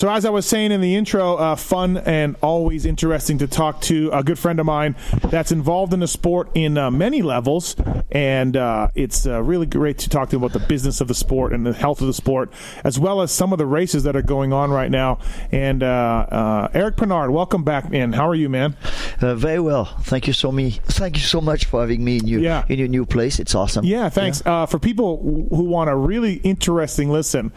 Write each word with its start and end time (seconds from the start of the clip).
So, 0.00 0.08
as 0.08 0.24
I 0.24 0.30
was 0.30 0.46
saying 0.46 0.70
in 0.70 0.80
the 0.80 0.94
intro, 0.94 1.34
uh, 1.34 1.56
fun 1.56 1.96
and 1.96 2.36
always 2.40 2.86
interesting 2.86 3.38
to 3.38 3.48
talk 3.48 3.80
to 3.82 4.10
a 4.12 4.22
good 4.22 4.38
friend 4.38 4.60
of 4.60 4.66
mine 4.66 4.94
that's 5.24 5.50
involved 5.50 5.92
in 5.92 5.98
the 5.98 6.06
sport 6.06 6.50
in 6.54 6.78
uh, 6.78 6.88
many 6.88 7.20
levels. 7.20 7.74
And 8.12 8.56
uh, 8.56 8.90
it's 8.94 9.26
uh, 9.26 9.42
really 9.42 9.66
great 9.66 9.98
to 9.98 10.08
talk 10.08 10.28
to 10.30 10.36
him 10.36 10.44
about 10.44 10.52
the 10.52 10.64
business 10.64 11.00
of 11.00 11.08
the 11.08 11.16
sport 11.16 11.52
and 11.52 11.66
the 11.66 11.72
health 11.72 12.00
of 12.00 12.06
the 12.06 12.14
sport, 12.14 12.52
as 12.84 12.96
well 12.96 13.22
as 13.22 13.32
some 13.32 13.52
of 13.52 13.58
the 13.58 13.66
races 13.66 14.04
that 14.04 14.14
are 14.14 14.22
going 14.22 14.52
on 14.52 14.70
right 14.70 14.88
now. 14.88 15.18
And 15.50 15.82
uh, 15.82 15.86
uh, 16.30 16.68
Eric 16.74 16.94
Peronnard, 16.94 17.32
welcome 17.32 17.64
back, 17.64 17.90
man. 17.90 18.12
How 18.12 18.28
are 18.28 18.36
you, 18.36 18.48
man? 18.48 18.76
very 19.18 19.58
well. 19.58 19.86
Thank 20.02 20.28
you 20.28 20.32
so 20.32 20.52
me. 20.52 20.78
Thank 20.84 21.16
you 21.16 21.22
so 21.24 21.40
much 21.40 21.64
for 21.64 21.80
having 21.80 22.04
me 22.04 22.18
in 22.18 22.28
your 22.28 22.40
Yeah. 22.40 22.64
in 22.68 22.78
your 22.78 22.86
new 22.86 23.04
place. 23.04 23.40
It's 23.40 23.56
awesome. 23.56 23.84
Yeah, 23.84 24.08
thanks. 24.10 24.44
Uh, 24.46 24.64
for 24.66 24.78
people 24.78 25.20
who 25.50 25.64
want 25.64 25.90
a 25.90 25.96
really 25.96 26.34
interesting 26.44 27.10
listen, 27.10 27.50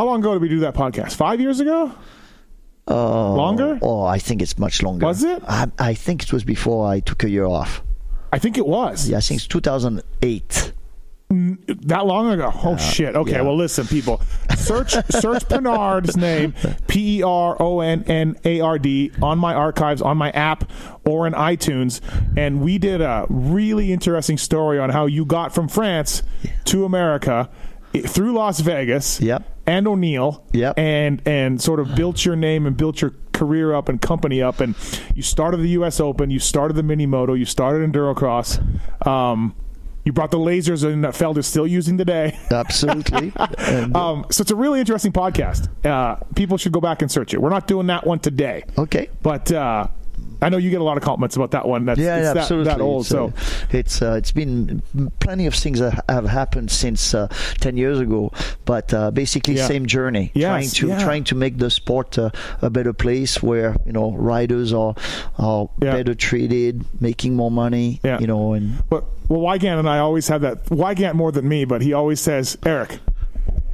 how 0.00 0.06
long 0.06 0.20
ago 0.20 0.32
did 0.32 0.40
we 0.40 0.48
do 0.48 0.60
that 0.60 0.72
podcast? 0.72 1.12
Five 1.12 1.42
years 1.42 1.60
ago? 1.60 1.92
Uh, 2.88 3.34
Longer? 3.34 3.78
Oh, 3.82 4.02
I 4.02 4.18
think 4.18 4.40
it's 4.40 4.58
much 4.58 4.82
longer. 4.82 5.04
Was 5.04 5.22
it? 5.22 5.42
I, 5.46 5.70
I 5.78 5.92
think 5.92 6.22
it 6.22 6.32
was 6.32 6.42
before 6.42 6.88
I 6.88 7.00
took 7.00 7.22
a 7.22 7.28
year 7.28 7.44
off. 7.44 7.82
I 8.32 8.38
think 8.38 8.56
it 8.56 8.66
was. 8.66 9.10
Yeah, 9.10 9.18
I 9.18 9.20
think 9.20 9.40
it's 9.40 9.46
2008. 9.46 10.72
That 11.28 12.06
long 12.06 12.30
ago? 12.30 12.50
Oh 12.64 12.78
shit! 12.78 13.14
Okay, 13.14 13.32
yeah. 13.32 13.42
well 13.42 13.56
listen, 13.58 13.86
people. 13.86 14.22
Search 14.56 14.92
search 15.10 15.44
Peronnard's 15.46 16.16
name, 16.16 16.54
P 16.88 17.18
E 17.18 17.22
R 17.22 17.60
O 17.60 17.80
N 17.80 18.02
N 18.04 18.36
A 18.44 18.60
R 18.60 18.78
D, 18.78 19.12
on 19.20 19.38
my 19.38 19.52
archives, 19.52 20.00
on 20.00 20.16
my 20.16 20.30
app, 20.30 20.68
or 21.04 21.26
in 21.26 21.34
iTunes, 21.34 22.00
and 22.38 22.62
we 22.62 22.78
did 22.78 23.02
a 23.02 23.26
really 23.28 23.92
interesting 23.92 24.38
story 24.38 24.78
on 24.78 24.90
how 24.90 25.04
you 25.04 25.26
got 25.26 25.54
from 25.54 25.68
France 25.68 26.22
to 26.64 26.86
America 26.86 27.50
through 28.06 28.32
Las 28.32 28.60
Vegas. 28.60 29.20
Yep. 29.20 29.44
And 29.66 29.86
O'Neill. 29.86 30.44
Yep. 30.52 30.78
And 30.78 31.22
and 31.26 31.60
sort 31.60 31.80
of 31.80 31.94
built 31.94 32.24
your 32.24 32.36
name 32.36 32.66
and 32.66 32.76
built 32.76 33.00
your 33.00 33.14
career 33.32 33.72
up 33.74 33.88
and 33.88 34.00
company 34.00 34.42
up, 34.42 34.60
and 34.60 34.74
you 35.14 35.22
started 35.22 35.58
the 35.58 35.70
U.S. 35.70 36.00
Open, 36.00 36.30
you 36.30 36.38
started 36.38 36.74
the 36.74 36.82
Mini 36.82 37.06
Moto, 37.06 37.34
you 37.34 37.44
started 37.46 37.90
Endurocross. 37.90 38.60
Um, 39.06 39.54
you 40.04 40.12
brought 40.12 40.30
the 40.30 40.38
lasers 40.38 40.82
in 40.90 41.02
that 41.02 41.14
Feld 41.14 41.36
is 41.38 41.46
still 41.46 41.66
using 41.66 41.98
today. 41.98 42.38
Absolutely. 42.50 43.32
and, 43.58 43.94
Um, 43.94 44.26
so 44.30 44.42
it's 44.42 44.50
a 44.50 44.56
really 44.56 44.80
interesting 44.80 45.12
podcast. 45.12 45.68
Uh, 45.84 46.16
people 46.34 46.56
should 46.56 46.72
go 46.72 46.80
back 46.80 47.02
and 47.02 47.10
search 47.10 47.34
it. 47.34 47.40
We're 47.40 47.50
not 47.50 47.66
doing 47.66 47.86
that 47.88 48.06
one 48.06 48.18
today, 48.18 48.64
okay. 48.78 49.10
but 49.22 49.52
uh, 49.52 49.88
I 50.42 50.48
know 50.48 50.56
you 50.56 50.70
get 50.70 50.80
a 50.80 50.84
lot 50.84 50.96
of 50.96 51.02
compliments 51.02 51.36
about 51.36 51.50
that 51.52 51.66
one. 51.66 51.84
That's 51.84 51.98
Yeah, 52.00 52.16
it's 52.16 52.24
yeah, 52.24 52.32
that, 52.34 52.40
absolutely. 52.40 52.72
that 52.72 52.80
old. 52.80 53.00
It's, 53.02 53.08
So 53.10 53.26
uh, 53.28 53.32
it's 53.70 54.02
uh, 54.02 54.12
it's 54.14 54.32
been 54.32 54.82
plenty 55.20 55.46
of 55.46 55.54
things 55.54 55.80
that 55.80 56.04
have 56.08 56.26
happened 56.26 56.70
since 56.70 57.14
uh, 57.14 57.28
ten 57.60 57.76
years 57.76 58.00
ago, 58.00 58.32
but 58.64 58.92
uh, 58.94 59.10
basically 59.10 59.54
Yeah. 59.54 59.66
same 59.66 59.86
journey. 59.86 60.30
Yes, 60.34 60.46
trying 60.48 60.68
to 60.70 60.88
yeah. 60.88 61.04
trying 61.04 61.24
to 61.24 61.34
make 61.34 61.58
the 61.58 61.70
sport 61.70 62.18
uh, 62.18 62.30
a 62.62 62.70
better 62.70 62.92
place 62.92 63.42
where 63.42 63.76
you 63.86 63.92
know 63.92 64.12
riders 64.12 64.72
are 64.72 64.94
are 65.38 65.68
better 65.78 66.14
treated, 66.14 66.84
making 67.00 67.36
more 67.36 67.50
money. 67.50 68.00
Yeah. 68.02 68.18
You 68.20 68.26
know, 68.26 68.52
and 68.54 68.82
But 68.88 69.04
well, 69.28 69.40
Weigandt 69.40 69.78
and 69.78 69.88
I 69.88 69.98
always 69.98 70.28
have 70.28 70.40
that. 70.42 70.64
Weigandt 70.66 71.14
more 71.14 71.32
than 71.32 71.48
me, 71.48 71.64
but 71.64 71.82
he 71.82 71.92
always 71.92 72.20
says, 72.20 72.56
Eric. 72.64 72.98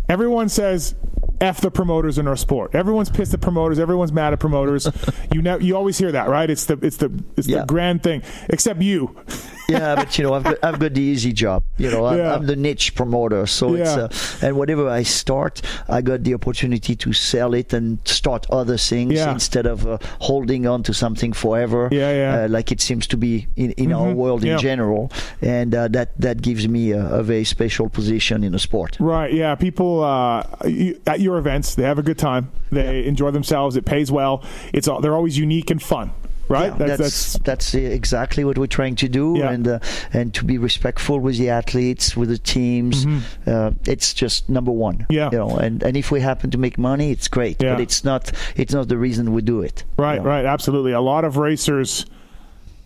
Everyone 0.09 0.49
says, 0.49 0.95
"F 1.41 1.61
the 1.61 1.71
promoters 1.71 2.19
in 2.19 2.27
our 2.29 2.37
sport." 2.37 2.75
Everyone's 2.75 3.11
pissed 3.11 3.35
at 3.35 3.41
promoters. 3.41 3.79
Everyone's 3.79 4.13
mad 4.13 4.33
at 4.33 4.41
promoters. 4.41 4.89
you 5.33 5.43
know, 5.43 5.59
you 5.59 5.77
always 5.77 5.99
hear 5.99 6.13
that, 6.13 6.29
right? 6.29 6.49
It's 6.51 6.67
the 6.67 6.79
it's 6.83 6.97
the 6.99 7.11
it's 7.37 7.47
Yeah. 7.49 7.61
the 7.61 7.67
grand 7.67 8.03
thing. 8.03 8.23
Except 8.49 8.81
you. 8.83 9.17
yeah, 9.69 9.95
but 9.97 10.17
you 10.19 10.25
know, 10.25 10.35
I've 10.35 10.45
got, 10.45 10.57
I've 10.63 10.79
got 10.79 10.95
the 10.95 11.03
easy 11.03 11.33
job. 11.33 11.65
You 11.77 11.91
know, 11.91 12.07
I'm, 12.07 12.19
Yeah. 12.19 12.35
I'm 12.35 12.47
the 12.47 12.57
niche 12.57 12.95
promoter, 12.95 13.47
so 13.47 13.75
it's 13.75 13.97
uh, 13.97 14.09
and 14.47 14.57
whatever 14.57 14.89
I 14.89 15.03
start, 15.03 15.63
I 15.89 16.03
got 16.03 16.23
the 16.25 16.35
opportunity 16.35 16.95
to 16.97 17.13
sell 17.13 17.55
it 17.55 17.73
and 17.73 17.99
start 18.05 18.47
other 18.51 18.77
things 18.77 19.15
Yeah. 19.15 19.33
instead 19.33 19.67
of 19.67 19.87
uh, 19.87 19.99
holding 20.21 20.67
on 20.67 20.83
to 20.85 20.95
something 20.95 21.33
forever. 21.33 21.89
Yeah, 21.91 22.13
yeah. 22.13 22.45
Uh, 22.45 22.49
like 22.49 22.71
it 22.73 22.81
seems 22.81 23.07
to 23.09 23.17
be 23.17 23.47
in, 23.57 23.73
in 23.73 23.93
our 23.93 24.09
Mhm. 24.09 24.15
world 24.15 24.45
in 24.45 24.59
general, 24.59 25.11
and 25.43 25.75
uh, 25.75 25.89
that 25.89 26.19
that 26.21 26.43
gives 26.43 26.69
me 26.69 26.93
a, 26.93 27.05
a 27.21 27.23
very 27.23 27.45
special 27.45 27.89
position 27.89 28.45
in 28.45 28.53
the 28.53 28.59
sport. 28.59 28.97
Right. 29.01 29.33
Yeah. 29.33 29.55
People 29.57 30.03
uh, 30.05 30.43
you, 30.65 30.99
at 31.07 31.21
your 31.27 31.37
events, 31.39 31.75
they 31.75 31.83
have 31.83 31.99
a 31.99 32.03
good 32.11 32.19
time. 32.19 32.45
They 32.71 33.05
enjoy 33.05 33.31
themselves. 33.33 33.77
It 33.77 33.85
pays 33.85 34.11
well. 34.11 34.43
It's 34.73 34.89
all, 34.89 35.01
they're 35.03 35.15
always 35.21 35.37
unique 35.37 35.71
and 35.71 35.83
fun. 35.83 36.11
Right. 36.49 36.73
Yeah, 36.79 36.95
that's 36.97 37.39
that's, 37.41 37.75
uh, 37.75 37.79
exactly 37.79 38.45
what 38.45 38.57
we're 38.57 38.69
trying 38.81 38.95
to 38.97 39.09
do, 39.09 39.35
Yeah. 39.37 39.51
and 39.51 39.67
uh, 39.67 39.79
and 40.13 40.33
to 40.35 40.45
be 40.45 40.59
respectful 40.59 41.19
with 41.19 41.39
the 41.39 41.51
athletes, 41.51 42.17
with 42.17 42.29
the 42.29 42.39
teams. 42.39 43.05
Uh, 43.47 43.73
it's 43.85 44.15
just 44.15 44.49
number 44.49 44.71
one. 44.71 44.99
Mm-hmm. 44.99 45.13
Yeah. 45.13 45.31
you 45.33 45.39
know, 45.39 45.57
and, 45.57 45.83
and 45.83 45.97
if 45.97 46.13
we 46.13 46.21
happen 46.21 46.51
to 46.53 46.59
make 46.59 46.79
money, 46.79 47.11
it's 47.11 47.27
great. 47.27 47.61
Yeah. 47.61 47.75
But 47.75 47.81
it's 47.83 48.05
not 48.05 48.31
it's 48.55 48.73
not 48.73 48.87
the 48.87 48.97
reason 48.97 49.33
we 49.33 49.43
do 49.43 49.61
it. 49.61 49.83
right. 49.99 50.15
you 50.15 50.21
know. 50.21 50.29
Right. 50.29 50.45
Absolutely. 50.45 50.93
A 50.93 51.01
lot 51.01 51.25
of 51.25 51.37
racers 51.37 52.07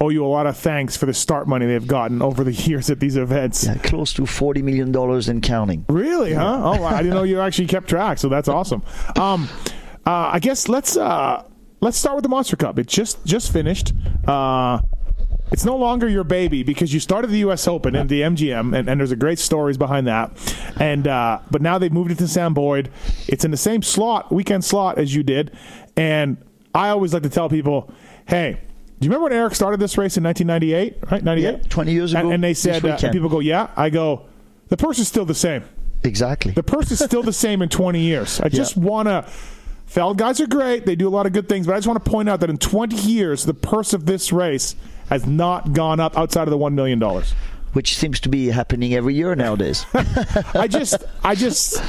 owe 0.00 0.08
you 0.08 0.24
a 0.24 0.28
lot 0.28 0.46
of 0.46 0.56
thanks 0.56 0.96
for 0.96 1.06
the 1.06 1.14
start 1.14 1.46
money 1.46 1.66
they've 1.66 1.86
gotten 1.86 2.22
over 2.22 2.42
the 2.42 2.52
years 2.68 2.90
at 2.90 3.00
these 3.00 3.16
events. 3.16 3.64
Yeah, 3.64 3.76
close 3.78 4.12
to 4.14 4.26
forty 4.26 4.62
million 4.62 4.92
dollars 4.92 5.28
and 5.28 5.42
counting. 5.42 5.84
Really? 5.88 6.32
Huh? 6.32 6.62
Oh, 6.64 6.84
I 6.84 6.98
didn't 6.98 7.14
know 7.14 7.22
you 7.22 7.40
actually 7.40 7.68
kept 7.68 7.88
track. 7.88 8.18
So 8.18 8.28
that's 8.28 8.48
awesome. 8.48 8.82
Um, 9.16 9.48
uh, 10.06 10.30
I 10.32 10.38
guess 10.38 10.68
let's 10.68 10.96
uh, 10.96 11.44
let's 11.80 11.96
start 11.96 12.16
with 12.16 12.22
the 12.22 12.28
Monster 12.28 12.56
Cup. 12.56 12.78
It 12.78 12.86
just 12.86 13.24
just 13.24 13.52
finished. 13.52 13.92
Uh, 14.26 14.80
it's 15.52 15.64
no 15.64 15.76
longer 15.76 16.08
your 16.08 16.22
baby 16.22 16.62
because 16.62 16.94
you 16.94 17.00
started 17.00 17.28
the 17.30 17.38
U.S. 17.38 17.66
Open 17.66 17.96
and 17.96 18.08
the 18.08 18.20
MGM, 18.20 18.76
and, 18.76 18.88
and 18.88 19.00
there's 19.00 19.10
a 19.10 19.16
great 19.16 19.40
stories 19.40 19.76
behind 19.76 20.06
that. 20.06 20.30
And 20.78 21.08
uh, 21.08 21.40
but 21.50 21.60
now 21.60 21.76
they've 21.78 21.92
moved 21.92 22.12
it 22.12 22.18
to 22.18 22.28
Sam 22.28 22.54
Boyd. 22.54 22.88
It's 23.26 23.44
in 23.44 23.50
the 23.50 23.56
same 23.56 23.82
slot, 23.82 24.32
weekend 24.32 24.64
slot 24.64 24.98
as 24.98 25.12
you 25.14 25.22
did. 25.24 25.56
And 25.96 26.36
I 26.74 26.90
always 26.90 27.12
like 27.12 27.24
to 27.24 27.30
tell 27.30 27.48
people, 27.48 27.92
hey. 28.28 28.60
Do 29.00 29.06
you 29.06 29.10
remember 29.10 29.30
when 29.30 29.32
Eric 29.32 29.54
started 29.54 29.80
this 29.80 29.96
race 29.96 30.18
in 30.18 30.24
1998? 30.24 31.10
Right, 31.10 31.24
98. 31.24 31.50
Yeah, 31.50 31.68
20 31.70 31.92
years 31.92 32.12
ago 32.12 32.30
And, 32.30 32.44
they 32.44 32.52
said, 32.52 32.84
uh, 32.84 32.98
and 33.02 33.12
people 33.12 33.30
go, 33.30 33.40
"Yeah." 33.40 33.68
I 33.74 33.88
go, 33.88 34.26
"The 34.68 34.76
purse 34.76 34.98
is 34.98 35.08
still 35.08 35.24
the 35.24 35.34
same." 35.34 35.64
Exactly. 36.04 36.52
The 36.52 36.62
purse 36.62 36.90
is 36.90 36.98
still 36.98 37.22
the 37.22 37.32
same 37.32 37.62
in 37.62 37.70
20 37.70 37.98
years. 38.00 38.40
I 38.40 38.48
just 38.60 38.76
want 38.76 39.08
to. 39.08 39.24
Feld 39.86 40.18
guys 40.18 40.40
are 40.40 40.46
great. 40.46 40.86
They 40.86 40.94
do 40.96 41.08
a 41.08 41.10
lot 41.10 41.26
of 41.26 41.32
good 41.32 41.48
things, 41.48 41.66
but 41.66 41.74
I 41.74 41.78
just 41.78 41.88
want 41.88 42.04
to 42.04 42.08
point 42.08 42.28
out 42.28 42.40
that 42.40 42.50
in 42.50 42.58
20 42.58 42.94
years, 42.94 43.44
the 43.44 43.54
purse 43.54 43.92
of 43.92 44.06
this 44.06 44.32
race 44.32 44.76
has 45.08 45.26
not 45.26 45.72
gone 45.72 45.98
up 45.98 46.16
outside 46.16 46.42
of 46.44 46.50
the 46.50 46.58
$1 46.58 46.74
million. 46.74 47.00
Which 47.72 47.96
seems 47.96 48.20
to 48.20 48.28
be 48.28 48.48
happening 48.48 48.94
every 48.94 49.14
year 49.14 49.34
nowadays. 49.34 49.84
I 50.54 50.68
just, 50.68 51.02
I 51.24 51.34
just, 51.34 51.82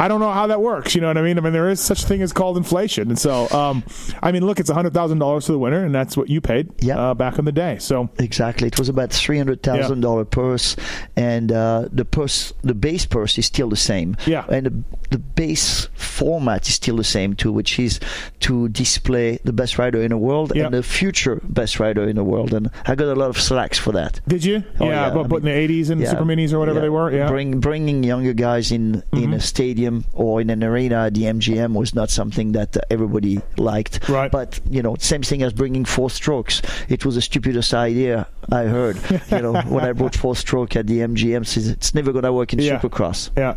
I 0.00 0.06
don't 0.08 0.20
know 0.20 0.30
how 0.32 0.46
that 0.46 0.60
works. 0.62 0.94
You 0.94 1.00
know 1.00 1.08
what 1.08 1.18
I 1.18 1.22
mean? 1.22 1.36
I 1.38 1.40
mean, 1.40 1.52
there 1.52 1.68
is 1.68 1.80
such 1.80 2.04
a 2.04 2.06
thing 2.06 2.22
as 2.22 2.32
called 2.32 2.56
inflation, 2.56 3.08
and 3.08 3.18
so 3.18 3.48
um, 3.50 3.82
I 4.22 4.30
mean, 4.32 4.46
look, 4.46 4.60
it's 4.60 4.70
hundred 4.70 4.94
thousand 4.94 5.18
dollars 5.18 5.46
to 5.46 5.52
the 5.52 5.58
winner, 5.58 5.84
and 5.84 5.92
that's 5.94 6.16
what 6.16 6.28
you 6.30 6.40
paid 6.40 6.70
Yep. 6.80 6.96
uh, 6.96 7.14
back 7.14 7.38
in 7.38 7.44
the 7.44 7.52
day. 7.52 7.78
So 7.80 8.08
Exactly. 8.18 8.68
It 8.68 8.78
was 8.78 8.88
about 8.88 9.10
three 9.12 9.36
hundred 9.38 9.62
thousand 9.62 10.00
dollar 10.00 10.24
purse, 10.24 10.76
and 11.16 11.50
uh, 11.50 11.88
the 11.90 12.04
purse, 12.04 12.52
the 12.62 12.74
base 12.74 13.06
purse 13.06 13.36
is 13.38 13.46
still 13.46 13.68
the 13.68 13.76
same. 13.76 14.16
Yeah. 14.24 14.44
And 14.48 14.66
the, 14.66 14.84
the 15.10 15.18
base 15.18 15.88
format 15.94 16.68
is 16.68 16.74
still 16.74 16.96
the 16.96 17.04
same 17.04 17.34
too, 17.34 17.50
which 17.52 17.78
is 17.80 17.98
to 18.40 18.68
display 18.68 19.38
the 19.44 19.52
best 19.52 19.78
rider 19.78 20.00
in 20.02 20.10
the 20.10 20.16
world 20.18 20.52
Yeah. 20.54 20.66
and 20.66 20.74
the 20.74 20.82
future 20.82 21.40
best 21.42 21.80
rider 21.80 22.08
in 22.08 22.14
the 22.16 22.24
world. 22.24 22.54
And 22.54 22.70
I 22.86 22.94
got 22.94 23.08
a 23.08 23.14
lot 23.14 23.30
of 23.30 23.40
slacks 23.40 23.78
for 23.78 23.92
that. 23.92 24.20
did 24.28 24.44
you? 24.44 24.62
Oh, 24.80 24.86
yeah, 24.86 25.12
yeah, 25.12 25.20
I 25.20 25.22
but 25.24 25.36
in 25.38 25.44
the 25.46 25.50
eighties 25.52 25.90
and 25.90 26.06
super 26.06 26.24
minis 26.24 26.52
or 26.52 26.58
whatever 26.60 26.78
yeah. 26.78 26.82
they 26.82 26.88
were. 26.88 27.10
Yeah. 27.10 27.18
Mm-hmm. 27.24 27.32
Bring, 27.32 27.60
bringing 27.60 28.04
younger 28.04 28.32
guys 28.32 28.70
in 28.70 29.02
in 29.12 29.32
a 29.34 29.40
stadium 29.40 29.87
or 30.12 30.40
in 30.40 30.50
an 30.50 30.62
arena 30.64 31.06
at 31.06 31.14
the 31.14 31.22
MGM 31.22 31.74
was 31.74 31.94
not 31.94 32.10
something 32.10 32.52
that 32.52 32.76
everybody 32.90 33.40
liked. 33.56 34.08
Right. 34.08 34.30
But 34.30 34.60
you 34.70 34.82
know, 34.82 34.96
same 34.98 35.22
thing 35.22 35.42
as 35.42 35.52
bringing 35.52 35.84
four 35.84 36.10
strokes. 36.10 36.62
It 36.88 37.04
was 37.04 37.14
the 37.14 37.22
stupidest 37.22 37.74
idea 37.74 38.26
I 38.50 38.64
heard. 38.64 38.96
you 39.30 39.40
know, 39.42 39.60
when 39.62 39.84
I 39.84 39.92
brought 39.92 40.14
four 40.16 40.34
stroke 40.36 40.76
at 40.76 40.86
the 40.86 41.00
MGM, 41.00 41.46
says 41.46 41.68
it's 41.68 41.94
never 41.94 42.12
gonna 42.12 42.32
work 42.32 42.52
in 42.52 42.58
Yeah. 42.60 42.78
Supercross. 42.78 43.30
yeah. 43.36 43.56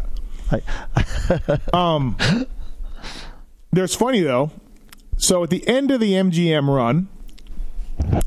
I, 0.51 0.61
Um, 1.73 2.17
there's 3.71 3.95
funny 3.95 4.21
though. 4.21 4.51
So 5.17 5.43
at 5.43 5.49
the 5.49 5.65
end 5.67 5.91
of 5.91 5.99
the 5.99 6.13
MGM 6.13 6.67
run, 6.67 7.07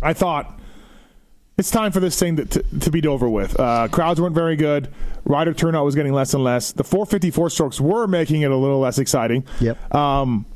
I 0.03 0.13
thought 0.13 0.59
it's 1.57 1.71
time 1.71 1.93
for 1.93 2.01
this 2.01 2.19
thing 2.19 2.37
to, 2.37 2.45
to, 2.45 2.81
to 2.81 2.91
be 2.91 3.07
over 3.07 3.29
with. 3.29 3.59
Uh, 3.59 3.89
crowds 3.89 4.21
weren't 4.21 4.35
very 4.35 4.57
good. 4.57 4.89
Rider 5.25 5.55
turnout 5.55 5.85
was 5.85 5.95
getting 5.95 6.13
less 6.13 6.35
and 6.35 6.43
less. 6.43 6.73
The 6.73 6.85
454 6.85 7.51
strokes 7.51 7.81
were 7.81 8.07
making 8.07 8.43
it 8.43 8.51
a 8.51 8.57
little 8.57 8.81
less 8.81 8.99
exciting. 8.99 9.45
Yep. 9.61 9.95
Um, 9.95 10.47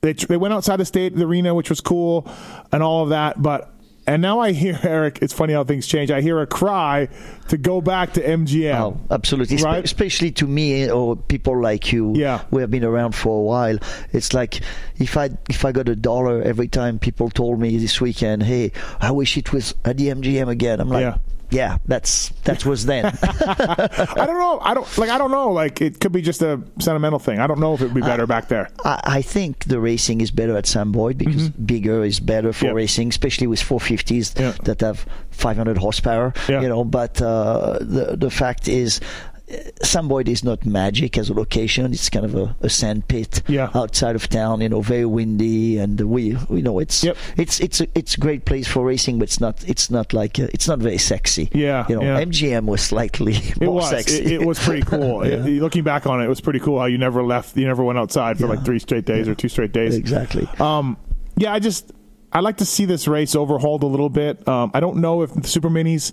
they 0.00 0.12
they 0.12 0.36
went 0.36 0.54
outside 0.54 0.76
the 0.76 0.84
state, 0.84 1.16
the 1.16 1.24
arena, 1.24 1.54
which 1.54 1.70
was 1.70 1.80
cool, 1.80 2.30
and 2.70 2.82
all 2.82 3.02
of 3.02 3.08
that. 3.08 3.42
But 3.42 3.72
and 4.08 4.22
now 4.22 4.40
I 4.40 4.52
hear 4.52 4.78
Eric. 4.82 5.18
It's 5.22 5.32
funny 5.32 5.52
how 5.52 5.64
things 5.64 5.86
change. 5.86 6.10
I 6.10 6.20
hear 6.20 6.40
a 6.40 6.46
cry 6.46 7.08
to 7.48 7.56
go 7.56 7.80
back 7.80 8.14
to 8.14 8.20
MGM. 8.22 8.74
Oh, 8.80 9.00
absolutely. 9.10 9.56
Right? 9.58 9.84
Especially 9.84 10.30
to 10.32 10.46
me 10.46 10.82
eh, 10.84 10.90
or 10.90 11.14
people 11.16 11.60
like 11.60 11.92
you 11.92 12.12
Yeah. 12.16 12.38
who 12.50 12.58
have 12.58 12.70
been 12.70 12.84
around 12.84 13.12
for 13.14 13.38
a 13.38 13.42
while. 13.42 13.78
It's 14.12 14.32
like 14.32 14.60
if 14.96 15.16
I 15.16 15.30
if 15.48 15.64
I 15.64 15.72
got 15.72 15.88
a 15.88 15.96
dollar 15.96 16.42
every 16.42 16.68
time 16.68 16.98
people 16.98 17.30
told 17.30 17.60
me 17.60 17.76
this 17.78 18.00
weekend, 18.00 18.42
"Hey, 18.42 18.72
I 19.00 19.10
wish 19.10 19.36
it 19.36 19.52
was 19.52 19.74
at 19.84 19.96
the 19.98 20.08
MGM 20.08 20.48
again." 20.48 20.80
I'm 20.80 20.88
like, 20.88 21.02
Yeah. 21.02 21.18
Yeah, 21.50 21.78
that's 21.86 22.28
that 22.44 22.64
was 22.66 22.86
then. 22.86 23.06
I 23.22 24.24
don't 24.26 24.38
know. 24.38 24.58
I 24.62 24.74
don't 24.74 24.98
like. 24.98 25.10
I 25.10 25.18
don't 25.18 25.30
know. 25.30 25.50
Like 25.52 25.80
it 25.80 26.00
could 26.00 26.12
be 26.12 26.22
just 26.22 26.42
a 26.42 26.60
sentimental 26.78 27.18
thing. 27.18 27.38
I 27.40 27.46
don't 27.46 27.60
know 27.60 27.74
if 27.74 27.80
it 27.80 27.84
would 27.86 27.94
be 27.94 28.00
better 28.00 28.26
back 28.26 28.48
there. 28.48 28.68
I, 28.84 29.00
I 29.04 29.22
think 29.22 29.64
the 29.64 29.80
racing 29.80 30.20
is 30.20 30.30
better 30.30 30.56
at 30.56 30.66
Sam 30.66 30.92
Boyd 30.92 31.18
because 31.18 31.48
bigger 31.50 32.04
is 32.04 32.20
better 32.20 32.52
for 32.52 32.66
Mm-hmm. 32.66 32.76
Racing, 32.76 33.08
especially 33.08 33.46
with 33.46 33.60
450s 33.60 34.38
Yeah. 34.38 34.52
that 34.64 34.80
have 34.80 35.06
500 35.30 35.78
horsepower. 35.78 36.34
Yeah. 36.48 36.60
You 36.60 36.68
know, 36.68 36.84
but 36.84 37.20
uh, 37.22 37.78
the 37.80 38.16
the 38.16 38.30
fact 38.30 38.68
is. 38.68 39.00
Uh, 39.50 39.56
Sam 39.82 40.08
Boyd 40.08 40.28
is 40.28 40.42
not 40.44 40.66
magic 40.66 41.16
as 41.18 41.30
a 41.30 41.34
location. 41.34 41.92
It's 41.92 42.10
kind 42.10 42.24
of 42.24 42.34
a, 42.34 42.54
a 42.60 42.68
sand 42.68 43.08
pit 43.08 43.42
Yeah. 43.48 43.70
outside 43.74 44.14
of 44.16 44.28
town. 44.28 44.60
You 44.60 44.68
know, 44.68 44.80
very 44.80 45.04
windy, 45.06 45.78
and 45.78 46.00
we, 46.00 46.36
you 46.50 46.62
know, 46.62 46.78
it's 46.78 47.02
Yep. 47.04 47.16
it's 47.36 47.60
it's 47.60 47.80
a 47.80 47.86
it's 47.94 48.14
a 48.16 48.20
great 48.20 48.44
place 48.44 48.66
for 48.68 48.84
racing, 48.84 49.18
but 49.18 49.24
it's 49.24 49.40
not 49.40 49.62
it's 49.68 49.90
not 49.90 50.12
like 50.12 50.38
uh, 50.38 50.48
it's 50.52 50.68
not 50.68 50.78
very 50.80 50.98
sexy. 50.98 51.48
Yeah, 51.52 51.86
you 51.88 51.96
know, 51.96 52.02
yeah. 52.02 52.22
MGM 52.24 52.66
was 52.66 52.82
slightly 52.82 53.34
It 53.36 53.60
more 53.62 53.74
was. 53.76 53.90
sexy. 53.90 54.18
It, 54.18 54.32
it 54.42 54.46
was 54.46 54.58
pretty 54.58 54.82
cool. 54.82 55.26
Yeah. 55.26 55.44
It- 55.46 55.62
looking 55.62 55.84
back 55.84 56.06
on 56.06 56.20
it, 56.20 56.24
it 56.24 56.28
was 56.28 56.40
pretty 56.40 56.60
cool 56.60 56.78
how 56.78 56.86
you 56.86 56.98
never 56.98 57.22
left. 57.22 57.56
You 57.56 57.66
never 57.66 57.82
went 57.84 57.98
outside 57.98 58.36
for 58.38 58.44
Yeah. 58.44 58.50
like 58.50 58.64
three 58.64 58.78
straight 58.78 59.04
days 59.04 59.28
or 59.28 59.34
two 59.34 59.48
straight 59.48 59.72
days. 59.72 59.94
exactly. 59.96 60.46
Um, 60.60 60.96
yeah, 61.36 61.52
I 61.52 61.58
just 61.58 61.90
I 62.32 62.40
like 62.40 62.58
to 62.58 62.64
see 62.66 62.84
this 62.84 63.08
race 63.08 63.34
overhauled 63.34 63.82
a 63.82 63.86
little 63.86 64.10
bit. 64.10 64.46
Um, 64.46 64.70
I 64.74 64.80
don't 64.80 64.96
know 64.98 65.22
if 65.22 65.32
the 65.32 65.48
super 65.48 65.70
minis 65.70 66.12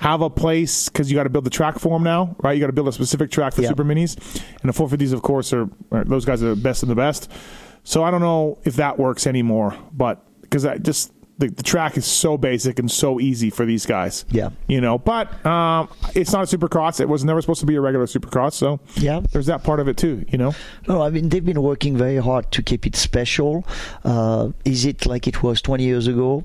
have 0.00 0.22
a 0.22 0.30
place 0.30 0.88
because 0.88 1.10
you 1.10 1.14
got 1.16 1.24
to 1.24 1.28
build 1.30 1.44
the 1.44 1.50
track 1.50 1.78
for 1.78 1.90
them 1.90 2.02
now, 2.02 2.34
right? 2.42 2.52
You 2.54 2.60
got 2.60 2.68
to 2.68 2.72
build 2.72 2.88
a 2.88 2.92
specific 2.92 3.30
track 3.30 3.52
for 3.54 3.60
Yeah. 3.62 3.68
super 3.68 3.84
minis, 3.84 4.16
and 4.62 4.72
the 4.72 4.72
450s, 4.72 5.12
of 5.12 5.20
course, 5.22 5.52
are, 5.52 5.68
are 5.92 6.04
those 6.04 6.24
guys 6.24 6.42
are 6.42 6.54
the 6.54 6.56
best 6.60 6.82
of 6.82 6.88
the 6.88 6.94
best. 6.94 7.30
So 7.84 8.02
I 8.02 8.10
don't 8.10 8.20
know 8.22 8.58
if 8.64 8.76
that 8.76 8.98
works 8.98 9.26
anymore, 9.26 9.74
but 9.92 10.24
because 10.40 10.64
I 10.64 10.78
just 10.78 11.12
the, 11.40 11.48
the 11.48 11.62
track 11.62 11.96
is 11.96 12.06
so 12.06 12.38
basic 12.38 12.78
and 12.78 12.90
so 12.90 13.18
easy 13.20 13.50
for 13.50 13.64
these 13.66 13.84
guys. 13.86 14.24
Yeah. 14.30 14.50
you 14.68 14.80
know, 14.80 14.98
but 14.98 15.26
um, 15.44 15.88
it's 16.14 16.32
not 16.32 16.42
a 16.52 16.56
supercross. 16.56 17.00
It 17.00 17.08
was 17.08 17.24
never 17.24 17.40
supposed 17.40 17.60
to 17.60 17.66
be 17.66 17.74
a 17.74 17.80
regular 17.80 18.06
supercross, 18.06 18.52
so 18.52 18.78
Yeah. 18.96 19.20
there's 19.32 19.46
that 19.46 19.64
part 19.64 19.80
of 19.80 19.88
it 19.88 19.96
too. 19.96 20.24
You 20.28 20.38
know, 20.38 20.54
No, 20.86 21.02
I 21.02 21.10
mean 21.10 21.28
they've 21.30 21.44
been 21.44 21.62
working 21.62 21.96
very 21.96 22.18
hard 22.18 22.50
to 22.52 22.62
keep 22.62 22.86
it 22.86 22.94
special. 22.96 23.64
Uh, 24.04 24.50
is 24.64 24.84
it 24.84 25.06
like 25.06 25.26
it 25.26 25.42
was 25.42 25.60
20 25.62 25.82
years 25.84 26.06
ago? 26.06 26.44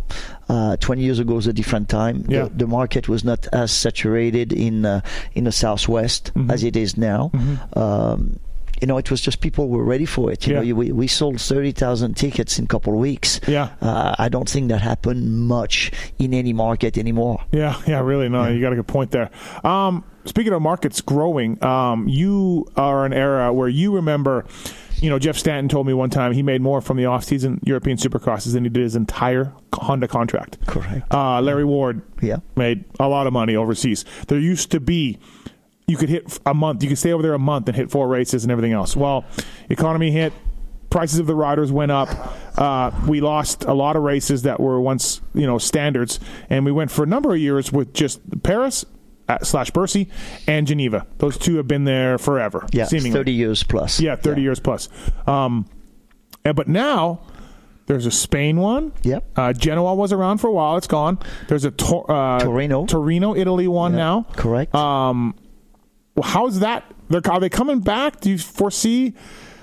Uh, 0.49 0.77
20 0.77 1.01
years 1.01 1.19
ago 1.19 1.35
was 1.35 1.47
a 1.47 1.53
different 1.53 1.89
time. 1.89 2.25
Yeah. 2.27 2.43
The, 2.45 2.49
the 2.65 2.67
market 2.67 3.09
was 3.09 3.23
not 3.23 3.47
as 3.53 3.71
saturated 3.71 4.53
in 4.53 4.85
uh, 4.85 5.01
in 5.33 5.43
the 5.43 5.51
southwest 5.51 6.31
Mm-hmm. 6.35 6.51
as 6.51 6.63
it 6.63 6.75
is 6.75 6.97
now. 6.97 7.31
Um, 7.73 8.39
you 8.81 8.87
know, 8.87 8.97
it 8.97 9.09
was 9.11 9.21
just 9.21 9.41
people 9.41 9.69
were 9.69 9.83
ready 9.83 10.05
for 10.05 10.31
it. 10.31 10.45
You 10.47 10.53
Yeah. 10.55 10.61
know, 10.61 10.75
we, 10.75 10.91
we 10.91 11.07
sold 11.07 11.39
30,000 11.39 12.15
tickets 12.15 12.57
in 12.59 12.65
a 12.65 12.67
couple 12.67 12.93
of 12.93 12.99
weeks. 12.99 13.39
Yeah. 13.47 13.69
Uh, 13.81 14.15
I 14.17 14.29
don't 14.29 14.49
think 14.49 14.69
that 14.69 14.81
happened 14.81 15.47
much 15.47 15.91
in 16.19 16.33
any 16.33 16.53
market 16.53 16.97
anymore. 16.97 17.43
Yeah, 17.51 17.79
yeah, 17.87 18.01
really. 18.01 18.29
No, 18.29 18.47
you 18.47 18.61
got 18.61 18.73
a 18.73 18.75
good 18.75 18.87
point 18.87 19.11
there. 19.11 19.29
Um, 19.63 20.03
speaking 20.25 20.53
of 20.53 20.61
markets 20.61 21.01
growing, 21.01 21.63
um, 21.63 22.07
you 22.07 22.65
are 22.75 23.05
an 23.05 23.13
era 23.13 23.53
where 23.53 23.69
you 23.69 23.93
remember, 23.95 24.45
you 25.01 25.09
know, 25.09 25.19
Jeff 25.19 25.37
Stanton 25.37 25.69
told 25.69 25.87
me 25.87 25.93
one 25.93 26.09
time 26.09 26.31
he 26.33 26.43
made 26.43 26.61
more 26.61 26.81
from 26.81 26.97
the 26.97 27.05
off-season 27.05 27.59
European 27.63 27.97
Supercrosses 27.97 28.53
than 28.53 28.63
he 28.63 28.69
did 28.69 28.83
his 28.83 28.95
entire 28.95 29.53
Honda 29.73 30.07
contract. 30.07 30.57
Correct. 30.67 31.13
Uh, 31.13 31.41
Larry 31.41 31.65
Ward 31.65 32.01
Yeah. 32.21 32.37
made 32.55 32.85
a 32.99 33.07
lot 33.07 33.27
of 33.27 33.33
money 33.33 33.55
overseas. 33.55 34.05
There 34.27 34.39
used 34.39 34.71
to 34.71 34.79
be 34.79 35.19
you 35.87 35.97
could 35.97 36.09
hit 36.09 36.39
a 36.45 36.53
month, 36.53 36.81
you 36.83 36.89
could 36.89 36.97
stay 36.97 37.11
over 37.11 37.21
there 37.23 37.33
a 37.33 37.39
month 37.39 37.67
and 37.67 37.75
hit 37.75 37.91
four 37.91 38.07
races 38.07 38.43
and 38.43 38.51
everything 38.51 38.71
else. 38.73 38.95
Well, 38.95 39.25
economy 39.69 40.11
hit, 40.11 40.33
prices 40.89 41.19
of 41.19 41.27
the 41.27 41.35
riders 41.35 41.71
went 41.71 41.91
up. 41.91 42.09
Uh, 42.57 42.91
we 43.07 43.21
lost 43.21 43.63
a 43.65 43.73
lot 43.73 43.95
of 43.95 44.03
races 44.03 44.43
that 44.43 44.59
were 44.59 44.79
once 44.81 45.21
you 45.33 45.45
know 45.45 45.57
standards, 45.57 46.19
and 46.49 46.65
we 46.65 46.71
went 46.71 46.89
for 46.91 47.03
a 47.03 47.07
number 47.07 47.33
of 47.33 47.39
years 47.39 47.71
with 47.71 47.93
just 47.93 48.19
Paris 48.43 48.85
uh, 49.27 49.39
slash 49.43 49.71
Bercy 49.71 50.07
and 50.47 50.65
Geneva. 50.67 51.05
Those 51.17 51.37
two 51.37 51.57
have 51.57 51.67
been 51.67 51.83
there 51.83 52.17
forever. 52.17 52.65
Yeah, 52.71 52.85
seemingly. 52.85 53.11
30 53.11 53.31
years 53.33 53.63
plus. 53.63 53.99
Yeah, 53.99 54.15
thirty 54.15 54.41
years 54.41 54.59
plus. 54.59 54.89
Um, 55.27 55.67
and, 56.43 56.55
but 56.55 56.67
now 56.67 57.21
there's 57.87 58.05
a 58.05 58.11
Spain 58.11 58.57
one. 58.57 58.91
Yep. 59.03 59.23
Uh, 59.35 59.53
Genoa 59.53 59.93
was 59.95 60.11
around 60.13 60.37
for 60.39 60.47
a 60.47 60.51
while. 60.51 60.77
It's 60.77 60.87
gone. 60.87 61.19
There's 61.47 61.65
a 61.65 61.71
Tor- 61.71 62.09
uh, 62.09 62.39
Torino. 62.39 62.85
Torino, 62.85 63.35
Italy 63.35 63.67
one 63.67 63.91
Yeah, 63.93 63.97
now. 63.97 64.25
Correct. 64.35 64.73
Um, 64.73 65.35
how's 66.23 66.59
that? 66.59 66.85
They're, 67.09 67.21
are 67.29 67.39
they 67.39 67.49
coming 67.49 67.79
back? 67.79 68.21
Do 68.21 68.29
you 68.29 68.37
foresee 68.37 69.13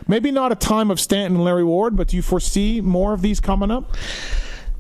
maybe 0.07 0.31
not 0.31 0.53
a 0.53 0.55
time 0.55 0.91
of 0.91 1.01
Stanton 1.01 1.37
and 1.37 1.45
Larry 1.45 1.65
Ward, 1.65 1.97
but 1.97 2.09
do 2.09 2.17
you 2.17 2.23
foresee 2.23 2.81
more 2.81 3.13
of 3.13 3.23
these 3.23 3.41
coming 3.41 3.71
up? 3.71 3.97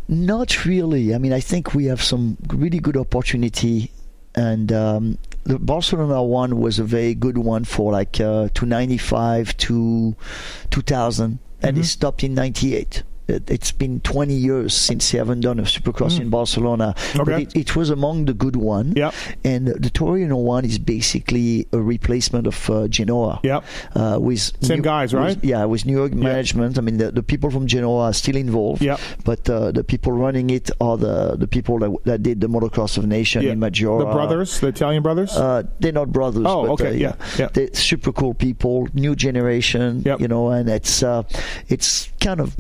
Not 0.09 0.65
really. 0.65 1.15
I 1.15 1.19
mean, 1.19 1.33
I 1.33 1.41
think 1.41 1.75
we 1.75 1.87
have 1.87 2.03
some 2.03 2.37
really 2.49 2.79
good 2.81 2.97
opportunity, 2.97 3.91
and 4.35 4.73
um, 4.73 5.19
the 5.45 5.59
Barcelona 5.59 6.23
one 6.23 6.61
was 6.61 6.79
a 6.79 6.85
very 6.85 7.15
good 7.15 7.39
one 7.39 7.65
for 7.65 7.93
like 7.93 8.21
uh, 8.21 8.49
295 8.53 9.57
to 9.59 10.17
2000, 10.71 11.39
and 11.63 11.79
it 11.79 11.85
stopped 11.85 12.25
in 12.25 12.35
98. 12.35 13.05
It, 13.33 13.51
it's 13.51 13.73
been 13.73 14.01
20 14.01 14.35
years 14.35 14.75
since 14.75 15.11
they 15.11 15.19
haven't 15.19 15.41
done 15.41 15.59
a 15.59 15.63
Supercross 15.63 16.21
in 16.21 16.31
Barcelona, 16.31 16.95
but 17.17 17.29
it, 17.29 17.57
it 17.57 17.77
was 17.77 17.91
among 17.91 18.27
the 18.27 18.35
good 18.35 18.57
one. 18.57 18.93
Yep. 18.95 19.15
And 19.45 19.67
the 19.69 19.91
Torino 19.91 20.37
one 20.37 20.65
is 20.65 20.79
basically 20.79 21.67
a 21.73 21.79
replacement 21.79 22.47
of 22.47 22.71
uh, 22.71 22.89
Genoa. 22.89 23.41
Yep. 23.43 23.65
Uh, 23.95 24.19
with 24.21 24.41
Same 24.65 24.79
New- 24.79 24.83
guys, 24.83 25.15
right? 25.15 25.37
with- 25.37 25.45
yeah, 25.45 25.65
with 25.65 25.85
New 25.87 25.97
York 25.97 26.13
management. 26.13 26.79
I 26.79 26.81
mean, 26.83 26.99
the, 26.99 27.11
the 27.11 27.23
people 27.23 27.51
from 27.51 27.67
Genoa 27.67 28.05
are 28.05 28.13
still 28.13 28.37
involved. 28.37 28.83
Yep. 28.83 29.01
But 29.25 29.49
uh, 29.51 29.73
the 29.73 29.85
people 29.85 30.13
running 30.13 30.51
it 30.51 30.71
are 30.81 30.97
the, 30.97 31.37
the 31.37 31.49
people 31.49 31.79
that, 31.81 31.97
that 32.05 32.23
did 32.23 32.41
the 32.41 32.49
Motocross 32.49 32.99
of 32.99 33.07
Nation 33.07 33.45
in 33.47 33.59
Maggiora. 33.59 34.01
the 34.01 34.13
brothers, 34.13 34.61
the 34.61 34.69
Italian 34.69 35.03
brothers. 35.03 35.37
Uh, 35.37 35.63
they're 35.81 35.93
not 35.93 36.13
brothers. 36.13 36.45
Oh, 36.47 36.67
but, 36.67 36.73
okay, 36.73 36.91
uh, 36.91 36.93
yeah, 37.09 37.15
yeah. 37.39 37.49
They're 37.53 37.73
super 37.75 38.13
cool 38.13 38.35
people, 38.35 38.89
new 38.95 39.15
generation. 39.17 40.03
Yep. 40.05 40.21
You 40.21 40.29
know, 40.29 40.51
and 40.51 40.69
it's 40.69 41.03
uh, 41.03 41.23
it's 41.69 42.11
kind 42.21 42.41
of 42.41 42.57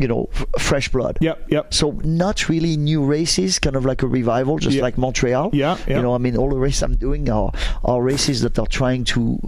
you 0.00 0.08
know 0.08 0.28
f- 0.34 0.46
fresh 0.58 0.88
blood. 0.90 1.18
yep, 1.20 1.38
yep. 1.50 1.72
So 1.72 1.90
not 2.04 2.48
really 2.48 2.76
new 2.76 3.04
races, 3.04 3.58
kind 3.58 3.76
of 3.76 3.84
like 3.84 4.02
a 4.02 4.06
revival, 4.06 4.58
just 4.58 4.76
Yeah. 4.76 4.82
like 4.82 4.98
Montreal. 4.98 5.50
Yeah, 5.52 5.76
yeah. 5.86 5.96
You 5.96 6.02
know, 6.02 6.14
I 6.14 6.18
mean, 6.18 6.36
all 6.36 6.50
the 6.50 6.56
races 6.58 6.82
I'm 6.82 6.96
doing 6.96 7.28
are 7.30 7.50
are 7.84 8.02
races 8.02 8.40
that 8.42 8.58
are 8.58 8.66
trying 8.66 9.04
to 9.04 9.38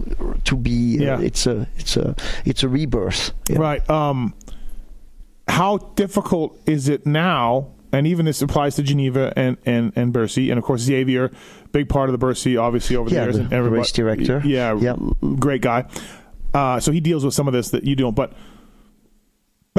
to 0.45 0.55
be. 0.55 0.97
uh, 0.99 1.03
Yeah. 1.03 1.21
it's 1.21 1.45
a 1.47 1.67
it's 1.77 1.97
a 1.97 2.15
it's 2.45 2.63
a 2.63 2.67
rebirth. 2.69 3.31
Yeah. 3.49 3.59
Right. 3.59 3.89
Um, 3.89 4.33
how 5.47 5.77
difficult 5.95 6.59
is 6.65 6.89
it 6.89 7.05
now? 7.05 7.67
And 7.91 8.05
even 8.05 8.25
this 8.27 8.39
applies 8.43 8.75
to 8.75 8.83
Geneva 8.83 9.33
and, 9.35 9.57
and, 9.65 9.91
and 9.95 10.13
Bercy, 10.13 10.51
and 10.51 10.59
of 10.59 10.63
course 10.63 10.81
Xavier, 10.81 11.31
big 11.71 11.89
part 11.89 12.07
of 12.07 12.11
the 12.11 12.19
Bercy, 12.19 12.55
obviously 12.55 12.95
over 12.95 13.09
the 13.09 13.15
Yeah, 13.15 13.23
years. 13.23 13.37
the 13.37 13.43
and 13.45 13.53
everybody, 13.53 13.79
race 13.79 13.91
director. 13.91 14.43
Yeah, 14.45 14.77
Yeah. 14.79 14.95
great 15.39 15.63
guy. 15.63 15.85
Uh, 16.53 16.79
so 16.79 16.91
he 16.91 16.99
deals 16.99 17.25
with 17.25 17.33
some 17.33 17.47
of 17.47 17.53
this 17.53 17.69
that 17.71 17.83
you 17.85 17.95
don't. 17.95 18.15
But 18.15 18.33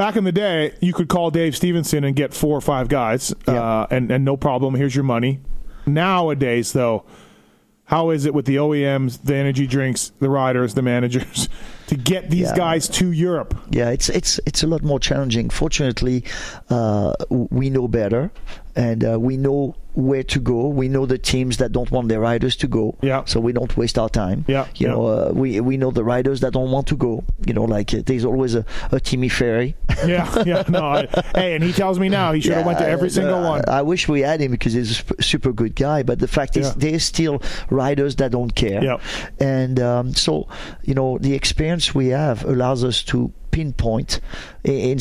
back 0.01 0.15
in 0.15 0.23
the 0.23 0.31
day, 0.31 0.73
you 0.81 0.93
could 0.93 1.07
call 1.09 1.29
Dave 1.29 1.55
Stevenson 1.55 2.03
and 2.03 2.15
get 2.15 2.33
four 2.33 2.57
or 2.57 2.61
five 2.61 2.87
guys, 2.87 3.35
uh, 3.47 3.85
and 3.91 4.09
and 4.09 4.25
no 4.25 4.35
problem. 4.35 4.73
Here's 4.73 4.95
your 4.95 5.03
money. 5.03 5.39
Nowadays, 5.85 6.73
though, 6.73 7.03
how 7.85 8.09
is 8.09 8.25
it 8.25 8.33
with 8.33 8.45
the 8.45 8.55
OEMs, 8.55 9.21
the 9.23 9.35
energy 9.35 9.67
drinks, 9.67 10.11
the 10.19 10.27
riders, 10.27 10.73
the 10.73 10.81
managers, 10.81 11.49
to 11.87 11.95
get 11.95 12.31
these 12.31 12.49
Yeah. 12.49 12.55
guys 12.55 12.87
to 12.97 13.11
Europe? 13.11 13.53
Yeah, 13.69 13.91
it's 13.91 14.09
it's 14.09 14.39
it's 14.47 14.63
a 14.63 14.67
lot 14.67 14.81
more 14.81 14.99
challenging. 14.99 15.51
Fortunately, 15.51 16.23
uh, 16.71 17.13
we 17.29 17.69
know 17.69 17.87
better, 17.87 18.31
and 18.75 19.03
uh, 19.03 19.19
we 19.19 19.37
know 19.37 19.75
where 19.93 20.23
to 20.23 20.39
go. 20.39 20.67
We 20.67 20.87
know 20.87 21.05
the 21.05 21.17
teams 21.17 21.57
that 21.57 21.71
don't 21.71 21.91
want 21.91 22.07
their 22.07 22.19
riders 22.21 22.55
to 22.57 22.67
go. 22.67 22.97
Yeah. 23.01 23.25
So 23.25 23.39
we 23.39 23.51
don't 23.51 23.75
waste 23.75 23.97
our 23.97 24.09
time. 24.09 24.45
Yeah, 24.47 24.67
You 24.75 24.87
yeah. 24.87 24.93
know, 24.93 25.05
uh, 25.05 25.31
we 25.33 25.59
we 25.59 25.77
know 25.77 25.91
the 25.91 26.03
riders 26.03 26.39
that 26.41 26.53
don't 26.53 26.71
want 26.71 26.87
to 26.87 26.95
go. 26.95 27.23
You 27.45 27.53
know, 27.53 27.65
like 27.65 27.93
uh, 27.93 28.01
there's 28.05 28.23
always 28.25 28.55
a, 28.55 28.65
a 28.91 28.99
Timmy 28.99 29.29
Ferry. 29.29 29.75
Yeah, 30.05 30.43
yeah. 30.45 30.63
No, 30.69 30.83
I, 30.85 31.07
hey, 31.35 31.55
and 31.55 31.63
he 31.63 31.73
tells 31.73 31.99
me 31.99 32.09
now 32.09 32.31
he 32.31 32.41
should 32.41 32.53
have 32.53 32.65
went 32.65 32.79
to 32.79 32.87
every 32.87 33.09
uh, 33.09 33.11
single 33.11 33.41
one. 33.41 33.61
I 33.67 33.81
wish 33.81 34.07
we 34.07 34.21
had 34.21 34.39
him 34.41 34.51
because 34.51 34.73
he's 34.73 35.03
a 35.17 35.21
super 35.21 35.51
good 35.53 35.75
guy. 35.75 36.03
But 36.03 36.19
the 36.19 36.27
fact 36.27 36.57
is, 36.57 36.67
Yeah. 36.67 36.73
there's 36.77 37.03
still 37.03 37.41
riders 37.69 38.15
that 38.15 38.31
don't 38.31 38.55
care. 38.55 38.83
Yep. 38.83 39.01
And 39.39 39.79
um, 39.79 40.13
so, 40.13 40.47
you 40.83 40.93
know, 40.93 41.17
the 41.19 41.33
experience 41.33 41.93
we 41.93 42.07
have 42.07 42.43
allows 42.45 42.83
us 42.83 43.03
to 43.03 43.31
pinpoint 43.51 44.19
in 44.63 44.97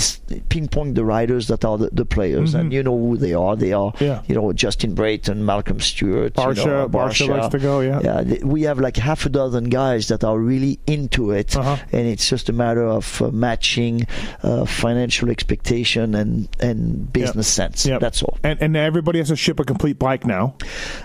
pinpoint 0.48 0.94
the 0.94 1.04
riders 1.04 1.48
that 1.48 1.64
are 1.64 1.78
the, 1.78 1.90
the 1.92 2.04
players 2.04 2.54
and 2.54 2.72
you 2.72 2.82
know 2.82 2.96
who 2.96 3.16
they 3.16 3.34
are 3.34 3.56
they 3.56 3.72
are 3.72 3.92
Mm-hmm. 3.92 4.04
Yeah. 4.04 4.22
you 4.26 4.34
know 4.34 4.52
Justin 4.52 4.94
Brayton 4.94 5.44
Malcolm 5.44 5.80
Stewart 5.80 6.36
you 6.36 6.42
Barcia- 6.44 6.66
know, 6.66 6.88
Barcia 6.88 7.28
likes 7.28 7.48
to 7.48 7.58
go, 7.58 7.80
yeah. 7.80 8.00
yeah 8.02 8.22
th- 8.22 8.42
we 8.42 8.62
have 8.62 8.78
like 8.78 8.96
half 8.96 9.26
a 9.26 9.28
dozen 9.28 9.64
guys 9.70 10.08
that 10.08 10.22
are 10.24 10.38
really 10.38 10.78
into 10.86 11.30
it 11.30 11.56
Uh-huh. 11.56 11.76
and 11.92 12.06
it's 12.06 12.28
just 12.28 12.48
a 12.48 12.52
matter 12.52 12.86
of 12.86 13.20
uh, 13.22 13.30
matching 13.30 14.06
uh, 14.42 14.64
financial 14.64 15.30
expectation 15.30 16.14
and 16.14 16.48
and 16.60 17.12
business 17.12 17.48
sense 17.48 17.86
Yep. 17.86 18.00
that's 18.00 18.22
all 18.22 18.38
And 18.42 18.60
and 18.62 18.76
everybody 18.76 19.18
has 19.18 19.28
to 19.28 19.36
ship 19.36 19.60
a 19.60 19.64
complete 19.64 19.98
bike 19.98 20.24
now. 20.26 20.54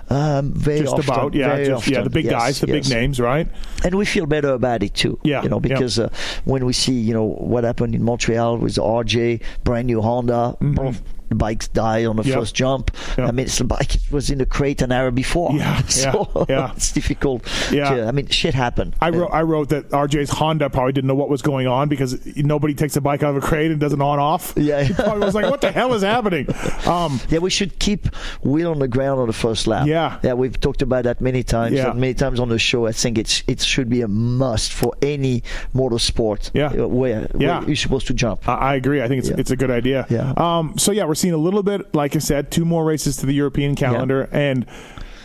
um, 0.09 0.53
very 0.53 0.81
Just 0.81 0.93
often, 0.93 1.13
about, 1.13 1.33
yeah, 1.33 1.63
just, 1.63 1.87
yeah. 1.87 2.01
The 2.01 2.09
big 2.09 2.25
Yes, 2.25 2.33
guys, 2.33 2.59
the 2.61 2.67
big 2.67 2.87
names, 2.89 3.19
right? 3.19 3.47
and 3.83 3.95
we 3.95 4.05
feel 4.05 4.25
better 4.25 4.49
about 4.53 4.81
it 4.83 4.93
too. 4.93 5.19
Yeah, 5.23 5.43
you 5.43 5.49
know, 5.49 5.59
because 5.59 5.99
uh, 5.99 6.09
when 6.45 6.65
we 6.65 6.73
see 6.73 6.93
you 6.99 7.13
know 7.13 7.34
what 7.35 7.63
happened 7.63 7.95
in 7.95 8.03
Montreal 8.03 8.57
with 8.57 8.75
RJ, 8.75 9.41
brand 9.63 9.87
new 9.87 10.01
Honda. 10.01 10.55
Mm-hmm. 10.59 10.73
both 10.73 11.01
The 11.29 11.35
bikes 11.35 11.67
die 11.67 12.05
on 12.05 12.15
the. 12.17 12.23
Yep. 12.23 12.35
first 12.39 12.55
jump. 12.55 12.91
Yep. 13.17 13.27
I 13.27 13.31
mean, 13.31 13.45
it's 13.45 13.57
the 13.57 13.63
bike 13.63 13.91
was 14.11 14.29
in 14.29 14.39
the 14.39 14.45
crate 14.45 14.81
an 14.81 14.91
hour 14.91 15.11
before. 15.11 15.51
Yeah, 15.53 15.81
so 15.87 16.45
yeah, 16.49 16.55
yeah. 16.67 16.71
it's 16.75 16.91
difficult. 16.91 17.47
Yeah. 17.71 17.89
to- 17.95 18.07
I 18.07 18.11
mean, 18.11 18.27
shit 18.27 18.53
happened. 18.53 18.95
I 19.01 19.09
wrote, 19.09 19.29
I 19.31 19.41
wrote 19.43 19.69
that 19.69 19.89
RJ's 19.89 20.29
Honda 20.31 20.69
probably 20.69 20.93
didn't 20.93 21.07
know 21.07 21.15
what 21.15 21.29
was 21.29 21.41
going 21.41 21.67
on 21.67 21.87
because 21.89 22.23
nobody 22.35 22.73
takes 22.73 22.95
a 22.95 23.01
bike 23.01 23.23
out 23.23 23.35
of 23.35 23.43
a 23.43 23.45
crate 23.45 23.71
and 23.71 23.79
does 23.79 23.93
an 23.93 24.01
on 24.01 24.19
off. 24.19 24.53
Yeah. 24.55 24.83
he 24.83 24.93
probably 24.93 25.25
was 25.25 25.35
like, 25.35 25.49
"What 25.49 25.61
the 25.61 25.71
hell 25.71 25.93
is 25.93 26.01
happening?" 26.03 26.47
Um, 26.87 27.19
Yeah, 27.29 27.39
we 27.39 27.49
should 27.49 27.79
keep 27.79 28.07
wheel 28.43 28.71
on 28.71 28.79
the 28.79 28.87
ground 28.87 29.19
on 29.19 29.27
the 29.27 29.33
first 29.33 29.67
lap. 29.67 29.87
Yeah. 29.87 30.19
yeah, 30.23 30.33
we've 30.33 30.59
talked 30.59 30.81
about 30.81 31.03
that 31.05 31.21
many 31.21 31.43
times. 31.43 31.75
Yeah. 31.75 31.93
many 31.93 32.13
times 32.13 32.39
on 32.39 32.49
the 32.49 32.59
show. 32.59 32.85
I 32.87 32.91
think 32.91 33.17
it's 33.17 33.43
it 33.47 33.61
should 33.61 33.89
be 33.89 34.01
a 34.01 34.07
must 34.07 34.73
for 34.73 34.93
any 35.01 35.43
motorsport. 35.73 36.51
Yeah. 36.53 36.71
where, 36.85 37.27
Yeah. 37.37 37.59
where 37.59 37.67
you're 37.67 37.75
supposed 37.75 38.07
to 38.07 38.13
jump. 38.13 38.47
I, 38.47 38.55
I 38.55 38.75
agree. 38.75 39.01
I 39.01 39.07
think 39.07 39.19
it's 39.19 39.29
Yeah. 39.29 39.35
it's 39.37 39.51
a 39.51 39.55
good 39.57 39.71
idea. 39.71 40.05
Yeah. 40.09 40.33
Um. 40.37 40.77
So 40.77 40.91
yeah, 40.91 41.05
we're 41.05 41.14
seeing 41.15 41.33
a 41.33 41.37
little 41.37 41.63
bit, 41.63 41.93
like 41.95 42.15
I 42.15 42.19
said, 42.19 42.51
two 42.51 42.65
more 42.65 42.85
races 42.85 43.17
to 43.17 43.25
the 43.25 43.33
European 43.33 43.75
calendar, 43.75 44.29
and 44.31 44.65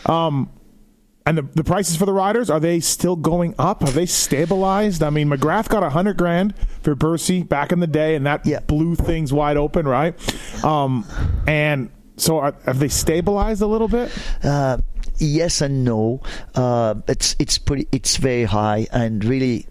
um. 0.07 0.51
And 1.27 1.37
the, 1.37 1.43
the 1.43 1.63
prices 1.65 1.97
for 1.97 2.07
the 2.07 2.15
riders 2.15 2.49
are 2.49 2.59
they 2.59 2.81
still 2.81 3.15
going 3.15 3.55
up? 3.59 3.83
Have 3.83 3.93
they 3.93 4.07
stabilized? 4.07 5.03
I 5.03 5.11
mean, 5.11 5.29
McGrath 5.29 5.69
got 5.69 5.83
a 5.83 5.91
hundred 5.91 6.17
grand 6.17 6.55
for 6.83 6.95
Bercy 6.95 7.43
back 7.43 7.73
in 7.73 7.79
the 7.79 7.87
day, 7.87 8.15
and 8.17 8.25
that 8.27 8.47
Yeah. 8.47 8.61
blew 8.61 8.97
things 8.97 9.31
wide 9.31 9.59
open, 9.59 9.87
right? 9.87 10.15
Um, 10.65 11.05
and 11.47 11.91
so 12.17 12.39
are, 12.39 12.55
have 12.65 12.79
they 12.79 12.89
stabilized 12.89 13.61
a 13.61 13.67
little 13.67 13.87
bit? 13.87 14.11
Uh, 14.43 14.79
yes 15.19 15.61
and 15.61 15.85
no. 15.85 16.23
Uh, 16.55 16.95
it's 17.07 17.37
it's 17.39 17.59
pretty 17.59 17.87
it's 17.93 18.17
very 18.17 18.45
high 18.45 18.87
and 18.91 19.23
really. 19.23 19.67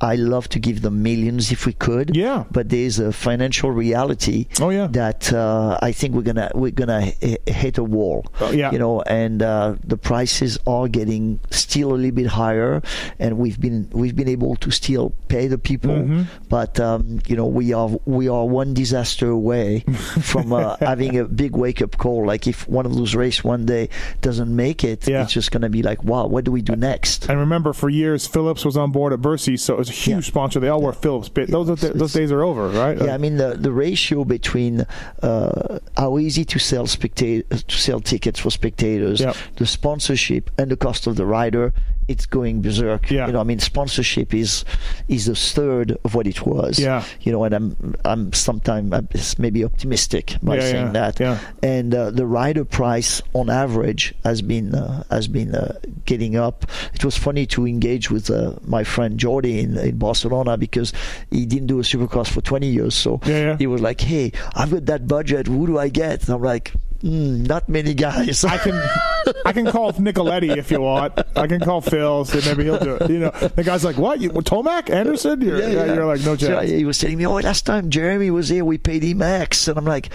I 0.00 0.16
love 0.16 0.48
to 0.50 0.58
give 0.58 0.82
them 0.82 1.02
millions 1.02 1.50
if 1.52 1.64
we 1.64 1.72
could. 1.72 2.14
Yeah. 2.16 2.44
But 2.50 2.68
there's 2.68 2.98
a 2.98 3.12
financial 3.12 3.70
reality. 3.70 4.46
Oh, 4.60 4.70
yeah. 4.70 4.88
That 4.88 5.32
uh, 5.32 5.78
I 5.80 5.92
think 5.92 6.14
we're 6.14 6.22
gonna 6.22 6.50
we're 6.54 6.70
gonna 6.70 7.12
h- 7.22 7.38
hit 7.46 7.78
a 7.78 7.84
wall. 7.84 8.26
Oh, 8.40 8.50
yeah. 8.50 8.72
You 8.72 8.78
know, 8.78 9.00
and 9.02 9.42
uh, 9.42 9.76
the 9.84 9.96
prices 9.96 10.58
are 10.66 10.86
getting 10.88 11.40
still 11.50 11.92
a 11.92 11.96
little 11.96 12.10
bit 12.14 12.26
higher, 12.26 12.82
and 13.18 13.38
we've 13.38 13.60
been 13.60 13.88
we've 13.92 14.14
been 14.14 14.28
able 14.28 14.56
to 14.56 14.70
still 14.70 15.14
pay 15.28 15.46
the 15.46 15.58
people, 15.58 15.90
Mm-hmm. 15.96 16.22
but 16.48 16.78
um, 16.80 17.20
you 17.26 17.36
know 17.36 17.46
we 17.46 17.72
are 17.72 17.88
we 18.04 18.28
are 18.28 18.44
one 18.44 18.74
disaster 18.74 19.28
away 19.30 19.80
from 20.20 20.52
uh, 20.52 20.76
having 20.80 21.16
a 21.18 21.24
big 21.24 21.56
wake 21.56 21.80
up 21.80 21.96
call. 21.96 22.26
Like 22.26 22.46
if 22.46 22.68
one 22.68 22.84
of 22.86 22.94
those 22.94 23.14
race 23.14 23.42
one 23.42 23.64
day 23.66 23.88
doesn't 24.20 24.54
make 24.54 24.84
it, 24.84 25.08
Yeah. 25.08 25.22
it's 25.22 25.32
just 25.32 25.50
gonna 25.52 25.70
be 25.70 25.82
like, 25.82 26.04
wow, 26.04 26.26
what 26.26 26.44
do 26.44 26.52
we 26.52 26.60
do 26.60 26.76
next? 26.76 27.28
And 27.30 27.38
remember, 27.40 27.72
for 27.72 27.88
years, 27.88 28.26
Phillips 28.26 28.64
was 28.64 28.76
on 28.76 28.92
board 28.92 29.12
at 29.12 29.22
Bercy, 29.22 29.56
so 29.56 29.85
was 29.88 29.96
a 29.96 30.00
huge 30.00 30.24
Yeah. 30.26 30.30
sponsor. 30.30 30.60
They 30.60 30.68
all 30.68 30.80
wore 30.80 30.92
Phillips. 30.92 31.28
But 31.28 31.48
those 31.48 31.68
those 31.80 32.12
days 32.12 32.32
are 32.32 32.42
over, 32.42 32.68
right? 32.68 32.96
Yeah, 33.00 33.14
I 33.14 33.18
mean 33.18 33.36
the 33.36 33.56
the 33.58 33.72
ratio 33.72 34.24
between 34.24 34.86
uh, 35.22 35.78
how 35.96 36.18
easy 36.18 36.44
to 36.44 36.58
sell 36.58 36.86
to 36.86 37.42
sell 37.68 38.00
tickets 38.00 38.40
for 38.40 38.50
spectators, 38.50 39.20
Yep. 39.20 39.36
the 39.56 39.66
sponsorship, 39.66 40.50
and 40.58 40.70
the 40.70 40.76
cost 40.76 41.06
of 41.06 41.16
the 41.16 41.26
rider, 41.26 41.72
it's 42.08 42.26
going 42.26 42.62
berserk. 42.62 43.10
Yeah. 43.10 43.26
You 43.26 43.32
know, 43.32 43.40
I 43.40 43.44
mean 43.44 43.58
sponsorship 43.58 44.32
is 44.34 44.64
is 45.08 45.28
a 45.28 45.34
third 45.34 45.96
of 46.04 46.14
what 46.14 46.26
it 46.26 46.46
was. 46.46 46.78
Yeah. 46.78 47.04
You 47.20 47.32
know, 47.32 47.44
and 47.44 47.54
I'm 47.54 47.94
I'm 48.04 48.32
sometimes 48.32 49.38
maybe 49.38 49.64
optimistic 49.64 50.36
by 50.42 50.56
Yeah, 50.56 50.60
saying 50.60 50.86
yeah, 50.86 50.92
that. 50.92 51.20
yeah. 51.20 51.38
And 51.62 51.94
uh, 51.94 52.10
the 52.10 52.26
rider 52.26 52.64
price 52.64 53.20
on 53.34 53.50
average 53.50 54.14
has 54.24 54.42
been 54.42 54.74
uh, 54.74 55.02
has 55.10 55.28
been 55.28 55.54
uh, 55.54 55.78
getting 56.04 56.36
up. 56.36 56.64
It 56.94 57.04
was 57.04 57.16
funny 57.16 57.46
to 57.46 57.66
engage 57.66 58.10
with 58.10 58.30
uh, 58.30 58.54
my 58.62 58.84
friend 58.84 59.18
Jordi 59.18 59.58
in, 59.62 59.76
in 59.78 59.98
Barcelona 59.98 60.56
because 60.56 60.92
he 61.30 61.46
didn't 61.46 61.66
do 61.66 61.78
a 61.80 61.82
supercross 61.82 62.28
for 62.28 62.40
20 62.40 62.66
years. 62.68 62.94
So 62.94 63.18
he 63.58 63.66
was 63.66 63.80
like, 63.80 64.00
"Hey, 64.00 64.32
I've 64.54 64.70
got 64.70 64.86
that 64.86 65.06
budget. 65.08 65.46
Who 65.48 65.66
do 65.66 65.78
I 65.78 65.88
get?" 65.88 66.22
And 66.24 66.30
I'm 66.34 66.42
like, 66.42 66.72
mm, 67.02 67.46
"Not 67.46 67.68
many 67.68 67.94
guys." 67.94 68.44
I 68.44 68.58
can 68.58 68.74
I 69.44 69.52
can 69.52 69.66
call 69.70 69.92
Nicoletti 69.92 70.56
if 70.56 70.70
you 70.70 70.80
want. 70.80 71.12
I 71.36 71.46
can 71.46 71.60
call 71.60 71.80
Phil, 71.80 72.24
so 72.24 72.40
maybe 72.48 72.64
he'll 72.64 72.78
do 72.78 72.94
it. 72.96 73.10
You 73.10 73.18
know, 73.20 73.30
the 73.30 73.62
guy's 73.64 73.84
like, 73.84 73.96
"What? 73.96 74.20
You, 74.20 74.30
Tomac 74.30 74.90
Anderson?" 74.90 75.40
You're, 75.40 75.58
yeah, 75.60 75.94
you're 75.94 76.06
like, 76.06 76.20
"No 76.20 76.36
So 76.36 76.46
chance." 76.48 76.70
he 76.70 76.84
was 76.84 76.98
telling 76.98 77.18
me, 77.18 77.26
"Oh, 77.26 77.34
last 77.34 77.66
time 77.66 77.90
Jeremy 77.90 78.30
was 78.30 78.48
here, 78.48 78.64
we 78.64 78.78
paid 78.78 79.02
him 79.02 79.22
X," 79.22 79.68
and 79.68 79.78
I'm 79.78 79.84
like, 79.84 80.10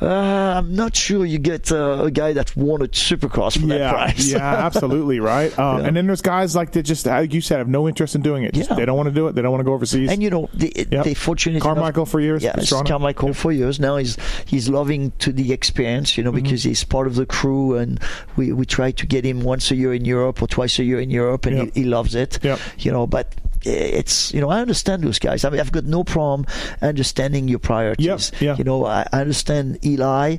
uh, 0.00 0.06
"I'm 0.06 0.74
not 0.74 0.94
sure 0.96 1.24
you 1.24 1.38
get 1.38 1.70
uh, 1.72 2.04
a 2.04 2.10
guy 2.10 2.32
that 2.32 2.56
won 2.56 2.82
a 2.82 2.88
Supercross 2.88 3.58
for 3.60 3.66
that 3.66 3.78
yeah, 3.78 3.90
price." 3.92 4.30
yeah, 4.30 4.38
absolutely, 4.66 5.20
right. 5.20 5.56
Um, 5.58 5.80
Yeah. 5.80 5.86
And 5.88 5.96
then 5.96 6.06
there's 6.06 6.22
guys 6.22 6.54
like 6.56 6.72
that 6.72 6.82
just, 6.82 7.06
like 7.06 7.32
you 7.32 7.40
said, 7.40 7.58
have 7.58 7.68
no 7.68 7.88
interest 7.88 8.14
in 8.14 8.22
doing 8.22 8.44
it. 8.44 8.54
Just- 8.54 8.70
Yeah. 8.70 8.76
They 8.76 8.84
don't 8.84 8.96
want 8.96 9.08
to 9.08 9.14
do 9.14 9.28
it. 9.28 9.34
They 9.34 9.42
don't 9.42 9.52
want 9.52 9.60
to 9.60 9.64
go 9.64 9.72
overseas. 9.74 10.10
And 10.10 10.22
you 10.22 10.30
know, 10.30 10.48
they, 10.54 10.72
Yep. 10.90 11.04
they 11.04 11.14
fortunate 11.14 11.62
Carmichael 11.62 12.02
enough, 12.02 12.10
for 12.10 12.20
years, 12.20 12.42
Yeah. 12.42 12.54
Carmichael 12.86 13.32
for 13.34 13.52
years. 13.52 13.78
Now 13.80 13.96
he's 13.96 14.16
he's 14.46 14.68
loving 14.68 15.12
to 15.20 15.32
the 15.32 15.52
experience, 15.52 16.16
you 16.18 16.24
know, 16.24 16.30
Mm-hmm. 16.32 16.42
because 16.42 16.62
he's 16.64 16.84
part 16.84 17.06
of 17.06 17.14
the 17.14 17.24
crew, 17.26 17.76
and 17.76 17.98
we, 18.36 18.45
we 18.52 18.66
try 18.66 18.90
to 18.92 19.06
get 19.06 19.24
him 19.24 19.40
once 19.42 19.70
a 19.70 19.76
year 19.76 19.92
in 19.94 20.04
Europe 20.04 20.42
or 20.42 20.46
twice 20.48 20.78
a 20.78 20.84
year 20.84 21.00
in 21.00 21.10
Europe, 21.10 21.46
and 21.46 21.56
Yep. 21.56 21.74
he, 21.74 21.80
he 21.82 21.86
loves 21.86 22.14
it. 22.14 22.38
Yep. 22.42 22.58
You 22.78 22.92
know, 22.92 23.06
but 23.06 23.34
it's 23.62 24.32
you 24.34 24.40
know 24.40 24.48
I 24.50 24.60
understand 24.60 25.02
those 25.02 25.18
guys. 25.18 25.44
I 25.44 25.50
mean, 25.50 25.60
I've 25.60 25.72
got 25.72 25.84
no 25.84 26.04
problem 26.04 26.46
understanding 26.82 27.48
your 27.48 27.58
priorities. 27.58 28.06
Yep, 28.06 28.40
yeah. 28.40 28.56
You 28.56 28.64
know, 28.64 28.84
I, 28.86 29.06
I 29.12 29.20
understand 29.20 29.84
Eli. 29.84 30.36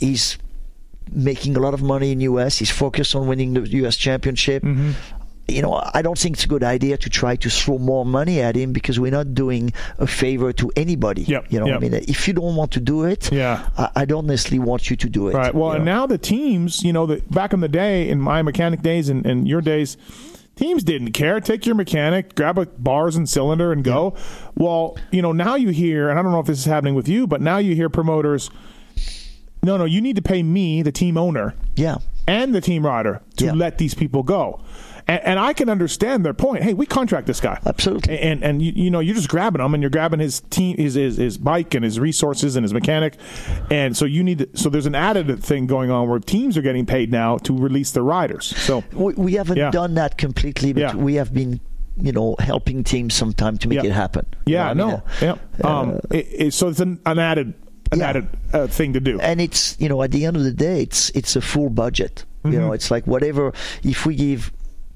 He's 0.00 0.38
making 1.12 1.56
a 1.56 1.60
lot 1.60 1.74
of 1.74 1.82
money 1.82 2.12
in 2.12 2.20
US. 2.22 2.58
He's 2.58 2.70
focused 2.70 3.14
on 3.14 3.26
winning 3.26 3.52
the 3.54 3.68
US 3.84 3.96
championship 3.96 4.62
Mm-hmm. 4.62 4.92
You 5.52 5.62
know, 5.62 5.80
I 5.94 6.02
don't 6.02 6.18
think 6.18 6.36
it's 6.36 6.44
a 6.44 6.48
good 6.48 6.64
idea 6.64 6.96
to 6.98 7.10
try 7.10 7.36
to 7.36 7.50
throw 7.50 7.78
more 7.78 8.04
money 8.04 8.40
at 8.40 8.56
him 8.56 8.72
because 8.72 8.98
we're 8.98 9.12
not 9.12 9.34
doing 9.34 9.72
a 9.98 10.06
favor 10.06 10.52
to 10.54 10.72
anybody. 10.76 11.22
Yep, 11.22 11.46
You 11.50 11.60
know, 11.60 11.66
yep. 11.66 11.76
I 11.76 11.78
mean, 11.80 11.94
if 11.94 12.26
you 12.26 12.34
don't 12.34 12.56
want 12.56 12.72
to 12.72 12.80
do 12.80 13.04
it, 13.04 13.30
Yeah. 13.32 13.68
I, 13.76 13.88
I 13.96 14.04
don't 14.04 14.26
necessarily 14.26 14.58
want 14.66 14.90
you 14.90 14.96
to 14.96 15.08
do 15.08 15.28
it. 15.28 15.34
Right. 15.34 15.54
Well, 15.54 15.72
and 15.72 15.84
know. 15.84 15.92
now 15.92 16.06
the 16.06 16.18
teams, 16.18 16.82
you 16.82 16.92
know, 16.92 17.06
the, 17.06 17.22
back 17.30 17.52
in 17.52 17.60
the 17.60 17.68
day, 17.68 18.08
in 18.08 18.20
my 18.20 18.42
mechanic 18.42 18.82
days 18.82 19.08
and, 19.08 19.24
and 19.26 19.46
your 19.46 19.60
days, 19.60 19.96
teams 20.56 20.84
didn't 20.84 21.12
care. 21.12 21.40
Take 21.40 21.64
your 21.66 21.74
mechanic, 21.74 22.34
grab 22.34 22.58
a 22.58 22.66
bars 22.66 23.16
and 23.16 23.28
cylinder, 23.28 23.72
and 23.72 23.82
go. 23.84 24.14
Well, 24.54 24.96
you 25.10 25.22
know, 25.22 25.32
now 25.32 25.54
you 25.56 25.70
hear, 25.70 26.08
and 26.10 26.18
I 26.18 26.22
don't 26.22 26.32
know 26.32 26.40
if 26.40 26.46
this 26.46 26.58
is 26.58 26.64
happening 26.66 26.94
with 26.94 27.08
you, 27.08 27.26
but 27.26 27.40
now 27.40 27.58
you 27.58 27.74
hear 27.74 27.88
promoters. 27.88 28.50
No, 29.64 29.76
no, 29.76 29.84
you 29.84 30.00
need 30.00 30.16
to 30.16 30.22
pay 30.22 30.42
me, 30.42 30.82
the 30.82 30.90
team 30.92 31.16
owner, 31.16 31.54
yeah, 31.76 31.98
and 32.26 32.52
the 32.54 32.60
team 32.60 32.84
rider 32.84 33.20
to 33.36 33.44
Yeah. 33.46 33.52
let 33.52 33.78
these 33.78 33.94
people 33.94 34.22
go. 34.24 34.60
And, 35.08 35.20
and 35.24 35.38
I 35.40 35.52
can 35.52 35.68
understand 35.68 36.24
their 36.24 36.34
point. 36.34 36.62
Hey, 36.62 36.74
we 36.74 36.86
contract 36.86 37.26
this 37.26 37.40
guy. 37.40 37.58
Absolutely. 37.66 38.18
And 38.20 38.42
and 38.42 38.62
you, 38.62 38.72
you 38.74 38.90
know 38.90 39.00
you're 39.00 39.14
just 39.14 39.28
grabbing 39.28 39.60
him, 39.60 39.74
and 39.74 39.82
you're 39.82 39.90
grabbing 39.90 40.20
his 40.20 40.40
team, 40.50 40.76
his, 40.76 40.94
his 40.94 41.16
his 41.16 41.38
bike, 41.38 41.74
and 41.74 41.84
his 41.84 41.98
resources, 42.00 42.56
and 42.56 42.64
his 42.64 42.72
mechanic. 42.72 43.16
And 43.70 43.96
so 43.96 44.04
you 44.04 44.22
need 44.22 44.38
to, 44.38 44.48
so 44.54 44.68
there's 44.68 44.86
an 44.86 44.94
added 44.94 45.42
thing 45.42 45.66
going 45.66 45.90
on 45.90 46.08
where 46.08 46.18
teams 46.18 46.56
are 46.56 46.62
getting 46.62 46.86
paid 46.86 47.10
now 47.10 47.38
to 47.38 47.56
release 47.56 47.90
the 47.92 48.02
riders. 48.02 48.46
So 48.56 48.84
we, 48.92 49.14
we 49.14 49.32
haven't 49.34 49.56
Yeah. 49.56 49.70
done 49.70 49.94
that 49.94 50.18
completely, 50.18 50.72
but 50.72 50.80
Yeah. 50.80 50.94
we 50.94 51.14
have 51.14 51.32
been 51.34 51.60
you 52.00 52.10
know, 52.10 52.34
helping 52.38 52.82
teams 52.82 53.12
sometime 53.12 53.58
to 53.58 53.68
make 53.68 53.76
Yeah. 53.82 53.90
it 53.90 53.92
happen. 53.92 54.24
Yeah, 54.46 54.70
You 54.70 54.74
know 54.76 54.86
what 54.86 54.94
I 55.20 55.26
no, 55.26 55.32
mean? 55.32 55.40
yeah. 55.62 55.78
Um, 55.80 56.00
it, 56.10 56.26
it, 56.46 56.54
so 56.54 56.68
it's 56.68 56.80
an, 56.80 56.98
an 57.04 57.18
added, 57.18 57.52
an 57.92 57.98
Yeah. 57.98 58.08
added 58.08 58.28
uh, 58.54 58.66
thing 58.66 58.94
to 58.94 59.00
do. 59.00 59.20
and 59.20 59.42
it's 59.42 59.76
you 59.78 59.90
know 59.90 60.02
at 60.02 60.10
the 60.10 60.24
end 60.24 60.38
of 60.38 60.42
the 60.44 60.52
day 60.54 60.80
it's 60.80 61.10
it's 61.10 61.36
a 61.36 61.42
full 61.42 61.68
budget 61.68 62.24
you 62.44 62.50
Mm-hmm. 62.52 62.60
know 62.60 62.72
it's 62.72 62.90
like 62.90 63.06
whatever 63.06 63.52
if 63.82 64.06
we 64.06 64.14
give 64.14 64.50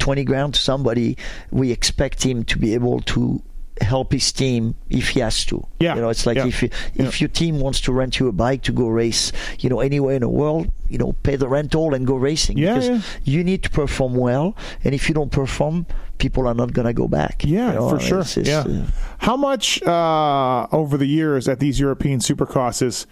20 0.06 0.22
grand 0.24 0.54
to 0.54 0.60
somebody 0.60 1.16
we 1.50 1.72
expect 1.72 2.22
him 2.22 2.44
to 2.44 2.56
be 2.58 2.74
able 2.74 3.00
to 3.00 3.42
help 3.82 4.12
his 4.12 4.30
team 4.32 4.74
if 4.88 5.08
he 5.10 5.18
has 5.20 5.44
to 5.44 5.56
Yeah. 5.80 5.96
you 5.96 6.00
know 6.02 6.10
it's 6.14 6.24
like 6.26 6.36
Yeah. 6.38 6.46
if 6.46 6.62
you, 6.62 6.68
Yeah. 6.94 7.06
if 7.08 7.20
your 7.20 7.28
team 7.40 7.58
wants 7.64 7.80
to 7.86 7.92
rent 7.92 8.12
you 8.20 8.28
a 8.28 8.32
bike 8.32 8.62
to 8.68 8.72
go 8.72 8.86
race 8.86 9.32
you 9.58 9.68
know 9.68 9.80
anywhere 9.80 10.14
in 10.14 10.22
the 10.22 10.28
world 10.42 10.70
you 10.88 10.96
know 11.02 11.10
pay 11.26 11.34
the 11.36 11.48
rental 11.48 11.92
and 11.94 12.06
go 12.06 12.14
racing 12.30 12.56
Yeah, 12.56 12.74
because 12.74 12.88
yeah. 12.88 13.00
you 13.34 13.42
need 13.50 13.60
to 13.64 13.70
perform 13.70 14.14
well 14.14 14.54
and 14.84 14.94
if 14.94 15.08
you 15.08 15.14
don't 15.14 15.32
perform 15.32 15.86
people 16.18 16.46
are 16.48 16.54
not 16.62 16.72
going 16.72 16.86
to 16.86 16.94
go 17.02 17.08
back 17.08 17.42
Yeah, 17.44 17.72
you 17.72 17.78
know? 17.78 17.88
for 17.90 17.96
I 17.96 17.98
mean, 17.98 18.08
sure. 18.08 18.20
it's 18.20 18.36
yeah. 18.36 18.60
uh, 18.60 18.86
How 19.18 19.36
much 19.36 19.82
uh, 19.82 20.66
over 20.80 20.96
the 20.96 21.10
years 21.18 21.48
at 21.48 21.58
these 21.58 21.76
European 21.86 22.20
supercrosses? 22.20 23.06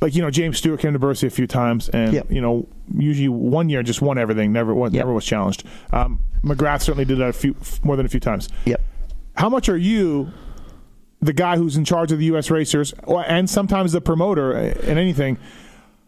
Like 0.00 0.14
you 0.14 0.22
know, 0.22 0.30
James 0.30 0.58
Stewart 0.58 0.80
came 0.80 0.92
to 0.92 0.98
Bercy 0.98 1.26
a 1.26 1.30
few 1.30 1.46
times, 1.46 1.88
and 1.88 2.12
Yep. 2.12 2.30
you 2.30 2.40
know, 2.40 2.66
usually 2.94 3.28
one 3.28 3.68
year 3.68 3.82
just 3.82 4.02
won 4.02 4.18
everything. 4.18 4.52
Never 4.52 4.74
was, 4.74 4.92
Yep. 4.92 5.00
never 5.00 5.12
was 5.14 5.24
challenged. 5.24 5.64
Um, 5.92 6.20
McGrath 6.44 6.82
certainly 6.82 7.04
did 7.06 7.18
that 7.18 7.28
a 7.30 7.32
few 7.32 7.56
more 7.82 7.96
than 7.96 8.04
a 8.06 8.08
few 8.08 8.20
times. 8.20 8.48
yep 8.66 8.80
How 9.36 9.48
much 9.48 9.68
are 9.68 9.76
you, 9.76 10.30
the 11.20 11.32
guy 11.32 11.56
who's 11.56 11.76
in 11.76 11.84
charge 11.84 12.12
of 12.12 12.18
the 12.18 12.26
U.S. 12.26 12.50
racers, 12.50 12.94
or, 13.04 13.24
and 13.26 13.48
sometimes 13.48 13.92
the 13.92 14.00
promoter 14.00 14.52
in 14.56 14.98
anything? 14.98 15.38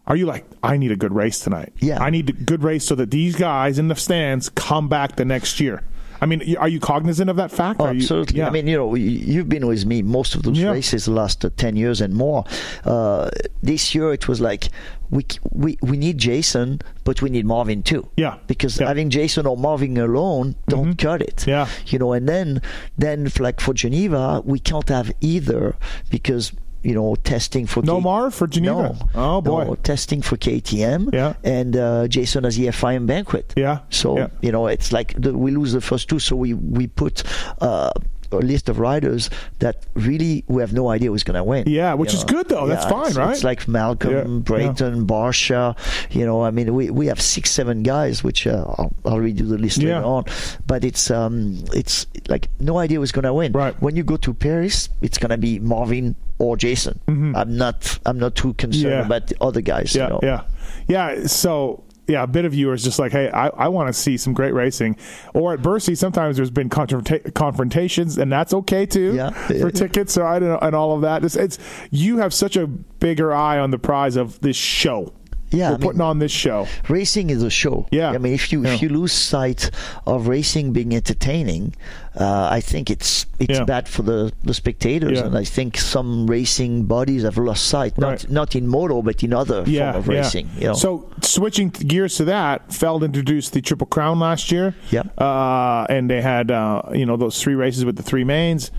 Are 0.07 0.15
you 0.15 0.25
like, 0.25 0.45
I 0.63 0.77
need 0.77 0.91
a 0.91 0.95
good 0.95 1.13
race 1.13 1.39
tonight? 1.39 1.71
Yeah. 1.79 2.01
I 2.01 2.09
need 2.09 2.29
a 2.29 2.33
good 2.33 2.63
race 2.63 2.83
so 2.85 2.95
that 2.95 3.11
these 3.11 3.35
guys 3.35 3.77
in 3.77 3.89
the 3.89 3.95
stands 3.95 4.49
come 4.49 4.87
back 4.87 5.17
the 5.17 5.25
next 5.25 5.59
year. 5.59 5.83
I 6.21 6.25
mean, 6.25 6.55
are 6.57 6.67
you 6.67 6.79
cognizant 6.79 7.29
of 7.29 7.37
that 7.37 7.51
fact? 7.51 7.79
Oh, 7.79 7.85
Are 7.85 7.93
you- 7.93 8.01
absolutely. 8.01 8.39
yeah. 8.39 8.47
I 8.47 8.49
mean, 8.49 8.67
you 8.67 8.77
know, 8.77 8.95
you've 8.95 9.47
been 9.49 9.65
with 9.67 9.85
me 9.85 10.01
most 10.01 10.35
of 10.35 10.43
those 10.43 10.57
Yeah. 10.57 10.71
races 10.71 11.05
the 11.05 11.11
last 11.11 11.45
uh, 11.45 11.49
10 11.55 11.75
years 11.77 12.01
and 12.01 12.13
more. 12.13 12.43
Uh, 12.83 13.29
this 13.63 13.95
year 13.95 14.11
it 14.13 14.27
was 14.27 14.41
like, 14.41 14.69
we, 15.11 15.25
we 15.51 15.77
we 15.81 15.97
need 15.97 16.17
Jason, 16.19 16.81
but 17.03 17.21
we 17.21 17.29
need 17.31 17.45
Marvin 17.45 17.81
too. 17.81 18.07
Yeah. 18.17 18.35
Because 18.47 18.79
Yeah. 18.79 18.87
having 18.87 19.09
Jason 19.09 19.47
or 19.47 19.57
Marvin 19.57 19.97
alone 19.97 20.55
don't 20.67 20.95
cut 20.97 21.21
it. 21.21 21.47
Yeah. 21.47 21.67
You 21.87 21.99
know, 21.99 22.13
and 22.13 22.27
then, 22.29 22.61
then 22.97 23.31
like 23.39 23.59
for 23.61 23.73
Geneva, 23.73 24.41
we 24.45 24.59
can't 24.59 24.87
have 24.89 25.11
either 25.21 25.75
because, 26.11 26.51
you 26.83 26.93
know, 26.93 27.15
testing 27.15 27.65
for 27.67 27.83
No 27.83 28.01
K- 28.01 28.31
for 28.31 28.47
Geneva? 28.47 28.95
No. 28.97 29.09
Oh, 29.15 29.41
boy. 29.41 29.63
No, 29.65 29.75
testing 29.75 30.21
for 30.21 30.37
KTM. 30.37 31.13
Yeah. 31.13 31.33
And 31.43 31.75
uh, 31.75 32.07
Jason 32.07 32.43
has 32.45 32.57
EFI 32.57 32.95
and 32.95 33.07
banquet. 33.07 33.53
Yeah. 33.57 33.79
So 33.89 34.17
Yeah. 34.17 34.27
you 34.41 34.51
know, 34.51 34.67
it's 34.67 34.91
like 34.91 35.13
the, 35.19 35.37
we 35.37 35.51
lose 35.51 35.73
the 35.73 35.81
first 35.81 36.09
two, 36.09 36.19
so 36.19 36.35
we 36.35 36.53
we 36.53 36.87
put 36.87 37.23
uh, 37.61 37.91
a 38.31 38.35
list 38.37 38.69
of 38.69 38.77
riders 38.77 39.29
that 39.57 39.87
really 39.95 40.43
we 40.47 40.61
have 40.61 40.71
no 40.71 40.89
idea 40.89 41.09
who's 41.09 41.23
going 41.23 41.35
to 41.35 41.43
win. 41.43 41.63
Yeah, 41.67 41.95
which 41.95 42.13
you 42.13 42.19
is 42.19 42.23
good, 42.23 42.47
though. 42.47 42.67
That's 42.67 42.85
fine, 42.85 43.07
it's, 43.07 43.15
right? 43.17 43.31
It's 43.31 43.43
like 43.43 43.67
Malcolm, 43.67 44.11
Yeah, 44.11 44.23
Brayton, 44.43 45.07
Barcia. 45.07 45.75
You 46.11 46.27
know, 46.27 46.43
I 46.43 46.51
mean, 46.51 46.75
we, 46.75 46.91
we 46.91 47.07
have 47.07 47.19
six, 47.19 47.49
seven 47.49 47.81
guys, 47.81 48.23
which 48.23 48.45
uh, 48.45 48.65
I'll, 48.77 48.93
I'll 49.03 49.17
redo 49.17 49.49
the 49.49 49.57
list 49.57 49.79
Yeah. 49.79 49.95
later 49.95 50.05
on. 50.05 50.23
But 50.67 50.83
it's 50.85 51.09
um, 51.09 51.57
it's 51.73 52.05
like 52.27 52.49
no 52.59 52.77
idea 52.77 52.99
who's 52.99 53.11
going 53.11 53.23
to 53.25 53.33
win. 53.33 53.51
Right. 53.51 53.73
When 53.81 53.95
you 53.95 54.03
go 54.03 54.15
to 54.17 54.33
Paris, 54.33 54.89
it's 55.01 55.17
going 55.17 55.31
to 55.31 55.37
be 55.37 55.57
Marvin 55.57 56.15
or 56.39 56.57
Jason. 56.57 56.99
I'm 57.07 57.55
not 57.57 57.99
I'm 58.05 58.17
not 58.17 58.35
too 58.35 58.53
concerned 58.55 58.85
Mm-hmm. 58.85 58.99
Yeah. 58.99 59.05
about 59.05 59.27
the 59.27 59.35
other 59.41 59.61
guys. 59.61 59.93
yeah, 59.95 60.03
you 60.05 60.09
know. 60.09 60.19
yeah, 60.23 60.43
yeah. 60.87 61.27
So 61.27 61.83
yeah, 62.07 62.23
a 62.23 62.27
bit 62.27 62.43
of 62.45 62.55
you 62.55 62.71
is 62.71 62.83
just 62.83 62.97
like, 62.97 63.11
hey, 63.11 63.29
I, 63.29 63.49
I 63.49 63.67
want 63.67 63.87
to 63.87 63.93
see 63.93 64.17
some 64.17 64.33
great 64.33 64.53
racing. 64.55 64.97
Or 65.35 65.53
at 65.53 65.61
Bercy, 65.61 65.93
sometimes 65.93 66.37
there's 66.37 66.49
been 66.49 66.67
confronta- 66.67 67.31
confrontations, 67.35 68.17
and 68.17 68.31
that's 68.31 68.51
okay 68.51 68.87
too 68.87 69.13
Yeah. 69.13 69.29
for 69.29 69.69
tickets. 69.69 70.13
So 70.13 70.25
I 70.25 70.39
don't 70.39 70.49
know, 70.49 70.57
and 70.59 70.75
all 70.75 70.95
of 70.95 71.01
that. 71.01 71.23
It's, 71.23 71.35
it's 71.35 71.59
you 71.91 72.17
have 72.17 72.33
such 72.33 72.55
a 72.57 72.65
bigger 72.65 73.31
eye 73.31 73.59
on 73.59 73.69
the 73.69 73.77
prize 73.77 74.15
of 74.15 74.39
this 74.41 74.55
show. 74.55 75.13
Yeah, 75.51 75.69
we're 75.69 75.75
I 75.75 75.77
mean- 75.77 75.81
putting 75.87 76.01
on 76.01 76.19
this 76.19 76.31
show. 76.31 76.67
racing 76.87 77.29
is 77.29 77.41
a 77.43 77.49
show. 77.49 77.87
Yeah. 77.91 78.11
I 78.11 78.17
mean, 78.19 78.33
if 78.33 78.51
you 78.51 78.63
Yeah. 78.63 78.73
if 78.73 78.81
you 78.81 78.89
lose 78.89 79.13
sight 79.13 79.71
of 80.05 80.27
racing 80.27 80.73
being 80.73 80.93
entertaining, 80.95 81.73
uh, 82.15 82.47
I 82.51 82.61
think 82.61 82.89
it's 82.89 83.25
it's 83.39 83.57
Yeah. 83.59 83.63
bad 83.65 83.87
for 83.87 84.03
the 84.03 84.31
the 84.43 84.53
spectators, 84.53 85.17
Yeah. 85.19 85.25
and 85.25 85.37
I 85.37 85.43
think 85.43 85.77
some 85.77 86.27
racing 86.27 86.83
bodies 86.85 87.23
have 87.23 87.37
lost 87.37 87.65
sight, 87.67 87.97
not 87.97 88.09
Right. 88.09 88.29
not 88.31 88.55
in 88.55 88.67
moto, 88.67 89.01
but 89.01 89.23
in 89.23 89.33
other 89.33 89.63
Yeah, 89.65 89.93
form 89.93 90.03
of 90.03 90.07
yeah. 90.07 90.19
racing. 90.21 90.49
You 90.59 90.67
know? 90.67 90.73
So 90.73 91.05
switching 91.21 91.69
gears 91.69 92.15
to 92.17 92.25
that, 92.25 92.71
Feld 92.73 93.03
introduced 93.03 93.53
the 93.53 93.61
Triple 93.61 93.87
Crown 93.87 94.19
last 94.19 94.51
year. 94.51 94.75
Yep. 94.91 95.19
Uh, 95.19 95.85
and 95.89 96.09
they 96.09 96.21
had 96.21 96.51
uh, 96.51 96.81
you 96.93 97.05
know 97.05 97.17
those 97.17 97.41
three 97.41 97.55
races 97.55 97.85
with 97.85 97.95
the 97.95 98.03
three 98.03 98.23
mains. 98.23 98.71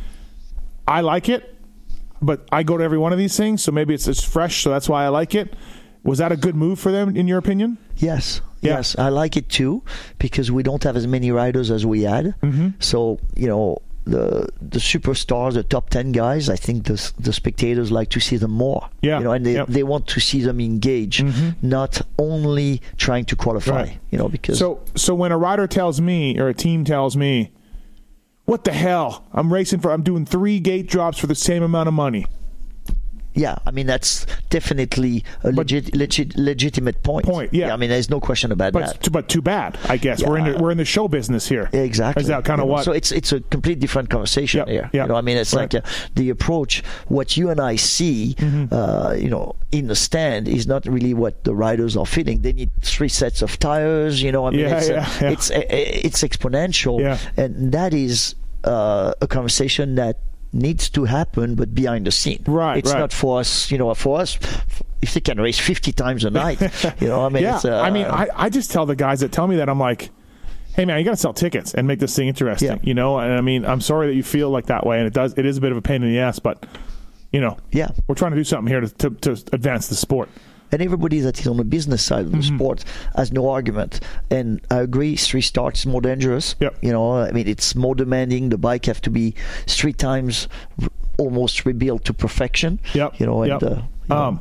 I 0.87 1.01
like 1.03 1.29
it, 1.29 1.55
but 2.23 2.47
I 2.53 2.63
go 2.63 2.77
to 2.77 2.85
every 2.85 2.99
one 2.99 3.13
of 3.13 3.19
these 3.19 3.37
things, 3.37 3.63
so 3.63 3.73
maybe 3.73 3.95
it's 3.95 4.07
it's 4.09 4.23
fresh, 4.23 4.63
so 4.63 4.71
that's 4.71 4.89
why 4.89 5.05
I 5.05 5.09
like 5.09 5.35
it. 5.35 5.55
Was 6.03 6.19
that 6.19 6.33
a 6.33 6.37
good 6.37 6.55
move 6.55 6.79
for 6.79 6.91
them, 6.91 7.17
in 7.17 7.29
your 7.29 7.39
opinion? 7.39 7.79
Yes, 7.97 8.41
Yeah. 8.63 8.77
yes, 8.77 8.97
I 8.99 9.09
like 9.11 9.37
it 9.37 9.49
too 9.49 9.83
because 10.19 10.51
we 10.51 10.63
don't 10.63 10.83
have 10.85 10.97
as 10.97 11.07
many 11.07 11.31
riders 11.31 11.71
as 11.71 11.85
we 11.85 12.03
had. 12.03 12.35
Mm-hmm. 12.43 12.69
So 12.79 13.19
you 13.37 13.47
know 13.49 13.79
the 14.05 14.49
the 14.63 14.79
superstars, 14.79 15.53
the 15.55 15.63
top 15.63 15.91
ten 15.91 16.11
guys. 16.13 16.49
I 16.49 16.57
think 16.57 16.85
the 16.87 17.13
the 17.19 17.33
spectators 17.33 17.93
like 17.93 18.09
to 18.11 18.21
see 18.21 18.39
them 18.39 18.51
more. 18.53 18.89
Yeah, 19.03 19.19
you 19.19 19.25
know, 19.25 19.33
and 19.33 19.45
they, 19.45 19.55
yep. 19.55 19.69
they 19.69 19.83
want 19.83 20.07
to 20.09 20.21
see 20.21 20.41
them 20.41 20.59
engage, 20.61 21.23
not 21.63 22.01
only 22.19 22.81
trying 22.97 23.27
to 23.27 23.37
qualify. 23.37 23.83
Right. 23.83 23.99
You 24.11 24.19
know, 24.19 24.29
because 24.29 24.59
So 24.59 24.81
so 24.95 25.15
when 25.15 25.33
a 25.33 25.39
rider 25.39 25.67
tells 25.67 26.01
me 26.01 26.39
or 26.41 26.49
a 26.49 26.55
team 26.55 26.85
tells 26.85 27.15
me, 27.17 27.53
"What 28.47 28.65
the 28.65 28.73
hell? 28.73 29.27
I'm 29.33 29.53
racing 29.53 29.81
for 29.81 29.93
I'm 29.93 30.03
doing 30.03 30.25
three 30.25 30.61
gate 30.61 30.89
drops 30.89 31.19
for 31.19 31.27
the 31.27 31.35
same 31.35 31.63
amount 31.63 31.89
of 31.89 31.95
money." 31.95 32.25
Yeah, 33.35 33.57
I 33.67 33.71
mean 33.71 33.87
that's 33.87 34.27
definitely 34.51 35.25
a 35.45 35.53
legit, 35.53 35.95
legit 35.95 36.37
legitimate 36.37 37.03
point. 37.03 37.27
Point, 37.27 37.53
yeah. 37.55 37.73
I 37.73 37.77
mean 37.77 37.89
there's 37.91 38.11
no 38.11 38.21
question 38.21 38.53
about 38.53 38.73
But 38.73 38.87
that. 38.87 39.03
too, 39.03 39.11
but 39.11 39.29
too 39.29 39.43
bad, 39.43 39.79
I 39.89 39.97
guess. 39.97 40.23
We're 40.23 40.39
in 40.39 40.45
the, 40.53 40.59
we're 40.63 40.71
in 40.73 40.79
the 40.79 40.85
show 40.85 41.09
business 41.09 41.49
here. 41.49 41.69
Exactly. 41.73 42.23
Is 42.23 42.29
that 42.29 42.45
kind 42.45 42.61
of 42.61 42.67
what? 42.69 42.85
So 42.85 42.93
it's 42.93 43.13
it's 43.13 43.33
a 43.33 43.41
complete 43.41 43.79
different 43.81 44.11
conversation 44.11 44.59
Yep, 44.59 44.69
here. 44.69 44.91
yep. 44.93 45.05
You 45.05 45.09
know, 45.09 45.15
I 45.17 45.21
mean, 45.21 45.37
it's 45.37 45.55
Right. 45.55 45.73
like 45.73 45.85
uh, 45.85 45.89
the 46.15 46.31
approach. 46.31 46.83
What 47.09 47.37
you 47.37 47.51
and 47.51 47.61
I 47.61 47.77
see, 47.77 48.35
Mm-hmm. 48.39 48.75
uh, 48.75 49.13
you 49.15 49.29
know, 49.31 49.55
in 49.73 49.87
the 49.87 49.97
stand 49.97 50.49
is 50.49 50.67
not 50.67 50.85
really 50.87 51.15
what 51.15 51.45
the 51.45 51.55
riders 51.55 51.97
are 51.97 52.07
feeling. 52.07 52.43
They 52.43 52.53
need 52.53 52.71
three 52.83 53.09
sets 53.09 53.43
of 53.43 53.59
tires. 53.59 54.23
You 54.23 54.33
know, 54.33 54.47
I 54.47 54.51
mean, 54.51 54.61
Yeah, 54.61 54.77
it's, 54.79 54.89
yeah, 54.89 55.09
yeah. 55.23 55.31
it's 55.31 55.51
uh, 55.51 55.63
it's 55.71 56.23
exponential, 56.23 57.01
Yeah. 57.01 57.19
and 57.37 57.73
that 57.73 57.95
is 57.95 58.35
uh, 58.65 59.13
a 59.21 59.27
conversation 59.27 59.95
that 59.95 60.19
needs 60.53 60.91
to 60.91 61.05
happen, 61.05 61.55
but 61.55 61.75
behind 61.75 62.07
the 62.07 62.11
scene. 62.11 62.43
Right, 62.47 62.79
It's 62.79 62.93
right. 62.93 62.99
not 63.01 63.13
for 63.13 63.41
us. 63.41 63.71
You 63.71 63.79
know, 63.79 63.93
for 63.95 64.21
us. 64.21 64.39
If 65.03 65.15
they 65.15 65.21
can 65.21 65.41
race 65.41 65.59
50 65.59 65.93
times 65.93 66.25
a 66.25 66.31
night, 66.43 66.61
you 67.01 67.09
know, 67.09 67.25
I 67.25 67.31
mean, 67.31 67.43
yeah, 67.43 67.57
it's, 67.57 67.65
uh, 67.65 67.81
I 67.81 67.91
mean, 67.91 68.05
I, 68.05 68.29
I 68.37 68.51
just 68.51 68.71
tell 68.71 68.85
the 68.85 68.95
guys 68.97 69.21
that 69.21 69.33
tell 69.33 69.47
me 69.47 69.57
that 69.57 69.69
I'm 69.71 69.79
like, 69.81 70.11
hey 70.75 70.85
man, 70.85 70.99
you 70.99 71.05
got 71.07 71.13
to 71.13 71.17
sell 71.17 71.33
tickets 71.33 71.73
and 71.73 71.87
make 71.89 71.99
this 72.01 72.15
thing 72.15 72.29
interesting, 72.29 72.69
Yeah. 72.69 72.79
you 72.83 72.93
know. 72.93 73.19
And 73.19 73.33
I 73.33 73.41
mean, 73.41 73.65
I'm 73.65 73.81
sorry 73.81 74.09
that 74.09 74.15
you 74.15 74.23
feel 74.23 74.51
like 74.51 74.67
that 74.67 74.85
way, 74.87 74.99
and 74.99 75.07
it 75.07 75.15
does. 75.15 75.33
It 75.39 75.47
is 75.47 75.57
a 75.57 75.61
bit 75.63 75.73
of 75.73 75.79
a 75.79 75.83
pain 75.83 76.03
in 76.03 76.13
the 76.13 76.19
ass, 76.19 76.39
but 76.39 76.67
you 77.33 77.41
know, 77.41 77.57
Yeah. 77.73 77.89
we're 78.09 78.15
trying 78.15 78.33
to 78.33 78.37
do 78.37 78.45
something 78.45 78.67
here 78.71 78.81
to 78.81 78.89
to, 78.89 79.11
to 79.11 79.31
advance 79.55 79.89
the 79.89 79.95
sport. 79.95 80.29
And 80.73 80.81
everybody 80.83 81.21
that 81.21 81.39
is 81.41 81.47
on 81.47 81.57
the 81.57 81.65
business 81.65 82.03
side 82.03 82.27
of 82.27 82.33
the 82.33 82.39
Mm-hmm. 82.39 82.57
sport 82.57 82.85
has 83.17 83.33
no 83.33 83.49
argument. 83.51 84.01
And 84.31 84.61
I 84.71 84.77
agree, 84.81 85.17
three 85.17 85.41
starts 85.41 85.81
is 85.81 85.87
more 85.87 86.01
dangerous. 86.01 86.55
Yep. 86.61 86.79
You 86.83 86.93
know, 86.93 87.17
I 87.17 87.33
mean, 87.33 87.49
it's 87.49 87.75
more 87.75 87.95
demanding. 87.95 88.49
The 88.51 88.59
bike 88.59 88.87
have 88.87 89.01
to 89.03 89.11
be 89.11 89.35
three 89.67 89.93
times 89.93 90.49
almost 91.19 91.67
rebuilt 91.67 92.05
to 92.07 92.15
perfection. 92.15 92.81
Yep. 92.95 93.21
You 93.21 93.27
know, 93.27 93.43
and 93.43 93.51
Yep. 93.53 93.63
uh, 93.63 93.69
you 93.75 93.83
know, 94.09 94.17
Um, 94.17 94.41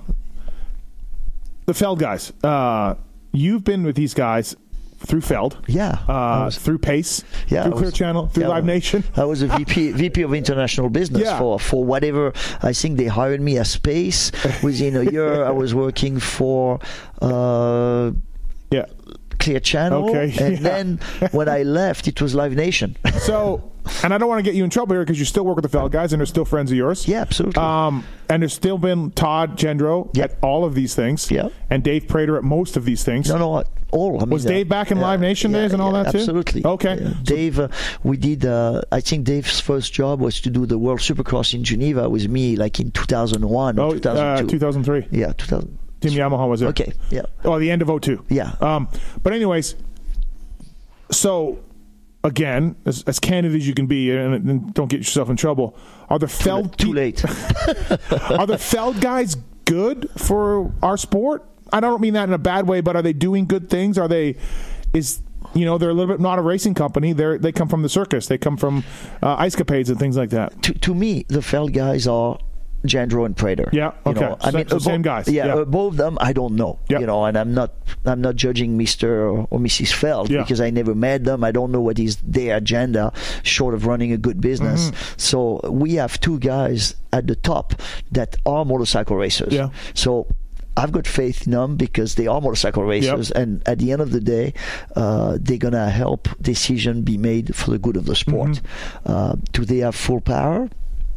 the 1.65 1.73
Feld 1.73 1.99
guys, 1.99 2.31
uh, 2.43 2.95
you've 3.31 3.63
been 3.63 3.83
with 3.83 3.95
these 3.95 4.13
guys 4.13 4.55
through 4.99 5.21
Feld, 5.21 5.57
yeah, 5.67 5.99
uh, 6.07 6.45
was- 6.45 6.57
through 6.57 6.77
Pace, 6.79 7.23
Yeah, 7.47 7.63
through 7.63 7.73
I 7.73 7.77
Clear 7.77 7.91
Channel, 7.91 8.27
through 8.27 8.43
yeah, 8.43 8.49
Live 8.49 8.65
Nation. 8.65 9.03
I 9.15 9.23
was 9.25 9.41
a 9.41 9.47
VP 9.47 9.91
VP 10.03 10.21
of 10.23 10.33
international 10.33 10.89
business 10.89 11.23
Yeah. 11.23 11.39
for 11.39 11.59
for 11.59 11.83
whatever. 11.83 12.33
I 12.62 12.73
think 12.73 12.97
they 12.97 13.07
hired 13.07 13.41
me 13.41 13.57
as 13.57 13.69
space. 13.71 14.31
Within 14.62 14.95
a 14.97 15.03
year, 15.03 15.43
I 15.45 15.51
was 15.51 15.73
working 15.73 16.19
for. 16.19 16.79
Uh. 17.21 18.12
Clear 19.39 19.60
Channel, 19.60 20.10
Okay, 20.10 20.34
and 20.45 20.56
yeah. 20.56 20.60
then 20.62 20.99
when 21.32 21.47
I 21.49 21.63
left, 21.63 22.08
it 22.08 22.21
was 22.21 22.36
Live 22.36 22.54
Nation. 22.54 22.95
So, 23.19 23.71
and 24.04 24.13
I 24.13 24.17
don't 24.17 24.30
want 24.30 24.39
to 24.39 24.43
get 24.43 24.56
you 24.56 24.63
in 24.63 24.69
trouble 24.69 24.93
here 24.95 25.04
because 25.04 25.17
you 25.19 25.25
still 25.25 25.45
work 25.45 25.56
with 25.56 25.63
the 25.63 25.69
Feld 25.69 25.91
guys 25.91 26.13
and 26.13 26.19
they're 26.19 26.25
still 26.28 26.45
friends 26.45 26.71
of 26.71 26.78
yours. 26.78 27.08
yeah, 27.08 27.21
absolutely. 27.21 27.62
Um, 27.62 28.04
and 28.30 28.43
there's 28.43 28.54
still 28.54 28.78
been 28.78 29.12
Todd 29.12 29.58
Jendro 29.58 30.10
Yep. 30.15 30.32
at 30.32 30.38
all 30.43 30.63
of 30.65 30.75
these 30.75 30.93
things. 30.93 31.30
Yep. 31.32 31.52
And 31.69 31.84
Dave 31.84 32.08
Prater 32.08 32.38
at 32.38 32.43
most 32.43 32.78
of 32.78 32.86
these 32.86 33.04
things. 33.04 33.30
No, 33.30 33.38
no, 33.38 33.63
all. 33.91 34.17
I 34.17 34.25
mean, 34.25 34.30
Was 34.30 34.45
Dave 34.45 34.69
back 34.69 34.91
in 34.91 34.99
Live 34.99 35.19
Nation 35.21 35.52
days 35.52 35.73
and 35.73 35.82
all 35.82 35.93
that 35.93 36.12
too? 36.12 36.19
Absolutely. 36.19 36.63
Okay. 36.65 36.99
Yeah. 37.02 37.13
Dave, 37.23 37.60
uh, 37.60 37.67
we 38.04 38.17
did. 38.17 38.45
Uh, 38.45 38.82
I 38.91 39.02
think 39.02 39.25
Dave's 39.25 39.60
first 39.60 39.91
job 39.93 40.19
was 40.21 40.39
to 40.41 40.49
do 40.52 40.65
the 40.67 40.78
World 40.78 40.99
Supercross 40.99 41.54
in 41.56 41.63
Geneva 41.63 42.08
with 42.10 42.28
me, 42.30 42.56
like 42.56 42.80
in 42.80 42.91
2001 42.91 43.80
Oh, 43.80 43.88
or 43.88 43.93
2002. 43.93 44.45
uh, 44.45 44.49
2003. 44.49 45.08
yeah, 45.12 45.34
2000. 45.34 45.78
Tim 46.01 46.12
Yamaha 46.12 46.47
was 46.47 46.62
there. 46.62 46.69
Okay. 46.69 46.93
Yeah. 47.09 47.23
Oh, 47.43 47.59
the 47.59 47.71
end 47.71 47.81
of 47.81 48.01
02. 48.01 48.25
Yeah. 48.29 48.55
Um, 48.62 48.88
but 49.21 49.33
anyways, 49.33 49.75
so 51.12 51.59
again, 52.23 52.75
as, 52.85 53.03
as 53.03 53.19
candid 53.19 53.55
as 53.55 53.67
you 53.67 53.73
can 53.73 53.88
be, 53.88 54.12
and, 54.12 54.33
and 54.49 54.73
don't 54.73 54.89
get 54.89 54.97
yourself 54.97 55.29
in 55.29 55.35
trouble. 55.35 55.77
Are 56.09 56.19
the 56.19 56.27
Feld 56.27 56.77
Too 56.77 56.93
late. 56.93 57.23
are 58.29 58.47
the 58.47 58.57
Feld 58.59 59.01
guys 59.01 59.35
good 59.65 60.09
for 60.17 60.71
our 60.81 60.97
sport? 60.97 61.45
I 61.71 61.79
don't 61.79 62.01
mean 62.01 62.13
that 62.13 62.27
in 62.27 62.33
a 62.33 62.39
bad 62.39 62.67
way, 62.67 62.81
but 62.81 62.95
are 62.95 63.01
they 63.01 63.13
doing 63.13 63.45
good 63.45 63.69
things? 63.69 63.97
Are 63.97 64.07
they 64.07 64.35
is 64.93 65.21
you 65.53 65.65
know 65.65 65.77
they're 65.77 65.89
a 65.89 65.93
little 65.93 66.13
bit 66.13 66.19
not 66.19 66.39
a 66.39 66.41
racing 66.41 66.73
company. 66.73 67.13
They 67.13 67.38
they 67.38 67.51
come 67.51 67.67
from 67.67 67.83
the 67.83 67.89
circus. 67.89 68.27
They 68.27 68.38
come 68.38 68.57
from 68.57 68.83
uh, 69.21 69.35
ice 69.35 69.55
capades 69.55 69.89
and 69.89 69.99
things 69.99 70.17
like 70.17 70.31
that. 70.31 70.62
to, 70.63 70.73
to 70.73 70.95
me, 70.95 71.25
the 71.27 71.41
Feld 71.41 71.73
guys 71.73 72.07
are 72.07 72.39
Jendro 72.85 73.25
and 73.25 73.35
Prater. 73.35 73.69
Yeah, 73.73 73.91
You 74.05 74.11
okay. 74.11 74.19
know, 74.21 74.37
I 74.41 74.51
So- 74.51 74.57
mean, 74.57 74.67
so 74.67 74.75
above- 74.77 74.83
same 74.83 75.01
guys. 75.01 75.27
Yeah, 75.27 75.45
Yeah. 75.47 75.65
of 75.89 75.97
them, 75.97 76.17
I 76.21 76.33
don't 76.33 76.55
know. 76.55 76.79
Yeah. 76.89 76.99
You 76.99 77.07
know, 77.07 77.25
and 77.25 77.37
I'm 77.37 77.53
not, 77.53 77.73
I'm 78.05 78.21
not 78.21 78.35
judging 78.35 78.77
Mr. 78.77 79.03
or, 79.09 79.47
or 79.49 79.59
Mrs. 79.59 79.91
Feld 79.93 80.29
Yeah. 80.29 80.41
because 80.41 80.61
I 80.61 80.69
never 80.69 80.95
met 80.95 81.23
them. 81.25 81.43
I 81.43 81.51
don't 81.51 81.71
know 81.71 81.81
what 81.81 81.99
is 81.99 82.17
their 82.23 82.57
agenda, 82.57 83.11
short 83.43 83.73
of 83.73 83.85
running 83.85 84.11
a 84.11 84.17
good 84.17 84.39
business. 84.41 84.91
Mm-hmm. 84.91 85.13
So 85.17 85.61
we 85.69 85.95
have 85.95 86.19
two 86.19 86.39
guys 86.39 86.95
at 87.11 87.27
the 87.27 87.35
top 87.35 87.73
that 88.11 88.37
are 88.45 88.63
motorcycle 88.65 89.15
racers. 89.17 89.53
Yeah. 89.53 89.69
So. 89.93 90.27
I've 90.77 90.93
got 90.93 91.07
faith 91.07 91.45
in 91.45 91.51
them 91.51 91.75
because 91.75 92.15
they 92.15 92.25
are 92.27 92.39
motorcycle 92.39 92.83
racers, 92.85 93.31
and 93.31 93.61
at 93.65 93.79
the 93.79 93.91
end 93.91 94.01
of 94.01 94.11
the 94.11 94.21
day, 94.21 94.53
uh, 94.95 95.37
they're 95.41 95.57
gonna 95.57 95.89
help 95.89 96.29
decision 96.41 97.01
be 97.01 97.17
made 97.17 97.53
for 97.53 97.71
the 97.71 97.77
good 97.79 97.97
of 97.97 98.05
the 98.05 98.15
sport. 98.15 98.51
Mm-hmm. 98.51 99.11
Uh, 99.11 99.35
do 99.51 99.65
they 99.65 99.79
have 99.79 99.93
full 99.95 100.21
power? 100.21 100.69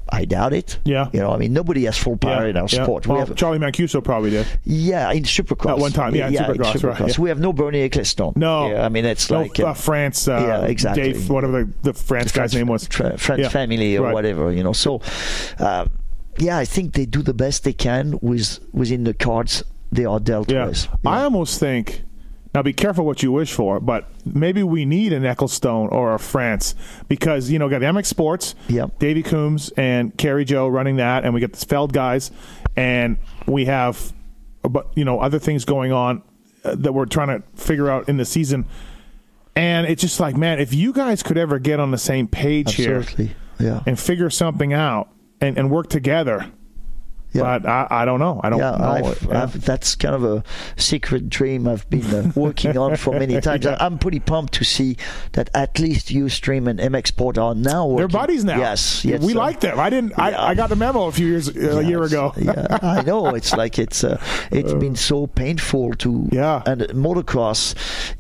I 0.09 0.25
doubt 0.25 0.53
it. 0.53 0.79
Yeah. 0.85 1.09
You 1.13 1.21
know, 1.21 1.31
I 1.33 1.37
mean, 1.39 1.53
nobody 1.53 1.85
has 1.85 1.97
full 1.97 2.17
power 2.17 2.47
in 2.47 2.57
our 2.57 2.67
yeah. 2.69 2.83
sport. 2.85 3.07
Well, 3.07 3.19
we 3.19 3.27
have, 3.27 3.37
Charlie 3.37 3.59
Mancuso 3.59 4.03
probably 4.03 4.31
did. 4.31 4.47
yeah, 4.65 5.11
in 5.13 5.23
Supercross. 5.23 5.71
At 5.71 5.79
one 5.79 5.93
time, 5.93 6.15
yeah, 6.15 6.29
in 6.29 6.35
Supercross, 6.35 6.83
right, 6.83 7.09
yeah. 7.09 7.21
We 7.21 7.29
have 7.29 7.41
no 7.41 7.53
Bernie 7.53 7.89
Ecclestone. 7.89 8.37
No, 8.37 8.69
Yeah, 8.71 8.85
I 8.85 8.89
mean, 8.89 9.05
it's 9.05 9.31
no, 9.31 9.43
like. 9.43 9.59
uh, 9.61 9.75
France. 9.75 10.29
Uh, 10.29 10.45
yeah, 10.47 10.67
exactly. 10.67 11.13
Dave, 11.13 11.31
whatever 11.31 11.65
the, 11.65 11.73
the 11.83 11.95
France 11.95 12.33
guy's 12.33 12.55
name 12.55 12.67
was. 12.67 12.87
Tra- 12.89 13.17
French 13.19 13.43
Yeah. 13.43 13.49
family 13.49 13.97
or 13.97 14.03
Right. 14.07 14.15
whatever, 14.15 14.53
you 14.53 14.63
know. 14.63 14.73
So, 14.73 15.01
uh, 15.59 15.87
yeah, 16.39 16.59
I 16.59 16.65
think 16.65 16.95
they 16.95 17.07
do 17.07 17.23
the 17.23 17.35
best 17.35 17.65
they 17.65 17.73
can 17.73 18.19
with 18.21 18.59
within 18.73 19.05
the 19.05 19.15
cards 19.15 19.63
they 19.91 20.05
are 20.05 20.19
dealt 20.21 20.51
Yeah. 20.51 20.67
with. 20.67 20.89
I 21.07 21.23
almost 21.25 21.61
think 21.61 22.03
now 22.55 22.63
be 22.63 22.73
careful 22.73 23.05
what 23.07 23.23
you 23.23 23.33
wish 23.33 23.53
for, 23.53 23.81
but 23.81 24.09
maybe 24.27 24.63
we 24.63 24.85
need 24.85 25.13
an 25.13 25.23
Ecclestone 25.23 25.91
or 25.91 26.15
a 26.15 26.19
France 26.19 26.75
because 27.09 27.51
you 27.51 27.59
know 27.59 27.69
got 27.69 27.79
the 27.81 27.87
MX 27.87 28.07
Sports, 28.07 28.55
Yep. 28.69 28.99
Davey 28.99 29.23
Coombs 29.23 29.71
and 29.77 30.17
Kerry 30.19 30.45
Joe 30.45 30.69
running 30.69 30.97
that, 30.97 31.25
and 31.25 31.33
we 31.35 31.41
get 31.41 31.53
the 31.55 31.65
Feld 31.67 31.93
guys, 31.93 32.31
and 32.77 33.17
we 33.47 33.65
have, 33.67 34.13
but 34.63 34.89
you 34.95 35.05
know 35.05 35.19
other 35.21 35.39
things 35.39 35.65
going 35.65 35.93
on 35.93 36.23
uh, 36.65 36.75
that 36.77 36.93
we're 36.93 37.07
trying 37.07 37.29
to 37.29 37.43
figure 37.57 37.89
out 37.91 38.09
in 38.09 38.17
the 38.19 38.25
season, 38.25 38.67
and 39.57 39.87
it's 39.87 40.03
just 40.03 40.21
like 40.21 40.37
man, 40.37 40.61
if 40.61 40.75
you 40.75 40.93
guys 40.93 41.23
could 41.23 41.39
ever 41.39 41.59
get 41.59 41.81
on 41.81 41.91
the 41.91 41.99
same 41.99 42.29
page 42.29 42.75
here 42.75 43.05
Yeah. 43.59 43.83
and 43.87 43.99
figure 43.99 44.29
something 44.31 44.73
out 44.73 45.09
and, 45.41 45.57
and 45.59 45.71
work 45.71 45.89
together. 45.89 46.51
Yeah. 47.33 47.59
But 47.59 47.67
I, 47.69 47.87
I 47.91 48.05
don't 48.05 48.21
know. 48.21 48.41
I 48.45 48.51
don't 48.51 48.59
yeah, 48.59 48.77
know. 48.77 48.85
I've, 48.85 49.23
Yeah. 49.23 49.43
I've, 49.45 49.65
that's 49.65 49.95
kind 49.95 50.15
of 50.15 50.25
a 50.25 50.45
secret 50.77 51.29
dream 51.31 51.67
I've 51.67 51.89
been 51.91 52.05
uh, 52.15 52.33
working 52.35 52.77
on 52.77 52.97
for 52.97 53.13
many 53.19 53.41
times. 53.49 53.65
Yeah. 53.65 53.77
I'm 53.81 53.99
pretty 53.99 54.21
pumped 54.21 54.55
to 54.55 54.65
see 54.65 54.97
that 55.33 55.49
at 55.55 55.79
least 55.79 56.09
Youthstream 56.09 56.69
and 56.69 56.79
MX 56.79 57.09
Sport 57.09 57.39
are 57.39 57.55
now 57.55 57.87
working. 57.87 57.97
They're 58.09 58.21
buddies 58.21 58.45
now. 58.45 58.59
Yes, 58.59 59.05
yes. 59.05 59.23
we 59.23 59.33
uh, 59.35 59.39
like 59.39 59.61
them. 59.61 59.79
I 59.81 59.91
didn't. 59.91 60.19
I, 60.19 60.49
I 60.51 60.55
got 60.55 60.69
the 60.69 60.77
memo 60.77 61.07
a 61.07 61.13
few 61.13 61.27
years, 61.27 61.49
uh, 61.49 61.79
a 61.79 61.83
year 61.83 62.03
ago. 62.03 62.33
yeah, 62.37 62.79
I 62.83 63.03
know. 63.03 63.35
It's 63.43 63.55
like 63.57 63.79
it's 63.79 64.05
uh, 64.05 64.21
it's 64.51 64.75
been 64.75 64.95
so 64.97 65.27
painful 65.27 65.95
to. 65.95 66.29
Yeah. 66.31 66.63
And 66.67 66.83
motocross 66.95 67.75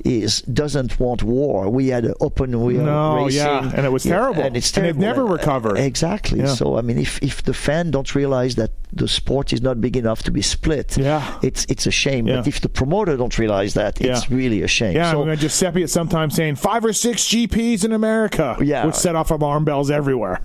is 0.04 0.42
doesn't 0.42 0.98
want 0.98 1.22
war. 1.22 1.68
We 1.68 1.88
had 1.88 2.12
open 2.20 2.60
wheel 2.62 2.84
No, 2.84 3.24
racing. 3.24 3.38
yeah, 3.40 3.70
and 3.74 3.84
it 3.86 3.92
was 3.92 4.04
terrible. 4.04 4.42
And 4.42 4.56
it's 4.56 4.74
And 4.76 4.86
they've 4.86 4.96
terrible. 4.98 5.22
never 5.24 5.32
recovered. 5.32 5.76
Exactly. 5.78 6.46
So 6.46 6.76
I 6.78 6.82
mean, 6.82 6.98
if 6.98 7.22
if 7.22 7.42
the 7.42 7.54
fan 7.54 7.90
don't 7.90 8.14
realize 8.14 8.54
that 8.56 8.70
the 9.02 9.08
sport 9.08 9.52
is 9.52 9.60
not 9.68 9.80
big 9.86 9.96
enough 9.96 10.20
to 10.22 10.30
be 10.30 10.42
split, 10.42 10.96
Yeah. 10.96 11.22
it's 11.42 11.62
it's 11.72 11.86
a 11.86 11.90
shame. 12.04 12.24
Yeah. 12.26 12.36
But 12.36 12.46
if 12.52 12.60
the 12.60 12.68
promoter 12.80 13.16
don't 13.16 13.36
realize 13.44 13.72
that, 13.80 13.92
it's 14.00 14.22
Yeah. 14.30 14.36
really 14.40 14.60
a 14.62 14.68
shame. 14.78 14.94
Yeah, 14.94 15.10
So 15.12 15.22
I 15.22 15.26
mean, 15.26 15.36
Giuseppe 15.36 15.82
at 15.82 15.90
some 15.90 16.08
time 16.08 16.30
saying 16.30 16.54
five 16.56 16.82
or 16.84 16.92
six 16.92 17.16
GPs 17.30 17.84
in 17.84 17.92
America 17.92 18.46
Yeah. 18.60 18.84
would 18.84 18.94
set 18.94 19.14
off 19.16 19.30
alarm 19.30 19.64
bells 19.64 19.90
everywhere. 19.90 20.38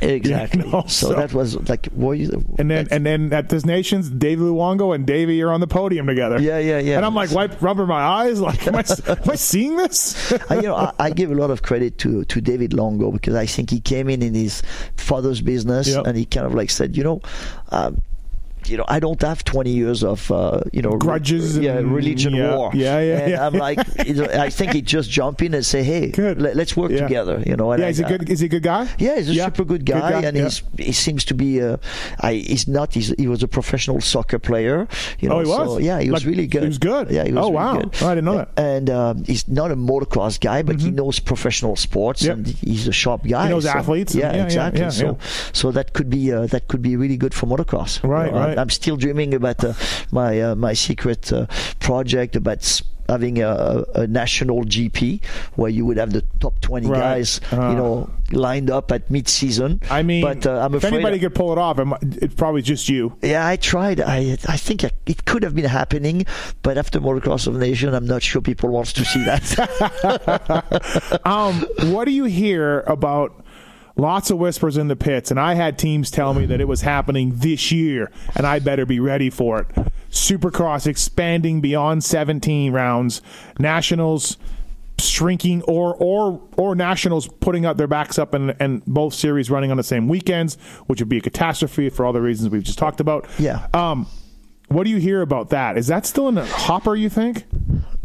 Exactly. 0.00 0.62
Yeah, 0.64 0.70
no, 0.70 0.82
so, 0.86 1.08
so- 1.10 1.14
that 1.14 1.32
was 1.34 1.56
like, 1.68 1.88
you? 1.96 2.44
And 2.58 2.70
then 2.70 2.88
and 2.90 3.04
then 3.04 3.32
at 3.32 3.48
this 3.48 3.64
nations, 3.64 4.08
Dave 4.10 4.38
Luongo 4.38 4.94
and 4.94 5.06
Davey 5.06 5.42
are 5.42 5.50
on 5.52 5.60
the 5.60 5.66
podium 5.66 6.06
together. 6.06 6.40
Yeah, 6.40 6.58
yeah, 6.58 6.78
yeah. 6.78 6.96
And 6.96 7.04
I'm 7.06 7.14
like, 7.14 7.30
wipe 7.32 7.60
rubber 7.60 7.86
my 7.86 8.00
eyes, 8.00 8.40
like, 8.40 8.66
am 8.66 8.76
I, 8.76 8.84
am 9.08 9.30
I 9.30 9.34
seeing 9.34 9.76
this? 9.76 10.32
I, 10.50 10.56
you 10.56 10.62
know, 10.62 10.76
I, 10.76 10.92
I 10.98 11.10
give 11.10 11.30
a 11.30 11.34
lot 11.34 11.50
of 11.50 11.62
credit 11.62 11.98
to 11.98 12.24
to 12.24 12.40
David 12.40 12.72
Luongo 12.72 13.12
because 13.12 13.34
I 13.34 13.46
think 13.46 13.70
he 13.70 13.80
came 13.80 14.08
in 14.08 14.22
in 14.22 14.34
his 14.34 14.62
father's 14.96 15.40
business 15.40 15.88
Yep. 15.88 16.06
and 16.06 16.16
he 16.16 16.24
kind 16.24 16.46
of 16.46 16.54
like 16.54 16.70
said, 16.70 16.96
you 16.96 17.04
know. 17.04 17.20
Um, 17.70 18.02
you 18.68 18.76
know, 18.76 18.84
I 18.88 19.00
don't 19.00 19.20
have 19.22 19.44
20 19.44 19.70
years 19.70 20.02
of, 20.04 20.30
uh, 20.30 20.60
you 20.72 20.82
know, 20.82 20.90
re- 20.90 20.98
Grudges 20.98 21.58
yeah, 21.58 21.78
and- 21.78 21.94
religion 21.94 22.34
yeah, 22.34 22.54
war. 22.56 22.70
yeah, 22.74 23.00
yeah, 23.00 23.18
And 23.18 23.30
yeah, 23.32 23.46
I'm 23.46 23.54
like, 23.54 23.78
you 24.06 24.14
know, 24.14 24.24
I 24.24 24.50
think 24.50 24.72
he 24.72 24.82
just 24.82 25.10
jump 25.10 25.42
in 25.42 25.54
and 25.54 25.64
say, 25.64 25.82
hey, 25.82 26.08
Good. 26.10 26.40
let, 26.40 26.56
us 26.56 26.76
work 26.76 26.90
Yeah. 26.90 27.00
together. 27.06 27.42
You 27.46 27.56
know, 27.56 27.72
and 27.72 27.80
yeah, 27.80 27.86
I, 27.86 27.90
is 27.90 27.98
he 27.98 28.04
good? 28.04 28.28
Is 28.30 28.40
he 28.40 28.46
a 28.46 28.48
good 28.48 28.62
guy? 28.62 28.88
yeah, 28.98 29.16
he's 29.16 29.28
a 29.30 29.34
super 29.34 29.64
good 29.64 29.84
guy, 29.86 30.22
and 30.22 30.36
yeah. 30.36 30.44
he's 30.44 30.62
he 30.78 30.92
seems 30.92 31.24
to 31.26 31.34
be 31.34 31.58
a. 31.60 31.78
I, 32.20 32.34
he's 32.34 32.66
not. 32.68 32.94
He's, 32.94 33.08
he 33.18 33.26
was 33.28 33.42
a 33.42 33.48
professional 33.48 34.00
soccer 34.00 34.38
player. 34.38 34.86
You 35.20 35.28
know, 35.28 35.36
Oh, 35.36 35.40
he 35.40 35.46
was? 35.48 35.68
So, 35.68 35.78
yeah, 35.78 36.00
he 36.00 36.10
was 36.10 36.22
Like, 36.24 36.30
really 36.30 36.46
good. 36.46 36.62
he 36.62 36.68
was 36.68 36.78
good? 36.78 37.10
Yeah, 37.10 37.24
he 37.24 37.32
was 37.32 37.38
Oh, 37.44 37.50
really 37.50 37.54
wow. 37.56 37.76
good. 37.80 37.90
Oh, 38.02 38.06
I 38.08 38.14
didn't 38.14 38.24
know 38.24 38.36
that. 38.36 38.50
And 38.56 38.90
um, 38.90 39.24
he's 39.24 39.46
not 39.48 39.70
a 39.70 39.76
motocross 39.76 40.38
guy, 40.40 40.62
but 40.62 40.80
he 40.80 40.90
knows 40.90 41.18
professional 41.20 41.76
sports, 41.76 42.22
Yep. 42.22 42.36
and 42.36 42.46
he's 42.46 42.88
a 42.88 42.92
sharp 42.92 43.26
guy. 43.26 43.44
He 43.44 43.50
knows 43.50 43.64
so- 43.64 43.70
athletes 43.70 44.14
Yeah, 44.14 44.30
yeah, 44.32 44.36
yeah, 44.38 44.44
exactly. 44.44 44.80
yeah, 44.82 44.88
so, 44.90 45.06
yeah. 45.06 45.26
so 45.52 45.70
that 45.72 45.92
could 45.92 46.10
be 46.10 46.32
uh, 46.32 46.46
that 46.46 46.68
could 46.68 46.82
be 46.82 46.96
really 46.96 47.16
good 47.16 47.34
for 47.34 47.46
motocross. 47.46 48.02
You 48.02 48.08
Right, 48.10 48.32
know, 48.32 48.38
right. 48.38 48.57
I'm 48.58 48.70
still 48.70 48.96
dreaming 48.96 49.32
about 49.34 49.62
uh, 49.64 49.72
my 50.12 50.40
uh, 50.40 50.54
my 50.54 50.74
secret 50.74 51.32
uh, 51.32 51.46
project 51.80 52.36
about. 52.36 52.82
Having 53.10 53.40
a, 53.40 53.84
a 53.94 54.06
national 54.06 54.64
GP 54.66 55.24
where 55.56 55.70
you 55.70 55.86
would 55.86 55.96
have 55.96 56.12
the 56.12 56.20
top 56.40 56.60
20 56.60 56.88
Right. 56.88 57.00
guys, 57.00 57.40
Uh. 57.50 57.70
you 57.70 57.76
know, 57.80 58.10
lined 58.32 58.68
up 58.70 58.92
at 58.92 59.10
mid-season. 59.10 59.80
I 59.90 60.02
mean, 60.02 60.20
but 60.22 60.44
uh, 60.46 60.60
I'm 60.60 60.74
if 60.74 60.84
afraid. 60.84 60.92
anybody 61.00 61.18
could 61.18 61.34
pull 61.34 61.50
it 61.52 61.56
off, 61.56 61.78
it's 62.02 62.34
probably 62.34 62.60
just 62.60 62.86
you. 62.90 63.16
yeah, 63.22 63.46
I 63.48 63.56
tried. 63.56 64.02
I 64.02 64.36
I 64.46 64.58
think 64.58 64.84
I, 64.84 64.90
it 65.06 65.24
could 65.24 65.42
have 65.42 65.54
been 65.54 65.64
happening, 65.64 66.26
but 66.60 66.76
after 66.76 67.00
Motocross 67.00 67.46
of 67.46 67.54
Nation, 67.56 67.94
I'm 67.94 68.04
not 68.06 68.20
sure 68.22 68.42
people 68.42 68.68
wants 68.68 68.92
to 68.92 69.06
see 69.06 69.24
that. 69.24 69.42
Um, 71.24 71.64
what 71.94 72.04
do 72.04 72.10
you 72.12 72.24
hear 72.24 72.80
about 72.86 73.32
lots 73.98 74.30
of 74.30 74.38
whispers 74.38 74.78
in 74.78 74.88
the 74.88 74.96
pits? 74.96 75.30
And 75.30 75.38
I 75.38 75.54
had 75.54 75.78
teams 75.78 76.10
tell 76.10 76.32
me 76.32 76.46
that 76.46 76.60
it 76.60 76.68
was 76.68 76.80
happening 76.80 77.32
this 77.34 77.70
year, 77.70 78.10
and 78.34 78.46
I 78.46 78.58
better 78.58 78.86
be 78.86 79.00
ready 79.00 79.28
for 79.28 79.60
it. 79.60 79.68
Supercross 80.10 80.86
expanding 80.86 81.60
beyond 81.60 82.02
17 82.02 82.72
rounds, 82.72 83.20
nationals 83.58 84.38
shrinking, 85.00 85.62
or 85.62 85.94
or 85.96 86.40
or 86.56 86.74
nationals 86.74 87.28
putting 87.40 87.66
out 87.66 87.76
their 87.76 87.86
backs 87.86 88.18
up, 88.18 88.34
and 88.34 88.56
and 88.58 88.84
both 88.86 89.14
series 89.14 89.50
running 89.50 89.70
on 89.70 89.76
the 89.76 89.82
same 89.82 90.08
weekends, 90.08 90.56
which 90.86 91.00
would 91.00 91.08
be 91.08 91.18
a 91.18 91.20
catastrophe 91.20 91.90
for 91.90 92.06
all 92.06 92.12
the 92.12 92.20
reasons 92.20 92.50
we've 92.50 92.62
just 92.64 92.78
talked 92.78 93.00
about. 93.00 93.26
Yeah. 93.38 93.66
Um, 93.74 94.06
what 94.68 94.84
do 94.84 94.90
you 94.90 94.98
hear 94.98 95.22
about 95.22 95.50
that? 95.50 95.78
Is 95.78 95.86
that 95.86 96.04
still 96.04 96.28
in 96.28 96.34
the 96.34 96.44
hopper? 96.44 96.94
You 96.94 97.08
think? 97.08 97.44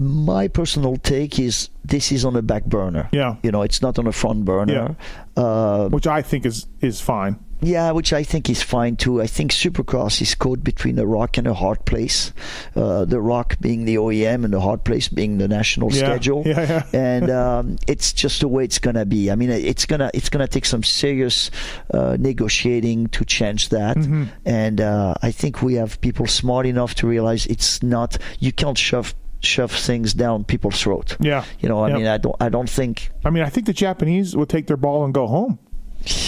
My 0.03 0.47
personal 0.49 0.97
take 0.97 1.39
is 1.39 1.69
this 1.85 2.11
is 2.11 2.25
on 2.25 2.35
a 2.35 2.41
back 2.41 2.65
burner. 2.65 3.07
Yeah. 3.11 3.37
you 3.41 3.51
know, 3.51 3.61
it's 3.61 3.81
not 3.81 3.97
on 3.99 4.07
a 4.07 4.11
front 4.11 4.43
burner. 4.45 4.95
Uh, 5.37 5.87
Which 5.89 6.07
I 6.07 6.21
think 6.21 6.45
is 6.45 6.67
is 6.81 6.99
fine. 7.01 7.39
Yeah, 7.61 7.91
which 7.91 8.11
I 8.11 8.23
think 8.23 8.49
is 8.49 8.61
fine 8.61 8.97
too. 8.97 9.21
I 9.21 9.27
think 9.27 9.51
Supercross 9.53 10.21
is 10.21 10.35
caught 10.35 10.65
between 10.65 10.99
a 10.99 11.05
rock 11.05 11.37
and 11.37 11.47
a 11.47 11.53
hard 11.53 11.85
place. 11.85 12.33
Uh, 12.75 13.05
the 13.05 13.21
rock 13.21 13.55
being 13.61 13.85
the 13.85 13.95
OEM 13.95 14.43
and 14.43 14.53
the 14.53 14.59
hard 14.59 14.83
place 14.83 15.07
being 15.07 15.37
the 15.37 15.47
national 15.47 15.89
Yeah, 15.93 15.99
schedule. 15.99 16.43
yeah, 16.45 16.59
yeah. 16.67 16.83
and 17.15 17.29
um, 17.43 17.77
it's 17.87 18.11
just 18.11 18.41
the 18.41 18.49
way 18.49 18.65
it's 18.65 18.79
gonna 18.79 19.05
be. 19.05 19.31
I 19.31 19.35
mean, 19.35 19.49
it's 19.49 19.85
gonna 19.85 20.11
it's 20.13 20.27
gonna 20.27 20.47
take 20.47 20.65
some 20.65 20.83
serious 20.83 21.51
uh, 21.93 22.17
negotiating 22.19 23.07
to 23.09 23.23
change 23.23 23.69
that. 23.69 23.95
Mm-hmm. 23.95 24.23
And 24.45 24.81
uh, 24.81 25.13
I 25.21 25.31
think 25.31 25.61
we 25.61 25.75
have 25.75 26.01
people 26.01 26.27
smart 26.27 26.65
enough 26.65 26.95
to 26.95 27.07
realize 27.07 27.45
it's 27.45 27.81
not. 27.81 28.17
You 28.39 28.51
can't 28.51 28.77
shove 28.77 29.15
shove 29.43 29.71
things 29.71 30.13
down 30.13 30.43
people's 30.45 30.81
throat. 30.81 31.17
Yeah. 31.19 31.43
You 31.59 31.69
know, 31.69 31.81
I 31.83 31.89
Yep. 31.89 31.97
mean, 31.97 32.07
I 32.07 32.17
don't 32.17 32.35
I 32.39 32.49
don't 32.49 32.69
think 32.69 33.09
I 33.25 33.29
mean, 33.29 33.43
I 33.43 33.49
think 33.49 33.65
the 33.67 33.73
Japanese 33.73 34.35
would 34.35 34.49
take 34.49 34.67
their 34.67 34.77
ball 34.77 35.03
and 35.05 35.13
go 35.13 35.27
home. 35.27 35.59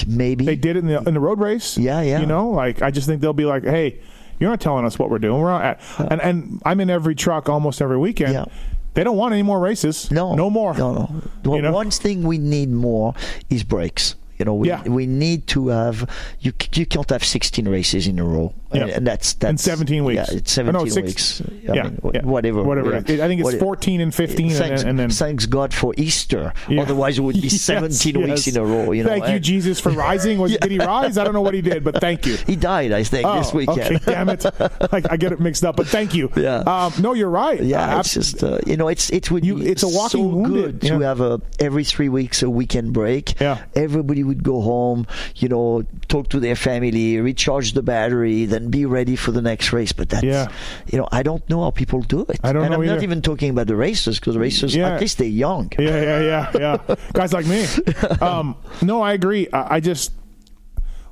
maybe 0.08 0.46
They 0.46 0.56
did 0.56 0.76
it 0.76 0.80
in 0.80 0.88
the 0.88 1.02
in 1.04 1.14
the 1.14 1.20
road 1.20 1.40
race. 1.40 1.78
Yeah, 1.78 2.02
yeah. 2.02 2.20
You 2.20 2.26
know, 2.26 2.50
like 2.50 2.82
I 2.82 2.92
just 2.92 3.08
think 3.08 3.22
they'll 3.22 3.34
be 3.34 3.46
like, 3.46 3.64
"Hey, 3.64 4.00
you're 4.40 4.50
not 4.50 4.60
telling 4.62 4.86
us 4.86 4.98
what 5.00 5.10
we're 5.10 5.20
doing. 5.20 5.42
We're 5.42 5.50
not 5.52 5.64
at, 5.64 5.82
and 6.12 6.22
and 6.22 6.62
I'm 6.66 6.80
in 6.80 6.90
every 6.90 7.16
truck 7.16 7.50
almost 7.50 7.82
every 7.82 7.98
weekend. 7.98 8.34
Yeah. 8.34 8.46
They 8.94 9.04
don't 9.04 9.18
want 9.18 9.34
any 9.34 9.44
more 9.44 9.60
races. 9.60 10.10
No, 10.12 10.36
no 10.36 10.50
more. 10.50 10.74
No, 10.74 10.94
no. 10.94 11.22
Well, 11.44 11.56
You 11.58 11.62
know? 11.64 11.74
One 11.74 11.92
thing 11.92 12.24
we 12.24 12.38
need 12.38 12.70
more 12.72 13.14
is 13.50 13.64
brakes. 13.64 14.16
You 14.40 14.46
know, 14.46 14.56
we, 14.56 14.70
Yeah. 14.70 14.84
we 14.84 15.06
need 15.06 15.48
to 15.48 15.68
have 15.68 16.10
you. 16.40 16.54
You 16.74 16.86
can't 16.86 17.10
have 17.10 17.24
16 17.24 17.68
races 17.68 18.08
in 18.08 18.20
a 18.20 18.24
row. 18.24 18.54
And, 18.76 18.90
Yeah. 18.90 18.96
and 18.98 19.08
that's 19.08 19.34
that's 19.36 19.52
In 19.52 19.58
17 19.58 20.04
weeks. 20.06 20.30
Yeah, 20.32 20.38
it's 20.38 20.58
Or 20.58 20.64
no, 20.64 20.86
17 20.86 20.92
six- 20.92 21.42
weeks. 21.42 21.42
I 21.70 21.74
yeah, 21.74 21.84
mean, 21.84 22.00
yeah. 22.14 22.22
whatever, 22.24 22.64
Whatever. 22.64 22.92
yeah. 22.92 22.98
I 23.26 23.28
think 23.28 23.42
it's 23.42 23.52
What- 23.54 23.60
14 23.60 24.02
and 24.02 24.14
15, 24.14 24.48
and 24.48 24.56
Thanks, 24.56 24.82
then- 24.82 24.90
and 24.90 25.00
then- 25.00 25.10
thanks 25.10 25.46
God 25.46 25.74
for 25.74 25.94
Easter. 25.98 26.54
Otherwise, 26.78 27.18
it 27.18 27.22
would 27.22 27.36
be 27.36 27.42
Yes, 27.48 27.62
17 27.62 28.18
weeks 28.22 28.48
yes. 28.48 28.56
in 28.56 28.62
a 28.62 28.66
row. 28.66 28.92
You 28.92 29.04
know, 29.04 29.10
thank 29.10 29.28
you, 29.30 29.40
Jesus, 29.40 29.80
for 29.80 29.90
rising. 29.92 30.38
Was 30.40 30.56
did 30.62 30.72
he 30.72 30.78
rise? 30.80 31.18
I 31.18 31.24
don't 31.24 31.34
know 31.34 31.42
what 31.42 31.54
he 31.54 31.62
did, 31.62 31.84
but 31.84 32.00
thank 32.02 32.26
you. 32.26 32.36
He 32.46 32.56
died, 32.56 32.92
I 32.92 33.04
think, 33.04 33.26
Oh, 33.28 33.38
this 33.38 33.54
weekend. 33.54 33.80
okay, 33.80 34.00
damn 34.06 34.30
it! 34.30 34.46
I, 34.46 35.02
I 35.10 35.18
get 35.18 35.32
it 35.32 35.40
mixed 35.40 35.64
up, 35.64 35.76
but 35.76 35.88
thank 35.88 36.14
you. 36.14 36.32
Yeah. 36.36 36.58
Um, 36.68 36.94
no, 37.00 37.14
you're 37.14 37.30
right. 37.30 37.62
Yeah, 37.62 37.96
Uh, 37.96 38.00
it's 38.02 38.14
just 38.14 38.44
uh, 38.44 38.60
you 38.66 38.78
know, 38.78 38.88
it's 38.88 39.10
it 39.10 39.32
would 39.32 39.46
You- 39.46 39.56
be 39.60 39.68
it's 39.68 39.84
a 39.84 39.88
walking 39.88 40.22
so 40.22 40.28
wounded, 40.28 40.80
good 40.80 40.88
to 40.90 41.00
have 41.00 41.22
a 41.22 41.42
every 41.60 41.84
three 41.84 42.10
weeks 42.10 42.44
a 42.44 42.50
weekend 42.50 42.94
break. 42.94 43.40
Yeah. 43.40 43.60
everybody 43.76 44.24
would 44.24 44.44
go 44.44 44.62
home, 44.62 45.06
you 45.36 45.48
know, 45.50 45.84
talk 46.16 46.30
to 46.30 46.40
their 46.40 46.56
family, 46.56 47.20
recharge 47.20 47.74
the 47.74 47.82
battery, 47.84 48.46
then 48.46 48.70
be 48.70 48.86
ready 48.86 49.16
for 49.16 49.32
the 49.32 49.42
next 49.42 49.74
race. 49.74 49.92
But 49.94 50.10
that's 50.10 50.24
Yeah. 50.24 50.48
you 50.92 50.98
know, 50.98 51.08
I 51.12 51.24
don't 51.24 51.48
know 51.50 51.62
how 51.64 51.72
people 51.72 52.02
do 52.02 52.22
it. 52.30 52.40
I 52.44 52.54
don't 52.54 52.64
and 52.64 52.72
know 52.74 52.82
I'm 52.82 52.88
not 52.88 53.04
even 53.04 53.22
talking 53.22 53.50
about 53.50 53.68
the 53.68 53.76
racers 53.76 54.20
because 54.20 54.38
racers 54.38 54.76
Yeah. 54.76 54.94
at 54.94 55.02
least 55.02 55.18
they're 55.18 55.28
young. 55.28 55.72
Yeah, 55.78 56.02
yeah, 56.02 56.22
yeah, 56.22 56.78
yeah. 56.88 56.96
Guys 57.14 57.34
like 57.34 57.46
me. 57.46 57.66
Um, 58.22 58.56
no, 58.82 59.02
I 59.02 59.14
agree. 59.14 59.48
I, 59.52 59.76
I 59.76 59.80
just 59.80 60.12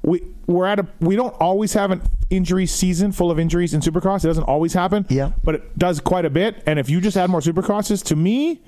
we 0.03 0.21
we're 0.47 0.65
at 0.65 0.79
a 0.79 0.87
we 0.99 1.15
don't 1.15 1.33
always 1.39 1.73
have 1.73 1.91
an 1.91 2.01
injury 2.29 2.65
season 2.65 3.11
full 3.11 3.31
of 3.31 3.39
injuries 3.39 3.73
in 3.73 3.81
Supercross. 3.81 4.23
It 4.23 4.27
doesn't 4.27 4.43
always 4.43 4.73
happen. 4.73 5.05
Yeah. 5.09 5.31
but 5.43 5.55
it 5.55 5.77
does 5.77 5.99
quite 5.99 6.25
a 6.25 6.29
bit. 6.29 6.61
And 6.65 6.79
if 6.79 6.89
you 6.89 6.99
just 7.01 7.17
add 7.17 7.29
more 7.29 7.39
Supercrosses, 7.41 8.03
to 8.05 8.15
me, 8.15 8.61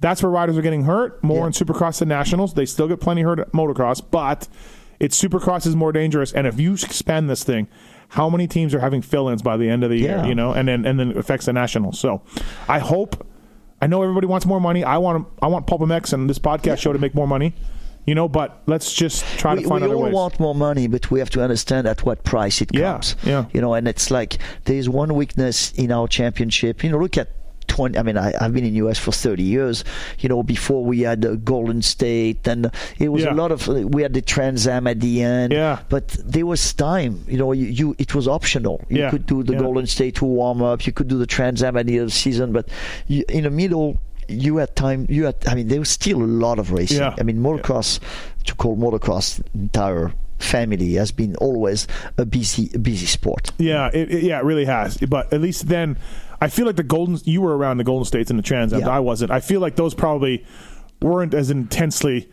that's 0.00 0.22
where 0.22 0.30
riders 0.30 0.56
are 0.58 0.62
getting 0.62 0.84
hurt 0.84 1.22
more 1.24 1.40
Yeah. 1.40 1.46
in 1.46 1.52
Supercross 1.52 1.98
than 2.00 2.08
Nationals. 2.08 2.54
They 2.54 2.66
still 2.66 2.88
get 2.88 3.00
plenty 3.00 3.22
hurt 3.22 3.38
at 3.40 3.52
motocross, 3.52 4.02
but 4.10 4.46
it's 5.00 5.20
Supercross 5.22 5.66
is 5.66 5.76
more 5.76 5.92
dangerous. 5.92 6.32
And 6.32 6.46
if 6.46 6.58
you 6.60 6.74
expand 6.74 7.28
this 7.30 7.44
thing. 7.44 7.68
How 8.10 8.30
many 8.30 8.46
teams 8.46 8.72
are 8.72 8.78
having 8.78 9.02
fill-ins 9.02 9.42
by 9.42 9.56
the 9.56 9.68
end 9.68 9.82
of 9.82 9.90
the 9.90 9.98
year? 9.98 10.22
You 10.24 10.36
know, 10.36 10.52
and 10.52 10.68
then 10.68 10.86
and 10.86 10.98
then 11.00 11.10
it 11.10 11.16
affects 11.16 11.46
the 11.46 11.52
nationals. 11.52 11.98
So, 11.98 12.22
I 12.68 12.78
hope 12.78 13.26
I 13.82 13.88
know 13.88 14.00
everybody 14.00 14.28
wants 14.28 14.46
more 14.46 14.60
money. 14.60 14.84
I 14.84 14.98
want 14.98 15.26
I 15.42 15.48
want 15.48 15.66
Pulp 15.66 15.80
MX 15.80 16.12
and 16.12 16.30
this 16.30 16.38
podcast 16.38 16.78
show 16.78 16.92
to 16.92 17.00
make 17.00 17.16
more 17.16 17.26
money. 17.26 17.52
You 18.06 18.14
know, 18.14 18.28
but 18.28 18.62
let's 18.66 18.92
just 18.94 19.24
try 19.38 19.54
we, 19.56 19.64
to 19.64 19.68
find 19.68 19.82
we 19.82 19.86
other 19.88 19.96
all 19.96 20.04
ways. 20.04 20.14
want 20.14 20.38
more 20.38 20.54
money, 20.54 20.86
but 20.86 21.10
we 21.10 21.18
have 21.18 21.30
to 21.30 21.42
understand 21.42 21.88
at 21.88 22.04
what 22.04 22.22
price 22.22 22.60
it 22.62 22.70
Yeah, 22.72 22.92
comes. 22.92 23.16
yeah. 23.24 23.46
You 23.52 23.60
know, 23.60 23.74
and 23.74 23.88
it's 23.88 24.12
like 24.12 24.38
there's 24.66 24.88
one 24.88 25.12
weakness 25.16 25.72
in 25.72 25.90
our 25.90 26.06
championship. 26.06 26.84
You 26.84 26.90
know, 26.90 26.98
look 26.98 27.18
at 27.18 27.30
20. 27.68 27.98
I 27.98 28.02
mean, 28.02 28.16
I, 28.16 28.32
I've 28.40 28.52
been 28.54 28.64
in 28.64 28.74
US 28.76 28.98
for 28.98 29.12
30 29.12 29.42
years. 29.42 29.84
You 30.18 30.28
know, 30.28 30.42
before 30.42 30.84
we 30.84 31.00
had 31.00 31.24
uh, 31.24 31.34
Golden 31.36 31.82
State, 31.82 32.46
and 32.48 32.70
it 32.98 33.08
was 33.10 33.24
Yeah. 33.24 33.32
a 33.32 33.34
lot 33.34 33.52
of. 33.52 33.66
We 33.68 34.02
had 34.02 34.12
the 34.14 34.22
Trans 34.22 34.66
Am 34.66 34.86
at 34.86 35.00
the 35.00 35.22
end. 35.22 35.52
Yeah. 35.52 35.80
But 35.88 36.08
there 36.24 36.46
was 36.46 36.72
time. 36.74 37.24
You 37.28 37.38
know, 37.38 37.52
you, 37.52 37.66
you 37.66 37.96
it 37.98 38.14
was 38.14 38.26
optional. 38.28 38.84
You 38.88 39.00
Yeah, 39.00 39.10
could 39.10 39.26
do 39.26 39.42
the 39.42 39.52
yeah. 39.54 39.60
Golden 39.60 39.86
State 39.86 40.16
to 40.16 40.24
warm 40.24 40.62
up. 40.62 40.86
You 40.86 40.92
could 40.92 41.08
do 41.08 41.18
the 41.18 41.26
Trans 41.26 41.62
Am 41.62 41.76
at 41.76 41.86
the 41.86 41.94
end 41.94 42.02
of 42.02 42.08
the 42.08 42.12
season, 42.14 42.52
but 42.52 42.68
you, 43.06 43.24
in 43.28 43.44
the 43.44 43.50
middle. 43.50 43.98
You 44.28 44.56
had 44.56 44.74
time. 44.74 45.06
You 45.08 45.26
had. 45.26 45.36
I 45.46 45.54
mean, 45.54 45.68
there 45.68 45.78
was 45.78 45.88
still 45.88 46.20
a 46.20 46.26
lot 46.26 46.58
of 46.58 46.72
racing. 46.72 46.98
Yeah. 46.98 47.14
I 47.16 47.22
mean, 47.22 47.38
motocross 47.38 48.00
to 48.46 48.54
call 48.56 48.76
motocross 48.76 49.40
entire 49.54 50.12
family 50.40 50.94
has 50.94 51.12
been 51.12 51.36
always 51.36 51.86
a 52.18 52.26
busy 52.26 52.76
busy 52.76 53.06
sport. 53.06 53.52
Yeah, 53.58 53.88
it, 53.94 54.10
it- 54.10 54.22
yeah, 54.24 54.38
it 54.40 54.44
really 54.44 54.64
has. 54.64 54.96
But 54.96 55.32
at 55.32 55.40
least 55.40 55.68
then, 55.68 55.96
I 56.40 56.48
feel 56.48 56.66
like 56.66 56.76
the 56.76 56.82
Golden. 56.82 57.18
You 57.24 57.40
were 57.42 57.56
around 57.56 57.78
the 57.78 57.84
Golden 57.84 58.04
States 58.04 58.30
and 58.30 58.38
the 58.38 58.42
Trans 58.42 58.72
Am. 58.72 58.80
Yeah. 58.80 58.88
I 58.90 59.00
wasn't. 59.00 59.30
I 59.30 59.40
feel 59.40 59.60
like 59.60 59.76
those 59.76 59.94
probably 59.94 60.44
weren't 61.00 61.34
as 61.34 61.50
intensely. 61.50 62.30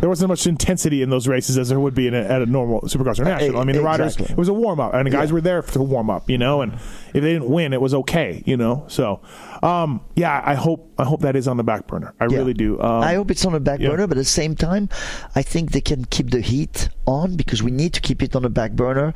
There 0.00 0.08
wasn't 0.08 0.30
much 0.30 0.46
intensity 0.46 1.02
in 1.02 1.10
those 1.10 1.28
races 1.28 1.58
as 1.58 1.68
there 1.68 1.78
would 1.78 1.94
be 1.94 2.06
in 2.06 2.14
a, 2.14 2.20
at 2.22 2.40
a 2.40 2.46
normal 2.46 2.80
Supercross 2.80 3.18
or 3.20 3.24
national. 3.24 3.60
I 3.60 3.64
mean, 3.64 3.76
the 3.76 3.82
riders. 3.82 4.14
exactly. 4.14 4.32
It 4.32 4.38
was 4.38 4.48
a 4.48 4.54
warm 4.54 4.80
up, 4.80 4.94
and 4.94 5.06
the 5.06 5.10
guys 5.10 5.28
Yeah. 5.28 5.34
were 5.34 5.40
there 5.42 5.60
to 5.60 5.82
warm 5.82 6.08
up. 6.08 6.30
You 6.30 6.38
know, 6.38 6.62
and 6.62 6.72
if 6.72 7.12
they 7.12 7.20
didn't 7.34 7.50
win, 7.50 7.74
it 7.74 7.80
was 7.80 7.92
okay. 7.92 8.42
You 8.46 8.56
know, 8.56 8.84
so 8.88 9.20
um, 9.62 10.00
yeah, 10.16 10.40
I 10.44 10.54
hope 10.54 10.90
I 10.98 11.04
hope 11.04 11.20
that 11.20 11.36
is 11.36 11.46
on 11.46 11.58
the 11.58 11.62
back 11.62 11.86
burner. 11.88 12.14
I 12.18 12.26
Yeah. 12.30 12.38
really 12.38 12.54
do. 12.54 12.80
Um, 12.80 13.02
I 13.02 13.14
hope 13.14 13.30
it's 13.30 13.44
on 13.44 13.52
the 13.52 13.60
back 13.60 13.80
burner, 13.80 14.06
but 14.06 14.16
at 14.16 14.20
the 14.20 14.24
same 14.24 14.54
time, 14.56 14.88
I 15.36 15.42
think 15.42 15.72
they 15.72 15.82
can 15.82 16.06
keep 16.06 16.30
the 16.30 16.40
heat 16.40 16.88
on 17.06 17.36
because 17.36 17.62
we 17.62 17.70
need 17.70 17.92
to 17.92 18.00
keep 18.00 18.22
it 18.22 18.34
on 18.34 18.42
the 18.44 18.50
back 18.50 18.72
burner. 18.72 19.12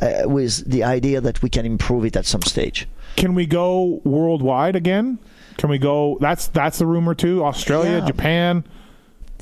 Uh, 0.00 0.22
with 0.28 0.68
the 0.68 0.82
idea 0.82 1.20
that 1.20 1.40
we 1.40 1.48
can 1.48 1.64
improve 1.64 2.04
it 2.04 2.16
at 2.16 2.26
some 2.26 2.42
stage. 2.42 2.88
Can 3.16 3.34
we 3.34 3.46
go 3.46 4.00
worldwide 4.04 4.76
again? 4.76 5.18
Can 5.58 5.70
we 5.70 5.78
go? 5.78 6.18
That's 6.20 6.48
that's 6.48 6.78
the 6.78 6.86
rumor 6.86 7.14
too. 7.14 7.44
Australia, 7.44 7.98
Yeah. 7.98 8.06
Japan. 8.06 8.64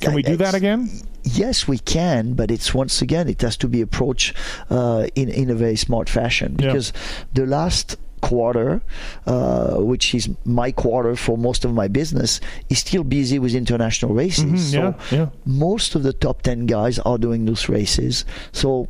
Can 0.01 0.13
we 0.13 0.21
do 0.23 0.35
that 0.37 0.53
again? 0.53 0.89
Yes, 1.23 1.67
we 1.67 1.77
can, 1.77 2.33
but 2.33 2.51
it's 2.51 2.73
once 2.73 3.01
again 3.01 3.29
it 3.29 3.41
has 3.41 3.55
to 3.57 3.67
be 3.69 3.81
approached 3.81 4.35
uh, 4.69 5.07
in 5.15 5.29
in 5.29 5.49
a 5.49 5.55
very 5.55 5.75
smart 5.77 6.09
fashion 6.09 6.55
Yeah. 6.59 6.67
because 6.67 6.93
the 7.33 7.45
last 7.45 7.95
quarter, 8.21 8.81
uh, 9.27 9.75
which 9.77 10.13
is 10.15 10.29
my 10.45 10.71
quarter 10.71 11.15
for 11.15 11.37
most 11.37 11.65
of 11.65 11.73
my 11.73 11.87
business, 11.87 12.39
is 12.69 12.79
still 12.79 13.03
busy 13.03 13.39
with 13.39 13.53
international 13.55 14.13
races. 14.13 14.43
Mhm, 14.45 14.59
so 14.59 14.79
yeah, 14.79 14.93
yeah. 15.17 15.27
most 15.45 15.95
of 15.95 16.03
the 16.03 16.13
top 16.13 16.41
ten 16.41 16.65
guys 16.65 16.99
are 16.99 17.17
doing 17.17 17.45
those 17.45 17.69
races. 17.69 18.25
So 18.51 18.87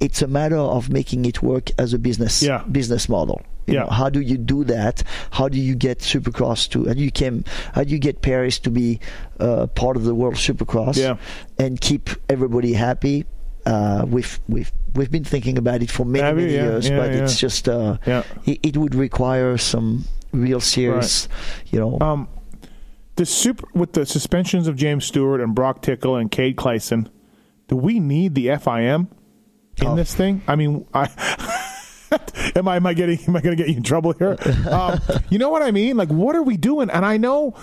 it's 0.00 0.22
a 0.22 0.26
matter 0.26 0.58
of 0.58 0.88
making 0.90 1.24
it 1.26 1.42
work 1.42 1.70
as 1.78 1.92
a 1.92 1.98
business 1.98 2.42
Yeah. 2.42 2.62
business 2.70 3.08
model. 3.08 3.40
You 3.66 3.74
Yeah. 3.74 3.80
know, 3.80 3.86
how 3.90 4.08
do 4.10 4.20
you 4.20 4.36
do 4.38 4.64
that? 4.64 5.02
How 5.32 5.48
do 5.48 5.58
you 5.58 5.74
get 5.74 5.98
Supercross 6.00 6.68
to? 6.70 6.86
And 6.88 6.98
you 7.00 7.10
came. 7.10 7.44
How 7.74 7.82
do 7.84 7.90
you 7.90 7.98
get 7.98 8.22
Paris 8.22 8.58
to 8.60 8.70
be 8.70 9.00
uh, 9.40 9.66
part 9.68 9.96
of 9.96 10.04
the 10.04 10.14
World 10.14 10.34
Supercross? 10.36 10.96
Yeah. 10.96 11.16
and 11.58 11.80
keep 11.80 12.10
everybody 12.28 12.72
happy. 12.74 13.24
Uh, 13.66 14.04
we've 14.08 14.38
we've 14.48 14.72
we've 14.94 15.10
been 15.10 15.24
thinking 15.24 15.58
about 15.58 15.82
it 15.82 15.90
for 15.90 16.04
many 16.04 16.28
you? 16.28 16.34
many 16.36 16.54
Yeah, 16.54 16.62
years, 16.62 16.88
yeah, 16.88 16.96
but 16.98 17.10
it's 17.10 17.40
just 17.40 17.68
uh, 17.68 17.98
Yeah. 18.06 18.22
it, 18.44 18.60
it 18.62 18.76
would 18.76 18.94
require 18.94 19.58
some 19.58 20.04
real 20.32 20.60
serious, 20.60 21.28
you 21.72 21.80
know. 21.80 21.98
Um, 22.00 22.28
the 23.16 23.26
super 23.26 23.66
with 23.74 23.94
the 23.94 24.06
suspensions 24.06 24.68
of 24.68 24.76
James 24.76 25.04
Stewart 25.06 25.40
and 25.40 25.54
Broc 25.54 25.82
Tickle 25.82 26.14
and 26.14 26.30
Cade 26.30 26.56
Clason. 26.56 27.08
Do 27.66 27.74
we 27.74 27.98
need 27.98 28.36
the 28.36 28.46
FIM 28.48 29.08
in 29.82 29.86
Oh. 29.88 29.96
this 29.96 30.14
thing? 30.14 30.42
I 30.46 30.54
mean, 30.54 30.86
I. 30.94 31.08
am 32.56 32.68
I 32.68 32.76
am 32.76 32.86
I 32.86 32.94
getting 32.94 33.18
am 33.28 33.36
I 33.36 33.40
going 33.40 33.56
to 33.56 33.62
get 33.62 33.70
you 33.70 33.76
in 33.76 33.82
trouble 33.82 34.12
here? 34.12 34.36
Um, 34.70 35.00
you 35.30 35.38
know 35.38 35.48
what 35.50 35.62
I 35.62 35.70
mean? 35.70 35.96
Like, 35.96 36.08
what 36.08 36.34
are 36.36 36.42
we 36.42 36.56
doing? 36.56 36.90
And 36.90 37.04
I 37.04 37.16
know 37.16 37.54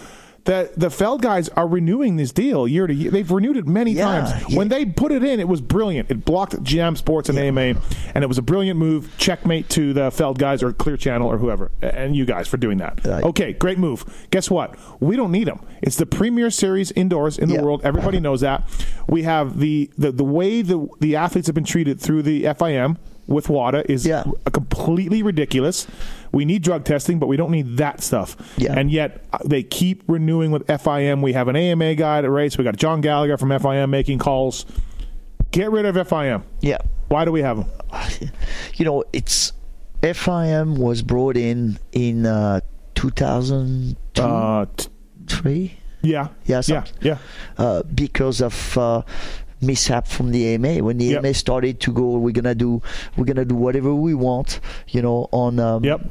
that 0.46 0.78
the 0.78 0.90
Feld 0.90 1.22
guys 1.22 1.48
are 1.50 1.68
renewing 1.68 2.16
this 2.18 2.32
deal 2.34 2.68
year 2.68 2.86
to 2.88 2.94
year. 2.94 3.12
They've 3.12 3.30
renewed 3.30 3.56
it 3.58 3.66
many 3.68 3.92
Yeah, 3.92 4.06
times. 4.26 4.50
yeah. 4.52 4.58
When 4.58 4.68
they 4.68 4.86
put 4.86 5.12
it 5.14 5.24
in, 5.24 5.40
it 5.40 5.48
was 5.48 5.62
brilliant. 5.62 6.12
It 6.12 6.26
blocked 6.26 6.62
Jam 6.64 6.96
Sports 6.98 7.30
and 7.30 7.38
AMA, 7.38 7.76
and 8.14 8.24
it 8.24 8.28
was 8.28 8.38
a 8.38 8.42
brilliant 8.42 8.78
move. 8.80 9.10
Checkmate 9.18 9.70
to 9.70 9.94
the 9.94 10.12
Feld 10.12 10.40
guys 10.40 10.62
or 10.64 10.74
Clear 10.74 10.98
Channel 10.98 11.28
or 11.30 11.38
whoever, 11.38 11.72
and 11.82 12.16
you 12.16 12.26
guys 12.26 12.48
for 12.48 12.58
doing 12.58 12.78
that. 12.80 13.06
Right. 13.06 13.24
Okay, 13.24 13.54
great 13.54 13.78
move. 13.78 14.04
Guess 14.32 14.50
what? 14.50 14.76
We 15.02 15.16
don't 15.16 15.32
need 15.32 15.46
them. 15.48 15.62
It's 15.82 15.96
the 15.96 16.06
premier 16.06 16.50
series 16.50 16.92
indoors 16.92 17.38
in 17.38 17.48
the 17.48 17.56
Yeah. 17.56 17.62
world. 17.62 17.82
Everybody 17.84 18.20
knows 18.28 18.42
that. 18.42 18.64
We 19.08 19.24
have 19.24 19.60
the 19.60 19.90
the, 19.98 20.12
the 20.12 20.26
way 20.26 20.62
the 20.62 20.88
the 21.00 21.16
athletes 21.16 21.48
have 21.48 21.56
been 21.56 21.64
treated 21.66 22.00
through 22.02 22.24
the 22.24 22.44
FIM 22.44 22.98
with 23.28 23.50
WADA 23.50 23.90
is 23.92 24.06
Yeah. 24.06 24.24
completely 24.52 25.24
ridiculous. 25.24 25.88
We 26.32 26.46
need 26.46 26.62
drug 26.64 26.84
testing, 26.84 27.20
but 27.20 27.28
we 27.28 27.38
don't 27.38 27.52
need 27.52 27.78
that 27.78 28.02
stuff. 28.02 28.36
Yeah. 28.58 28.74
And 28.78 28.92
yet 28.92 29.24
uh, 29.32 29.38
they 29.46 29.64
keep 29.64 30.04
renewing 30.08 30.52
with 30.52 30.66
FIM. 30.68 31.22
We 31.22 31.34
have 31.34 31.48
an 31.48 31.56
AMA 31.56 31.96
guy 31.96 32.18
at 32.20 32.30
race. 32.30 32.58
We 32.58 32.64
got 32.64 32.76
John 32.78 33.02
Gallagher 33.02 33.38
from 33.38 33.50
FIM 33.50 33.90
making 33.90 34.20
calls. 34.20 34.66
Get 35.52 35.72
rid 35.72 35.86
of 35.86 35.96
FIM. 35.96 36.42
yeah, 36.62 36.80
Why 37.10 37.26
do 37.26 37.32
we 37.32 37.42
have 37.42 37.58
them? 37.58 37.68
you 38.76 38.86
know, 38.86 39.04
it's 39.14 39.54
FIM 40.02 40.78
was 40.78 41.02
brought 41.04 41.38
in 41.38 41.78
in 41.92 42.26
uh, 42.26 42.60
2002, 42.96 44.22
Uh, 44.22 44.66
t- 44.76 44.88
three, 45.28 45.78
yeah. 46.02 46.28
Yeah, 46.46 46.62
Yeah. 46.66 46.84
Yeah. 47.02 47.18
uh, 47.58 47.84
because 47.84 48.42
of. 48.42 48.78
Uh, 48.78 49.02
mishap 49.64 50.08
from 50.08 50.32
the 50.32 50.46
AMA 50.54 50.84
when 50.84 50.98
the 50.98 51.06
Yep. 51.06 51.20
AMA 51.24 51.34
started 51.34 51.80
to 51.82 51.92
go 51.92 52.18
we're 52.18 52.32
gonna 52.32 52.56
do 52.56 52.82
we're 53.18 53.26
gonna 53.26 53.46
do 53.46 53.56
whatever 53.56 53.94
we 53.96 54.14
want 54.14 54.60
you 54.90 55.02
know 55.02 55.28
on 55.32 55.60
um, 55.60 55.84
Yep. 55.84 56.02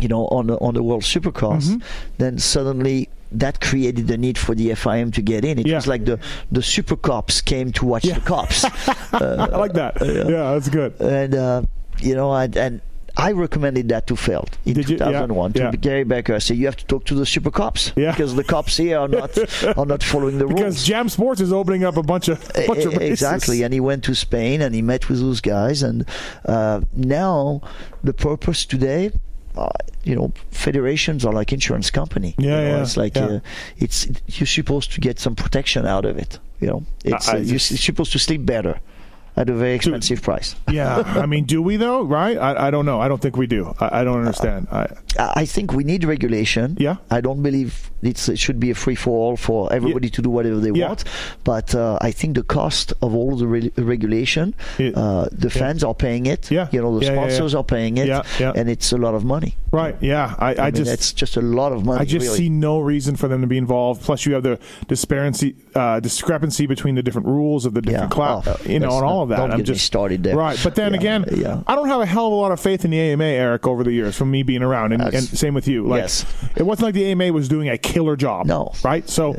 you 0.00 0.06
know, 0.08 0.26
on 0.28 0.46
the, 0.46 0.56
on 0.58 0.74
the 0.74 0.82
World 0.82 1.02
Supercross, 1.02 1.66
Mhm. 1.70 1.82
then 2.18 2.38
suddenly 2.38 3.08
that 3.32 3.60
created 3.60 4.06
the 4.06 4.16
need 4.16 4.38
for 4.38 4.54
the 4.54 4.70
FIM 4.70 5.10
to 5.14 5.20
get 5.22 5.44
in. 5.44 5.58
It 5.58 5.66
Yeah. 5.66 5.74
was 5.74 5.88
like 5.88 6.04
the 6.04 6.20
the 6.52 6.62
super 6.62 6.94
cops 6.96 7.40
came 7.40 7.72
to 7.72 7.84
watch 7.84 8.04
Yeah. 8.04 8.14
the 8.14 8.20
cops, 8.20 8.64
I 9.12 9.56
like 9.58 9.72
that. 9.72 9.96
yeah. 10.00 10.52
that's 10.54 10.68
good. 10.68 10.94
and 11.00 11.34
uh, 11.34 11.62
you 12.00 12.14
know, 12.14 12.32
and, 12.32 12.56
and 12.56 12.80
I 13.20 13.32
recommended 13.32 13.88
that 13.88 14.06
to 14.06 14.16
Feld 14.16 14.56
in 14.64 14.74
Did 14.74 14.88
you? 14.88 14.96
Yeah. 14.96 15.06
2001 15.06 15.52
Yeah. 15.56 15.72
Gary 15.72 16.04
Becker. 16.04 16.34
I 16.36 16.38
said 16.38 16.56
you 16.56 16.66
have 16.66 16.76
to 16.76 16.86
talk 16.86 17.04
to 17.06 17.14
the 17.16 17.26
super 17.26 17.50
cops 17.50 17.92
Yeah. 17.96 18.12
because 18.12 18.36
the 18.36 18.44
cops 18.44 18.76
here 18.76 18.96
are 18.98 19.08
not 19.08 19.36
are 19.76 19.86
not 19.86 20.02
following 20.04 20.38
the 20.38 20.46
rules. 20.50 20.60
Because. 20.60 20.84
Jam 20.84 21.08
Sports 21.08 21.40
is 21.40 21.52
opening 21.52 21.82
up 21.84 21.96
a 21.96 22.02
bunch 22.02 22.28
of 22.28 22.38
bunch 22.66 22.84
of 22.84 22.94
Exactly, 22.94 23.62
and 23.64 23.74
he 23.74 23.80
went 23.80 24.04
to 24.04 24.14
Spain 24.14 24.62
and 24.62 24.72
he 24.74 24.82
met 24.82 25.08
with 25.08 25.18
those 25.20 25.40
guys, 25.40 25.82
and 25.82 26.06
uh, 26.46 26.80
now 26.94 27.60
the 28.04 28.12
purpose 28.14 28.64
today. 28.64 29.10
Uh, 29.56 29.68
you 30.04 30.14
know, 30.14 30.32
federations 30.52 31.24
are 31.24 31.32
like 31.32 31.52
insurance 31.52 31.90
company. 31.90 32.36
Yeah, 32.38 32.44
you 32.44 32.50
know, 32.50 32.76
yeah, 32.76 32.82
It's 32.82 32.96
like 32.96 33.16
yeah. 33.16 33.24
uh, 33.26 33.40
it's 33.78 34.06
you're 34.28 34.46
supposed 34.46 34.92
to 34.92 35.00
get 35.00 35.18
some 35.18 35.34
protection 35.34 35.84
out 35.84 36.04
of 36.04 36.16
it. 36.16 36.38
You 36.60 36.68
know, 36.68 36.84
it's 37.04 37.28
I- 37.28 37.32
I 37.32 37.36
uh, 37.38 37.40
you're 37.40 37.58
supposed 37.58 38.12
to 38.12 38.20
sleep 38.20 38.46
better 38.46 38.78
at 39.38 39.48
a 39.48 39.54
very 39.54 39.74
expensive 39.74 40.20
price. 40.20 40.56
Yeah, 40.70 40.98
I 41.22 41.26
mean, 41.26 41.44
do 41.44 41.62
we 41.62 41.76
though? 41.76 42.02
Right? 42.02 42.36
I, 42.36 42.66
I 42.66 42.70
don't 42.70 42.84
know. 42.84 43.00
I 43.00 43.06
don't 43.08 43.22
think 43.22 43.36
we 43.36 43.46
do. 43.46 43.72
I, 43.80 44.00
I 44.00 44.04
don't 44.04 44.18
understand. 44.18 44.66
I, 44.72 44.86
I 45.42 45.44
think 45.46 45.72
we 45.72 45.84
need 45.84 46.02
regulation. 46.04 46.76
Yeah. 46.78 46.96
I 47.10 47.20
don't 47.20 47.42
believe 47.42 47.90
it's, 48.02 48.28
it 48.28 48.38
should 48.38 48.58
be 48.60 48.70
a 48.70 48.74
free 48.74 48.94
for 48.94 49.10
all 49.10 49.36
for 49.36 49.72
everybody 49.72 50.08
to 50.10 50.22
do 50.22 50.30
whatever 50.30 50.58
they 50.58 50.70
Yeah. 50.70 50.88
want. 50.88 51.04
But 51.44 51.74
uh, 51.74 51.98
I 52.00 52.10
think 52.10 52.36
the 52.36 52.42
cost 52.42 52.92
of 53.02 53.14
all 53.14 53.36
the 53.36 53.46
re- 53.46 53.72
regulation, 53.76 54.54
It- 54.78 54.96
uh, 54.96 55.26
the 55.32 55.50
fans 55.50 55.82
are 55.84 55.94
paying 55.94 56.26
it. 56.26 56.50
Yeah. 56.50 56.68
You 56.72 56.82
know, 56.82 56.98
the 56.98 57.06
Yeah, 57.06 57.12
yeah, 57.12 57.20
yeah. 57.22 57.28
sponsors 57.28 57.54
are 57.54 57.64
paying 57.64 57.96
it. 57.98 58.06
Yeah, 58.08 58.22
yeah. 58.40 58.52
And 58.54 58.68
it's 58.68 58.92
a 58.92 58.98
lot 58.98 59.14
of 59.14 59.24
money. 59.24 59.54
right? 59.72 59.96
Yeah. 60.00 60.34
I, 60.38 60.54
I, 60.54 60.58
I, 60.58 60.64
mean, 60.66 60.74
just 60.84 60.92
it's 60.92 61.12
just 61.12 61.36
a 61.36 61.40
lot 61.42 61.72
of 61.72 61.84
money. 61.84 62.00
I 62.00 62.04
just 62.04 62.26
really. 62.26 62.38
see 62.38 62.48
no 62.48 62.78
reason 62.80 63.16
for 63.16 63.28
them 63.28 63.40
to 63.40 63.46
be 63.46 63.58
involved. 63.58 64.02
Plus, 64.02 64.26
you 64.26 64.34
have 64.34 64.42
the 64.42 64.58
disparity, 64.88 65.54
uh, 65.74 66.00
discrepancy 66.00 66.66
between 66.66 66.94
the 66.94 67.02
different 67.02 67.26
rules 67.26 67.66
of 67.66 67.74
the 67.74 67.82
different 67.82 68.14
Yeah. 68.16 68.42
Oh, 68.46 68.56
you 68.66 68.78
know, 68.80 68.96
and 68.96 69.04
all 69.04 69.22
of 69.22 69.27
that. 69.28 69.36
don't 69.38 69.52
I'm 69.52 69.58
get 69.58 69.68
me 69.68 69.74
started 69.76 70.22
there. 70.22 70.36
Right, 70.36 70.58
but 70.62 70.74
then 70.74 70.92
Yeah, 70.94 70.98
again, 71.00 71.24
yeah. 71.36 71.62
I 71.66 71.74
don't 71.74 71.88
have 71.88 72.00
a 72.00 72.06
hell 72.06 72.26
of 72.26 72.32
a 72.32 72.36
lot 72.36 72.52
of 72.52 72.60
faith 72.60 72.84
in 72.84 72.90
the 72.90 72.98
AMA, 73.00 73.24
Eric, 73.24 73.66
over 73.66 73.84
the 73.84 73.92
years 73.92 74.16
from 74.16 74.30
me 74.30 74.42
being 74.42 74.62
around, 74.62 74.92
and, 74.92 75.02
and 75.02 75.22
same 75.24 75.54
with 75.54 75.68
you. 75.68 75.86
Like, 75.86 76.02
Yes. 76.02 76.24
it 76.56 76.64
wasn't 76.64 76.86
like 76.86 76.94
the 76.94 77.04
AMA 77.10 77.32
was 77.32 77.48
doing 77.48 77.68
a 77.68 77.78
killer 77.78 78.16
job. 78.16 78.46
No. 78.46 78.72
right? 78.84 79.08
So, 79.08 79.36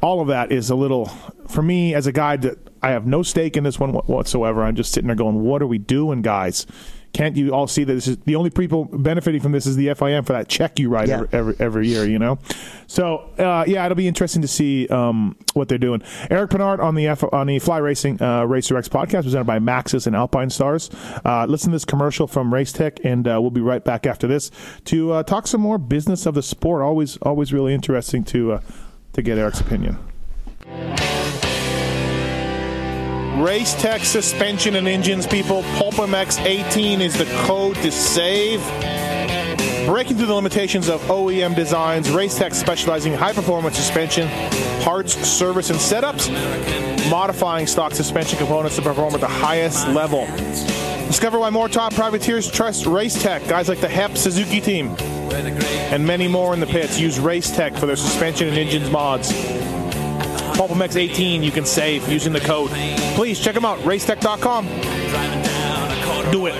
all 0.00 0.20
of 0.20 0.28
that 0.28 0.50
is 0.52 0.70
a 0.70 0.74
little 0.74 1.06
for 1.48 1.62
me 1.62 1.94
as 1.94 2.06
a 2.06 2.12
guy 2.12 2.36
that 2.36 2.58
I 2.82 2.90
have 2.90 3.06
no 3.06 3.22
stake 3.22 3.56
in 3.56 3.64
this 3.64 3.78
one 3.78 3.92
whatsoever. 3.92 4.62
I'm 4.64 4.74
just 4.74 4.92
sitting 4.92 5.06
there 5.06 5.16
going, 5.16 5.42
"What 5.42 5.62
are 5.62 5.66
we 5.66 5.78
doing, 5.78 6.22
guys?" 6.22 6.66
Can't 7.12 7.36
you 7.36 7.52
all 7.52 7.66
see 7.66 7.84
that 7.84 7.92
this 7.92 8.08
is 8.08 8.16
the 8.18 8.36
only 8.36 8.48
people 8.48 8.86
benefiting 8.86 9.42
from 9.42 9.52
this 9.52 9.66
is 9.66 9.76
the 9.76 9.88
FIM 9.88 10.24
for 10.26 10.32
that 10.32 10.48
check 10.48 10.78
you 10.78 10.88
write 10.88 11.08
Yeah. 11.08 11.14
every, 11.16 11.28
every 11.32 11.56
every 11.60 11.88
year, 11.88 12.04
you 12.06 12.18
know? 12.18 12.38
So, 12.86 13.28
uh, 13.38 13.64
yeah, 13.66 13.84
it'll 13.84 13.96
be 13.96 14.08
interesting 14.08 14.40
to 14.42 14.48
see 14.48 14.88
um, 14.88 15.36
what 15.52 15.68
they're 15.68 15.76
doing. 15.78 16.02
Eric 16.30 16.50
Peronnard 16.50 16.80
on 16.82 16.94
the 16.94 17.08
F- 17.08 17.30
on 17.32 17.46
the 17.48 17.58
Fly 17.58 17.78
Racing 17.78 18.20
uh, 18.22 18.44
Racer 18.44 18.76
X 18.78 18.88
podcast 18.88 19.24
presented 19.24 19.44
by 19.44 19.58
Maxis 19.58 20.06
and 20.06 20.16
Alpinestars. 20.16 20.90
Uh, 21.24 21.44
listen 21.46 21.70
to 21.70 21.74
this 21.74 21.84
commercial 21.84 22.26
from 22.26 22.52
Race 22.52 22.72
Tech, 22.72 23.04
and 23.04 23.28
uh, 23.28 23.38
we'll 23.40 23.50
be 23.50 23.60
right 23.60 23.84
back 23.84 24.06
after 24.06 24.26
this 24.26 24.50
to 24.86 25.12
uh, 25.12 25.22
talk 25.22 25.46
some 25.46 25.60
more 25.60 25.76
business 25.78 26.24
of 26.24 26.34
the 26.34 26.42
sport. 26.42 26.80
Always, 26.82 27.18
always 27.18 27.52
really 27.52 27.74
interesting 27.74 28.24
to 28.24 28.52
uh, 28.52 28.60
to 29.12 29.20
get 29.22 29.36
Eric's 29.36 29.60
opinion. 29.60 29.98
Race 33.36 33.74
Tech 33.74 34.04
suspension 34.04 34.76
and 34.76 34.86
engines, 34.86 35.26
people. 35.26 35.62
PulpMX 35.62 36.44
18 36.44 37.00
is 37.00 37.16
the 37.16 37.24
code 37.46 37.76
to 37.76 37.90
save. 37.90 38.60
Breaking 39.86 40.18
through 40.18 40.26
the 40.26 40.34
limitations 40.34 40.88
of 40.88 41.00
OEM 41.02 41.56
designs, 41.56 42.08
Racetech 42.08 42.52
specializing 42.52 43.14
in 43.14 43.18
high 43.18 43.32
performance 43.32 43.76
suspension, 43.76 44.28
parts, 44.82 45.14
service, 45.26 45.70
and 45.70 45.78
setups, 45.78 46.30
modifying 47.10 47.66
stock 47.66 47.92
suspension 47.94 48.38
components 48.38 48.76
to 48.76 48.82
perform 48.82 49.14
at 49.14 49.20
the 49.20 49.26
highest 49.26 49.88
level. 49.88 50.26
Discover 51.06 51.38
why 51.38 51.50
more 51.50 51.68
top 51.68 51.94
privateers 51.94 52.50
trust 52.50 52.84
Racetech, 52.84 53.48
guys 53.48 53.68
like 53.68 53.80
the 53.80 53.88
HEP 53.88 54.18
Suzuki 54.18 54.60
team, 54.60 54.94
and 55.30 56.06
many 56.06 56.28
more 56.28 56.52
in 56.52 56.60
the 56.60 56.66
pits. 56.66 57.00
Use 57.00 57.18
Racetech 57.18 57.78
for 57.78 57.86
their 57.86 57.96
suspension 57.96 58.48
and 58.48 58.58
engines 58.58 58.90
mods. 58.90 59.32
PulpMX 60.54 60.96
18 60.96 61.42
you 61.42 61.50
can 61.50 61.64
save 61.64 62.08
using 62.08 62.32
the 62.32 62.40
code. 62.40 62.70
Please 63.14 63.40
check 63.40 63.54
them 63.54 63.64
out, 63.64 63.78
racetech.com. 63.80 64.66
Do 66.30 66.46
it. 66.46 66.54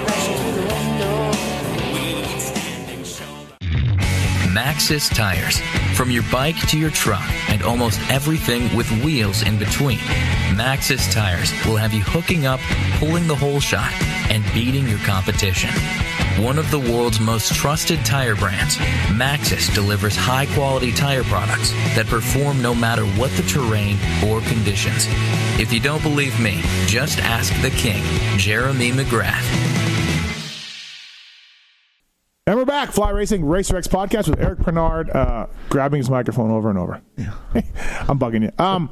Maxis 4.53 5.15
tires. 5.15 5.61
From 5.97 6.11
your 6.11 6.23
bike 6.31 6.59
to 6.69 6.79
your 6.79 6.91
truck 6.91 7.23
and 7.49 7.63
almost 7.63 7.99
everything 8.11 8.75
with 8.77 8.91
wheels 9.03 9.43
in 9.43 9.59
between. 9.59 9.99
Maxis 10.57 11.11
tires 11.13 11.51
will 11.65 11.77
have 11.77 11.95
you 11.95 12.03
hooking 12.03 12.45
up, 12.45 12.61
pulling 12.99 13.27
the 13.27 13.35
whole 13.35 13.61
shot, 13.61 13.93
and 14.31 14.45
beating 14.53 14.87
your 14.89 14.99
competition. 15.01 15.71
One 16.41 16.59
of 16.59 16.71
the 16.71 16.79
world's 16.79 17.21
most 17.21 17.55
trusted 17.55 18.05
tire 18.05 18.35
brands, 18.35 18.77
Maxis 19.09 19.73
delivers 19.75 20.17
high 20.17 20.47
quality 20.47 20.91
tire 20.91 21.25
products 21.25 21.73
that 21.95 22.07
perform 22.07 22.63
no 22.63 22.75
matter 22.75 23.05
what 23.05 23.31
the 23.33 23.43
terrain 23.43 23.99
or 24.27 24.41
conditions. 24.43 25.07
If 25.61 25.73
you 25.73 25.81
don't 25.81 26.03
believe 26.03 26.39
me, 26.41 26.63
just 26.87 27.19
ask 27.19 27.53
the 27.61 27.71
king, 27.71 28.03
Jeremy 28.39 28.93
McGrath. 28.93 29.43
And 32.47 32.57
we're 32.57 32.65
back, 32.65 32.91
Fly 32.93 33.11
Racing 33.11 33.45
Racer 33.45 33.77
X 33.77 33.87
podcast 33.87 34.29
with 34.29 34.41
Eric 34.41 34.61
Peronnard, 34.61 35.15
uh, 35.15 35.47
grabbing 35.69 35.99
his 35.99 36.11
microphone 36.11 36.51
over 36.51 36.71
and 36.71 36.79
over. 36.79 37.01
I'm 38.09 38.19
bugging 38.19 38.43
you. 38.43 38.65
Um, 38.65 38.89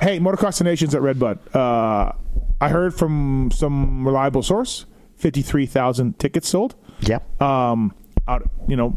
hey, 0.00 0.18
Motocross 0.18 0.58
the 0.58 0.64
Nations 0.64 0.94
at 0.94 1.02
Redbud. 1.02 1.54
Uh, 1.54 2.12
I 2.60 2.68
heard 2.68 2.94
from 2.94 3.50
some 3.52 4.06
reliable 4.06 4.42
source, 4.42 4.86
53,000 5.16 6.18
tickets 6.18 6.48
sold. 6.48 6.74
Yeah. 7.00 7.18
Um, 7.40 7.94
out, 8.28 8.48
you 8.68 8.76
know, 8.76 8.96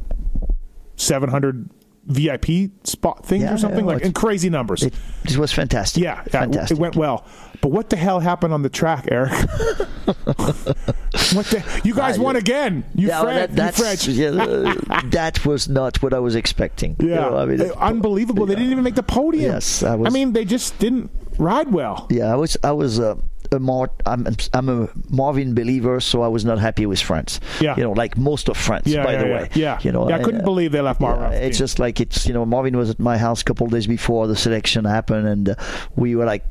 700 0.96 1.70
VIP 2.06 2.72
spot 2.84 3.26
things 3.26 3.44
Yeah, 3.44 3.54
or 3.54 3.58
something 3.58 3.86
yeah, 3.86 3.94
like, 3.94 4.04
and 4.04 4.16
crazy 4.16 4.50
numbers. 4.50 4.82
It, 4.84 5.38
was 5.38 5.52
fantastic. 5.52 6.02
yeah, 6.04 6.24
fantastic. 6.24 6.78
it 6.78 6.82
went 6.82 6.96
well. 6.96 7.26
But 7.62 7.70
what 7.72 7.90
the 7.92 7.98
hell 7.98 8.20
happened 8.20 8.54
on 8.54 8.64
the 8.64 8.70
track, 8.70 9.06
Eric? 9.12 9.32
what 10.06 11.46
the? 11.46 11.82
You 11.84 11.94
guys 11.94 12.18
Ah, 12.18 12.22
won 12.22 12.36
again. 12.36 12.84
You 12.96 13.10
Yeah, 13.10 13.22
well, 13.24 13.34
French. 13.48 13.52
that, 13.56 13.78
you 13.78 13.84
French. 13.84 14.08
yeah, 14.08 14.28
uh, 14.30 15.02
that 15.12 15.46
was 15.46 15.70
not 15.70 16.02
what 16.02 16.14
I 16.14 16.20
was 16.20 16.36
expecting. 16.36 16.96
You 17.00 17.10
Yeah, 17.10 17.16
know, 17.16 17.38
I 17.38 17.46
mean, 17.46 17.62
Uh, 17.62 17.74
unbelievable. 17.78 18.46
They 18.46 18.56
didn't 18.56 18.72
even 18.72 18.84
make 18.84 18.96
the 18.96 19.04
podium. 19.04 19.52
Yes, 19.52 19.84
I 19.84 19.96
was- 19.96 20.14
mean, 20.14 20.34
they 20.34 20.46
just 20.46 20.80
didn't 20.80 21.12
ride 21.38 21.72
well. 21.72 22.08
Yeah, 22.10 22.32
I 22.34 22.36
was 22.36 22.58
I 22.64 22.72
was 22.72 22.98
a, 22.98 23.18
a 23.52 23.60
Mar- 23.60 23.92
I'm 24.06 24.28
I'm 24.54 24.70
a 24.70 24.90
Marvin 25.10 25.54
believer, 25.54 26.00
so 26.00 26.22
I 26.22 26.28
was 26.28 26.46
not 26.46 26.60
happy 26.60 26.86
with 26.86 27.02
France. 27.02 27.40
Yeah. 27.60 27.76
you 27.78 27.84
know, 27.84 27.92
like 27.92 28.18
most 28.18 28.50
of 28.50 28.58
France. 28.58 28.88
Yeah, 28.88 29.04
by 29.04 29.14
yeah, 29.14 29.22
the 29.22 29.28
yeah. 29.28 29.34
way. 29.34 29.50
Yeah. 29.54 29.80
you 29.82 29.92
know, 29.92 30.10
Yeah, 30.10 30.18
I 30.18 30.24
couldn't 30.24 30.42
uh, 30.42 30.46
believe 30.46 30.72
they 30.72 30.82
left 30.82 31.00
Marvin 31.00 31.34
it's 31.34 31.58
just 31.58 31.80
like 31.80 32.00
it's 32.00 32.26
you 32.28 32.34
know 32.34 32.46
Marvin 32.46 32.78
was 32.78 32.90
at 32.90 33.00
my 33.00 33.18
house 33.18 33.42
a 33.42 33.44
couple 33.46 33.66
of 33.66 33.72
days 33.72 33.88
before 33.88 34.28
the 34.28 34.36
selection 34.36 34.86
happened, 34.86 35.28
and 35.28 35.50
uh, 35.50 35.56
we 35.96 36.16
were 36.16 36.26
like. 36.26 36.44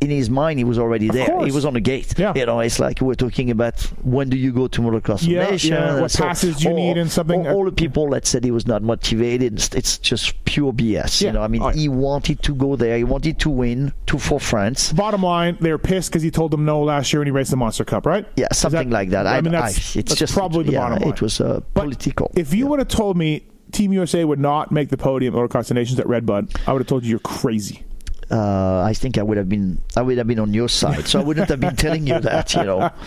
In 0.00 0.10
his 0.10 0.28
mind, 0.28 0.58
he 0.58 0.64
was 0.64 0.78
already 0.78 1.08
there. 1.08 1.26
course. 1.26 1.46
He 1.46 1.52
was 1.52 1.64
on 1.64 1.74
the 1.74 1.80
gate. 1.80 2.18
Yeah. 2.18 2.32
You 2.34 2.46
know, 2.46 2.60
it's 2.60 2.78
like 2.78 3.00
we're 3.00 3.14
talking 3.14 3.50
about 3.50 3.80
when 4.02 4.28
do 4.28 4.36
you 4.36 4.52
go 4.52 4.68
to 4.68 4.80
motocross 4.82 5.26
Yeah, 5.26 5.50
nation? 5.50 5.72
yeah, 5.72 6.00
what 6.00 6.12
passes 6.12 6.62
you 6.62 6.72
need 6.72 6.96
and 6.98 7.10
something. 7.10 7.46
All, 7.46 7.56
all 7.58 7.64
the 7.64 7.72
people 7.72 8.10
that 8.10 8.26
said 8.26 8.44
he 8.44 8.50
was 8.50 8.66
not 8.66 8.82
motivated, 8.82 9.54
it's, 9.54 9.74
it's 9.74 9.98
just 9.98 10.44
pure 10.44 10.72
BS. 10.72 11.22
Yeah. 11.22 11.28
You 11.28 11.32
know, 11.34 11.42
I 11.42 11.48
mean, 11.48 11.62
yeah. 11.62 11.72
he 11.72 11.88
wanted 11.88 12.42
to 12.42 12.54
go 12.54 12.76
there. 12.76 12.96
He 12.96 13.04
wanted 13.04 13.38
to 13.40 13.50
win 13.50 13.92
to 14.06 14.18
for 14.18 14.38
France. 14.40 14.92
Bottom 14.92 15.22
line, 15.22 15.56
they 15.60 15.70
were 15.70 15.78
pissed 15.78 16.10
because 16.10 16.22
he 16.22 16.30
told 16.30 16.50
them 16.50 16.64
no 16.64 16.82
last 16.82 17.12
year 17.12 17.20
when 17.20 17.26
he 17.26 17.32
raced 17.32 17.50
the 17.50 17.56
Monster 17.56 17.84
Cup, 17.84 18.04
right? 18.06 18.26
Yeah, 18.36 18.48
something 18.52 18.90
like 18.90 19.10
that. 19.10 19.26
I, 19.26 19.40
mean, 19.40 19.54
I- 19.54 19.62
that's, 19.62 19.96
it's 19.96 20.10
that's 20.10 20.18
just 20.18 20.34
probably 20.34 20.64
the 20.64 20.72
yeah, 20.72 20.80
bottom 20.80 20.98
line. 21.02 21.12
It 21.14 21.22
was 21.22 21.40
uh, 21.40 21.60
political. 21.74 22.30
If 22.36 22.52
you 22.54 22.66
would 22.66 22.78
have 22.80 22.88
told 22.88 23.16
me 23.16 23.46
Team 23.72 23.92
USA 23.92 24.24
would 24.24 24.40
not 24.40 24.72
make 24.72 24.88
the 24.88 24.96
podium 24.98 25.34
at 25.34 25.38
Motocross 25.48 25.72
Nations 25.72 25.98
at 26.00 26.06
Redbud, 26.08 26.50
I 26.66 26.72
would 26.72 26.80
have 26.82 26.88
told 26.88 27.04
you 27.04 27.10
you're 27.10 27.18
crazy. 27.20 27.84
Uh, 28.30 28.82
I 28.82 28.92
think 28.94 29.18
I 29.18 29.22
would 29.22 29.36
have 29.36 29.48
been 29.48 29.80
I 29.96 30.02
would 30.02 30.18
have 30.18 30.26
been 30.26 30.38
on 30.38 30.54
your 30.54 30.68
side, 30.68 31.06
so 31.08 31.20
I 31.20 31.24
wouldn't 31.24 31.48
have 31.48 31.60
been 31.60 31.76
telling 31.76 32.06
you 32.06 32.20
that. 32.20 32.54
You 32.54 32.64
know. 32.64 32.90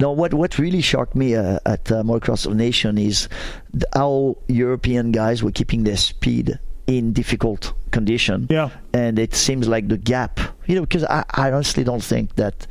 No, 0.00 0.10
what 0.10 0.34
what 0.34 0.58
really 0.58 0.80
shocked 0.80 1.14
me 1.14 1.36
uh, 1.36 1.58
at 1.66 1.90
uh, 1.92 2.02
Motocross 2.02 2.46
of 2.46 2.56
Nation 2.56 2.98
is 2.98 3.28
th- 3.72 3.84
how 3.94 4.36
European 4.48 5.12
guys 5.12 5.42
were 5.42 5.52
keeping 5.52 5.84
their 5.84 5.96
speed 5.96 6.58
in 6.88 7.12
difficult 7.12 7.72
condition. 7.92 8.48
Yeah. 8.50 8.70
and 8.92 9.18
it 9.20 9.34
seems 9.34 9.68
like 9.68 9.86
the 9.86 9.96
gap, 9.96 10.40
you 10.66 10.74
know, 10.74 10.80
because 10.80 11.04
I, 11.04 11.24
I 11.30 11.52
honestly 11.52 11.84
don't 11.84 12.02
think 12.02 12.34
that. 12.36 12.66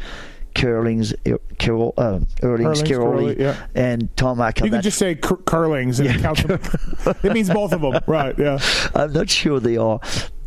Curling's 0.55 1.13
Er- 1.25 1.33
uh, 1.33 2.19
Erlings, 2.43 2.83
Cairoli, 2.83 2.85
Cairoli, 2.85 3.39
yeah. 3.39 3.65
and 3.73 4.15
Tomac. 4.15 4.63
You 4.63 4.69
can 4.69 4.83
just 4.83 4.99
say 4.99 5.15
cur- 5.15 5.37
curlings 5.37 5.99
and 5.99 6.21
count 6.21 6.47
them. 6.47 6.61
it 7.23 7.33
means 7.33 7.49
both 7.49 7.73
of 7.73 7.81
them, 7.81 7.99
right? 8.05 8.37
Yeah. 8.37 8.59
I'm 8.93 9.11
not 9.13 9.31
sure 9.31 9.59
they 9.59 9.77
are 9.77 9.99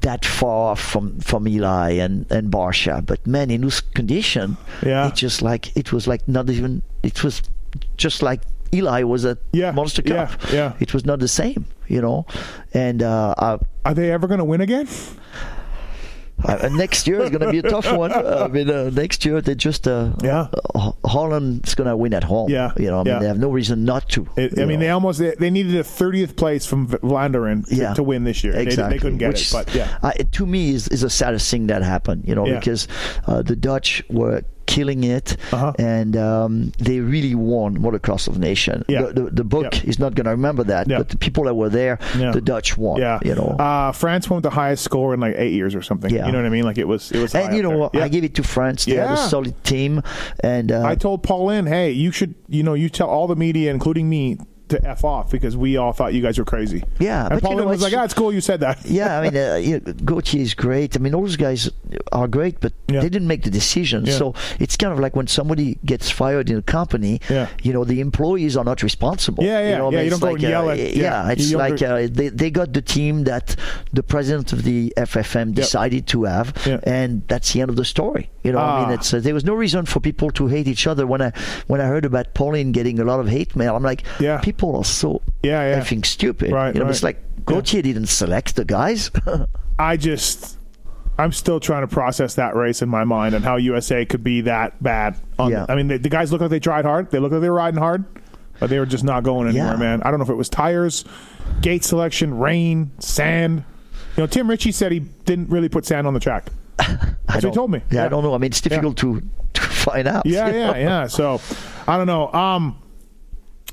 that 0.07 0.25
far 0.25 0.77
from 0.77 1.19
from 1.21 1.47
Eli 1.49 1.90
and 2.05 2.14
and 2.31 2.51
Barcia, 2.51 3.01
but 3.11 3.19
man, 3.27 3.51
in 3.51 3.61
this 3.62 3.81
condition, 3.99 4.57
Yeah. 4.83 5.09
it 5.09 5.14
just 5.23 5.42
like 5.42 5.64
it 5.77 5.92
was 5.92 6.07
like 6.07 6.23
not 6.29 6.49
even. 6.51 6.83
It 7.03 7.23
was 7.25 7.42
just 7.97 8.23
like 8.23 8.40
Eli 8.73 9.03
was 9.05 9.25
a 9.25 9.37
Yeah, 9.53 9.73
Monster 9.75 10.03
yeah, 10.07 10.27
Cup. 10.27 10.53
yeah. 10.53 10.73
It 10.81 10.92
was 10.95 11.05
not 11.05 11.19
the 11.19 11.29
same, 11.29 11.64
you 11.88 12.01
know. 12.01 12.25
And 12.75 13.03
uh, 13.03 13.35
uh, 13.38 13.59
Are 13.85 13.95
they 13.95 14.11
ever 14.12 14.27
going 14.27 14.38
to 14.38 14.49
win 14.53 14.61
again? 14.61 14.87
Uh, 16.47 16.69
next 16.73 17.07
year 17.07 17.21
is 17.21 17.31
going 17.31 17.41
to 17.41 17.51
be 17.51 17.59
a 17.59 17.63
tough 17.63 17.91
one. 17.93 18.13
I 18.13 18.49
mean, 18.49 18.71
uh, 18.71 18.91
next 18.91 19.25
year 19.25 19.41
they 19.41 19.55
just 19.55 19.87
uh, 19.89 20.13
Yeah. 20.23 20.49
uh, 20.75 20.93
Holland's 21.05 21.75
going 21.75 21.89
to 21.89 21.97
win 21.97 22.15
at 22.15 22.25
home. 22.25 22.51
Yeah, 22.51 22.73
you 22.77 22.87
know. 22.91 23.01
I 23.01 23.05
mean, 23.05 23.15
yeah. 23.15 23.19
they 23.21 23.27
have 23.29 23.39
no 23.39 23.51
reason 23.51 23.85
not 23.85 24.09
to. 24.11 24.29
It, 24.37 24.59
I 24.59 24.65
mean, 24.65 24.79
know. 24.79 24.87
they 24.87 24.91
almost 24.91 25.19
they, 25.19 25.35
they 25.39 25.51
needed 25.51 25.75
a 25.77 25.83
30th 25.83 26.37
place 26.37 26.67
from 26.67 26.89
Vlaanderen 26.89 27.67
to, 27.69 27.75
yeah. 27.75 27.95
to 27.95 28.03
win 28.03 28.25
this 28.25 28.43
year. 28.45 28.53
They- 28.53 28.63
Exactly. 28.67 28.97
They, 28.99 29.03
couldn't 29.03 29.19
get 29.19 29.29
Which, 29.29 29.49
it, 29.49 29.53
but 29.53 29.75
yeah. 29.75 29.99
uh, 30.03 30.13
it, 30.17 30.33
to 30.33 30.47
me 30.47 30.71
is, 30.71 30.89
is 30.89 31.01
the 31.03 31.11
saddest 31.11 31.51
thing 31.51 31.69
that 31.69 31.83
happened, 31.83 32.25
you 32.27 32.35
know, 32.35 32.45
because 32.45 32.89
uh, 33.27 33.43
the 33.43 33.57
Dutch 33.57 34.03
were 34.11 34.43
killing 34.67 35.05
it, 35.05 35.37
Uh-huh. 35.53 35.73
and 35.79 36.17
um, 36.17 36.73
they 36.79 37.01
really 37.01 37.35
won 37.35 37.79
Motocross 37.79 38.29
of 38.29 38.39
Nation. 38.39 38.85
Yeah. 38.89 39.03
The, 39.03 39.12
the, 39.12 39.31
the 39.31 39.45
book 39.45 39.75
Yep. 39.75 39.85
is 39.85 39.99
not 39.99 40.14
going 40.14 40.25
to 40.25 40.31
remember 40.33 40.64
that, 40.64 40.89
Yeah. 40.89 40.99
but 40.99 41.09
the 41.09 41.19
people 41.19 41.45
that 41.45 41.55
were 41.55 41.69
there, 41.69 41.99
Yeah. 42.19 42.33
the 42.33 42.41
Dutch 42.41 42.77
won. 42.77 43.01
Yeah, 43.01 43.19
You 43.25 43.35
know. 43.35 43.57
uh, 43.59 43.93
France 43.93 44.29
won 44.29 44.37
with 44.39 44.43
the 44.45 44.51
highest 44.51 44.83
score 44.85 45.14
in 45.14 45.21
like 45.21 45.35
eight 45.37 45.53
years 45.53 45.75
or 45.75 45.83
something. 45.83 46.12
Yeah. 46.12 46.27
you 46.27 46.33
know 46.33 46.39
what 46.39 46.47
I 46.47 46.51
mean? 46.51 46.64
Like 46.64 46.79
it 46.79 46.89
was, 46.89 47.11
it 47.12 47.21
was. 47.21 47.35
and 47.35 47.55
you 47.57 47.62
know. 47.62 47.91
I 47.95 47.99
Yeah. 47.99 48.09
give 48.09 48.25
it 48.25 48.35
to 48.35 48.43
France. 48.43 48.85
They 48.85 48.95
had 48.97 49.11
a 49.11 49.17
solid 49.17 49.55
team, 49.64 50.03
and 50.41 50.71
uh, 50.73 50.83
I 50.85 50.95
told 50.97 51.23
Paulin, 51.23 51.67
hey, 51.67 51.91
you 51.93 52.11
should, 52.11 52.35
you 52.49 52.62
know, 52.62 52.75
you 52.75 52.89
tell 52.89 53.09
all 53.09 53.27
the 53.27 53.37
media, 53.37 53.71
including 53.71 54.09
me, 54.09 54.39
to 54.69 54.85
f 54.89 55.05
off 55.05 55.31
because 55.31 55.57
we 55.57 55.77
all 55.77 55.93
thought 55.93 56.12
you 56.14 56.21
guys 56.23 56.39
were 56.39 56.45
crazy. 56.45 56.83
Yeah, 56.99 57.29
and 57.31 57.41
but 57.41 57.51
you 57.51 57.57
know, 57.57 57.67
was 57.67 57.83
like, 57.83 57.95
"Ah, 57.95 58.05
it's 58.05 58.14
cool 58.14 58.33
you 58.33 58.41
said 58.41 58.61
that." 58.61 58.85
yeah, 58.85 59.19
I 59.21 59.23
mean, 59.23 59.37
uh, 59.37 59.55
you 59.57 59.81
know, 59.81 59.93
Gautier 60.05 60.41
is 60.43 60.55
great. 60.55 60.97
I 60.97 60.99
mean, 60.99 61.14
all 61.14 61.23
those 61.23 61.37
guys 61.37 61.71
are 62.12 62.27
great, 62.29 62.59
but 62.61 62.73
Yeah. 62.89 63.01
they 63.01 63.09
didn't 63.09 63.29
make 63.29 63.43
the 63.45 63.51
decision. 63.51 64.07
Yeah. 64.07 64.14
So 64.19 64.35
it's 64.59 64.77
kind 64.77 64.93
of 64.93 64.99
like 64.99 65.14
when 65.14 65.27
somebody 65.29 65.79
gets 65.85 66.11
fired 66.11 66.51
in 66.51 66.57
a 66.59 66.62
company, 66.62 67.21
Yeah. 67.31 67.47
you 67.62 67.73
know, 67.73 67.85
the 67.85 68.01
employees 68.01 68.57
are 68.57 68.64
not 68.64 68.83
responsible. 68.83 69.45
Yeah, 69.45 69.61
yeah, 69.61 69.71
you 69.71 69.77
know, 69.79 69.87
I 69.89 69.91
yeah, 69.91 69.97
mean, 69.99 70.07
you 70.07 70.12
it's 70.12 70.21
don't 70.21 70.29
go 70.29 70.33
like, 70.35 70.43
yell 70.43 70.69
uh, 70.69 70.73
at- 70.73 70.97
yeah, 70.97 71.31
it's 71.31 71.53
like 71.53 71.81
uh, 71.83 72.09
they 72.11 72.29
they 72.29 72.51
got 72.51 72.73
the 72.73 72.83
team 72.83 73.25
that 73.25 73.55
the 73.93 74.03
president 74.03 74.53
of 74.53 74.64
the 74.64 74.93
FFM 74.97 75.55
decided 75.55 76.07
to 76.09 76.25
have, 76.25 76.47
and 76.85 77.23
that's 77.29 77.53
the 77.53 77.61
end 77.61 77.71
of 77.71 77.77
the 77.77 77.85
story. 77.85 78.31
You 78.43 78.53
know, 78.53 78.59
I 78.59 78.62
Ah. 78.62 78.81
mean, 78.81 78.91
it's 78.99 79.12
uh, 79.14 79.21
there 79.21 79.35
was 79.35 79.45
no 79.45 79.55
reason 79.55 79.87
for 79.87 80.01
people 80.01 80.31
to 80.39 80.47
hate 80.55 80.67
each 80.69 80.87
other. 80.87 81.05
When 81.07 81.21
I 81.23 81.31
when 81.69 81.81
I 81.81 81.87
heard 81.87 82.05
about 82.05 82.35
Paulin 82.35 82.73
getting 82.73 82.99
a 83.01 83.05
lot 83.05 83.19
of 83.21 83.29
hate 83.29 83.55
mail, 83.57 83.75
I'm 83.77 83.83
like, 83.93 84.03
Yeah. 84.21 84.39
people 84.39 84.56
are 84.63 84.85
so 84.85 85.23
Yeah, 85.43 85.69
yeah. 85.71 85.81
effing 85.81 86.05
stupid. 86.05 86.53
Right, 86.53 86.75
you 86.75 86.81
know, 86.81 86.87
right. 86.87 86.91
it's 86.95 87.03
like 87.03 87.45
Gautier 87.45 87.83
didn't 87.83 88.07
select 88.07 88.57
the 88.57 88.65
guys. 88.65 89.11
I 89.79 89.97
just, 89.97 90.59
I'm 91.19 91.33
still 91.33 91.61
trying 91.61 91.83
to 91.83 91.89
process 91.89 92.35
that 92.35 92.57
race 92.57 92.83
in 92.83 92.89
my 92.89 93.05
mind 93.05 93.35
and 93.35 93.45
how 93.45 93.57
USA 93.57 94.05
could 94.05 94.25
be 94.25 94.41
that 94.43 94.83
bad. 94.83 95.17
On 95.39 95.51
Yeah. 95.51 95.67
I 95.69 95.75
mean, 95.75 95.89
the, 95.89 95.99
the 95.99 96.09
guys 96.09 96.33
look 96.33 96.41
like 96.41 96.51
they 96.51 96.61
tried 96.61 96.85
hard. 96.85 97.11
They 97.11 97.19
look 97.19 97.33
like 97.33 97.41
they 97.41 97.49
were 97.51 97.57
riding 97.57 97.79
hard, 97.79 98.05
but 98.59 98.71
they 98.71 98.79
were 98.79 98.87
just 98.87 99.05
not 99.05 99.23
going 99.23 99.49
anywhere, 99.49 99.73
Yeah. 99.73 99.77
man. 99.79 100.03
I 100.03 100.11
don't 100.11 100.19
know 100.19 100.25
if 100.25 100.31
it 100.31 100.35
was 100.37 100.49
tires, 100.49 101.05
gate 101.61 101.85
selection, 101.85 102.39
rain, 102.39 102.91
sand. 102.99 103.65
You 104.17 104.23
know, 104.23 104.27
Tim 104.27 104.49
Ritchie 104.49 104.73
said 104.73 104.93
he 104.93 105.01
didn't 105.01 105.51
really 105.51 105.69
put 105.69 105.85
sand 105.85 106.07
on 106.07 106.15
the 106.15 106.21
track. 106.21 106.49
I 106.79 106.87
That's 107.27 107.45
what 107.45 107.45
he 107.45 107.51
told 107.53 107.71
me. 107.71 107.79
Yeah, 107.91 108.01
Yeah. 108.01 108.05
I 108.07 108.09
don't 108.09 108.23
know. 108.25 108.35
I 108.35 108.39
mean, 108.39 108.49
it's 108.49 108.61
difficult 108.61 108.97
to 108.99 109.23
to 109.55 109.61
find 109.63 110.09
out. 110.09 110.27
Yeah, 110.27 110.49
yeah, 110.51 110.77
yeah. 110.77 111.07
So 111.07 111.41
I 111.87 111.97
don't 111.97 112.07
know. 112.07 112.33
Um, 112.33 112.83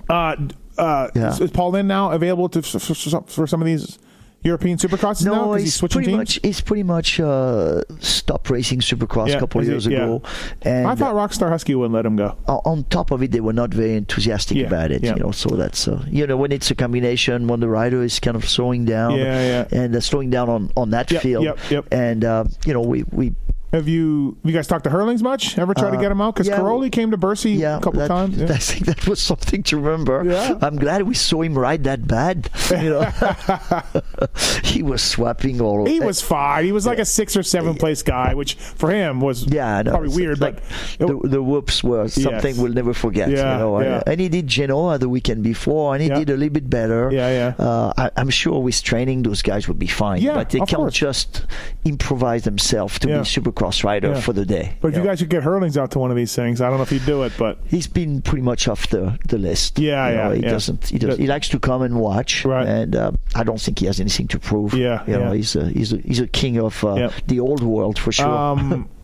uh, 0.10 0.36
uh, 0.78 1.08
Yeah. 1.16 1.30
is, 1.30 1.40
is 1.42 1.52
Paulin 1.52 1.88
now 1.88 2.12
available 2.12 2.50
to 2.50 2.62
for, 2.62 2.80
for, 2.80 3.22
for 3.28 3.48
some 3.48 3.62
of 3.62 3.66
these 3.66 4.00
European 4.44 4.78
supercrosses 4.78 5.24
now? 5.26 5.34
No, 5.36 5.44
'Cause 5.54 5.62
he's 5.62 5.74
switching 5.76 6.00
pretty 6.00 6.12
teams? 6.12 6.18
much 6.18 6.40
he's 6.44 6.60
pretty 6.60 6.84
much 6.84 7.20
uh, 7.20 7.82
stopped 8.02 8.50
racing 8.50 8.80
Supercross 8.82 9.30
Yeah, 9.30 9.38
a 9.38 9.40
couple 9.40 9.62
of 9.62 9.68
years 9.68 9.86
Yeah. 9.88 10.00
ago, 10.04 10.22
and 10.64 10.86
I 10.88 10.96
thought 10.96 11.16
Rockstar 11.16 11.48
Husky 11.50 11.76
wouldn't 11.76 11.94
let 11.94 12.06
him 12.06 12.18
go. 12.18 12.36
uh, 12.48 12.58
on 12.66 12.84
top 12.90 13.12
of 13.12 13.24
it, 13.24 13.32
they 13.32 13.40
were 13.40 13.54
not 13.54 13.74
very 13.74 13.96
enthusiastic 13.96 14.58
Yeah, 14.58 14.68
about 14.68 14.92
it. 14.92 15.02
You 15.02 15.16
know, 15.16 15.32
so 15.32 15.56
that's 15.56 15.88
uh, 15.88 16.04
you 16.10 16.28
know 16.28 16.36
when 16.36 16.52
it's 16.52 16.70
a 16.72 16.76
combination 16.76 17.48
when 17.48 17.62
the 17.62 17.70
rider 17.70 18.04
is 18.04 18.20
kind 18.20 18.36
of 18.36 18.44
slowing 18.48 18.84
down, 18.84 19.18
Yeah, 19.18 19.66
yeah. 19.72 19.80
and 19.84 19.96
uh, 19.96 20.02
slowing 20.02 20.30
down 20.30 20.50
on 20.50 20.72
on 20.76 20.90
that 20.90 21.10
Yep, 21.10 21.22
field, 21.22 21.46
yep, 21.46 21.58
yep. 21.70 21.86
and 21.94 22.26
uh, 22.26 22.44
you 22.66 22.74
know 22.74 22.82
we 22.82 23.04
we 23.14 23.34
Have 23.74 23.88
you 23.88 24.38
have 24.44 24.52
you 24.52 24.56
guys 24.56 24.68
talked 24.68 24.84
to 24.84 24.92
Herlings 24.92 25.24
much? 25.24 25.58
Ever 25.58 25.74
try 25.74 25.90
to 25.90 25.98
Uh, 25.98 26.02
get 26.02 26.12
him 26.12 26.22
out? 26.22 26.36
Because 26.36 26.48
yeah, 26.48 26.60
Cairoli 26.60 26.92
came 26.92 27.10
to 27.12 27.18
Bercy 27.18 27.54
yeah 27.54 27.78
a 27.78 27.82
couple 27.82 28.00
that, 28.02 28.08
times. 28.08 28.38
Yeah. 28.38 28.46
I 28.52 28.58
think 28.58 28.86
that 28.86 29.08
was 29.08 29.20
something 29.20 29.64
to 29.64 29.78
remember. 29.78 30.24
Yeah. 30.24 30.60
I'm 30.62 30.76
glad 30.78 31.02
we 31.04 31.16
saw 31.16 31.42
him 31.42 31.58
ride 31.58 31.84
that 31.86 32.08
bad. 32.08 32.52
You 32.70 32.90
know, 32.92 33.02
he 34.64 34.84
was 34.84 35.02
swapping 35.02 35.60
all. 35.60 35.82
over. 35.82 35.90
He 35.90 36.00
was 36.00 36.22
fine. 36.22 36.66
He 36.66 36.72
was 36.72 36.86
like 36.86 37.00
a 37.00 37.06
six 37.06 37.36
or 37.36 37.42
seven 37.44 37.74
place 37.76 38.04
guy, 38.04 38.36
which 38.36 38.54
for 38.56 38.92
him 38.92 39.20
was 39.22 39.48
Yeah, 39.48 39.82
know. 39.82 39.92
probably 39.92 40.16
weird. 40.16 40.40
Like 40.40 40.62
but 41.00 41.08
the, 41.08 41.28
the 41.30 41.42
whoops 41.42 41.84
were 41.84 42.08
something 42.08 42.54
Yes. 42.56 42.58
we'll 42.60 42.74
never 42.74 42.94
forget. 42.94 43.30
Yeah, 43.30 43.54
you 43.54 43.58
know, 43.60 43.78
and, 43.78 43.86
yeah. 43.86 44.04
and 44.06 44.22
he 44.22 44.30
did 44.30 44.48
Genoa 44.48 45.00
the 45.00 45.10
weekend 45.10 45.42
before, 45.44 45.96
and 45.96 46.04
he 46.04 46.10
did 46.10 46.30
a 46.30 46.38
little 46.38 46.54
bit 46.54 46.70
better. 46.70 47.10
Yeah, 47.12 47.30
yeah. 47.58 47.66
Uh, 47.66 47.92
I, 47.98 48.12
I'm 48.18 48.30
sure 48.30 48.62
with 48.62 48.84
training, 48.84 49.24
those 49.24 49.42
guys 49.42 49.68
would 49.68 49.80
be 49.80 49.88
fine. 49.88 50.22
Yeah, 50.22 50.36
but 50.36 50.52
they 50.52 50.60
can't 50.60 50.72
course. 50.74 50.94
just 50.94 51.46
improvise 51.86 52.44
themselves 52.44 53.00
to 53.00 53.08
be 53.08 53.14
a 53.14 53.26
supercross 53.64 53.84
rider 53.84 54.10
Yeah. 54.10 54.20
for 54.22 54.34
the 54.34 54.46
day. 54.46 54.76
but 54.82 54.90
if 54.90 54.94
you 54.96 55.02
know. 55.02 55.08
guys 55.10 55.20
could 55.20 55.30
get 55.30 55.44
Herlings 55.44 55.78
out 55.78 55.92
to 55.92 56.00
one 56.00 56.12
of 56.12 56.18
these 56.18 56.36
things, 56.36 56.62
I 56.62 56.70
don't 56.70 56.78
know 56.78 56.84
if 56.84 56.90
he'd 56.90 57.06
do 57.06 57.24
it. 57.24 57.34
But 57.38 57.58
He's 57.68 57.88
been 57.88 58.22
pretty 58.22 58.42
much 58.44 58.68
off 58.68 58.88
the, 58.90 59.18
the 59.28 59.38
list. 59.38 59.80
Yeah, 59.80 60.10
You 60.10 60.16
know, 60.16 60.30
yeah, 60.30 60.36
He 60.36 60.42
yeah. 60.44 60.50
doesn't. 60.52 60.88
He 60.88 61.00
does. 61.00 61.18
He 61.18 61.28
likes 61.28 61.50
to 61.50 61.60
come 61.60 61.82
and 61.82 62.00
watch. 62.00 62.46
Right. 62.46 62.68
And 62.68 62.96
uh, 62.96 63.12
I 63.36 63.44
don't 63.44 63.60
think 63.62 63.80
he 63.80 63.86
has 63.88 64.00
anything 64.00 64.28
to 64.30 64.40
prove. 64.40 64.74
Yeah, 64.74 65.04
You 65.08 65.18
know, 65.18 65.32
he's 65.32 65.56
a 65.56 65.70
he's 65.70 65.94
a 65.94 65.98
he's 65.98 66.20
a 66.20 66.28
king 66.28 66.60
of 66.60 66.84
uh, 66.84 66.96
Yeah. 66.96 67.12
the 67.28 67.40
old 67.40 67.62
world 67.64 67.98
for 68.00 68.12
sure. 68.12 68.28
um, 68.28 68.90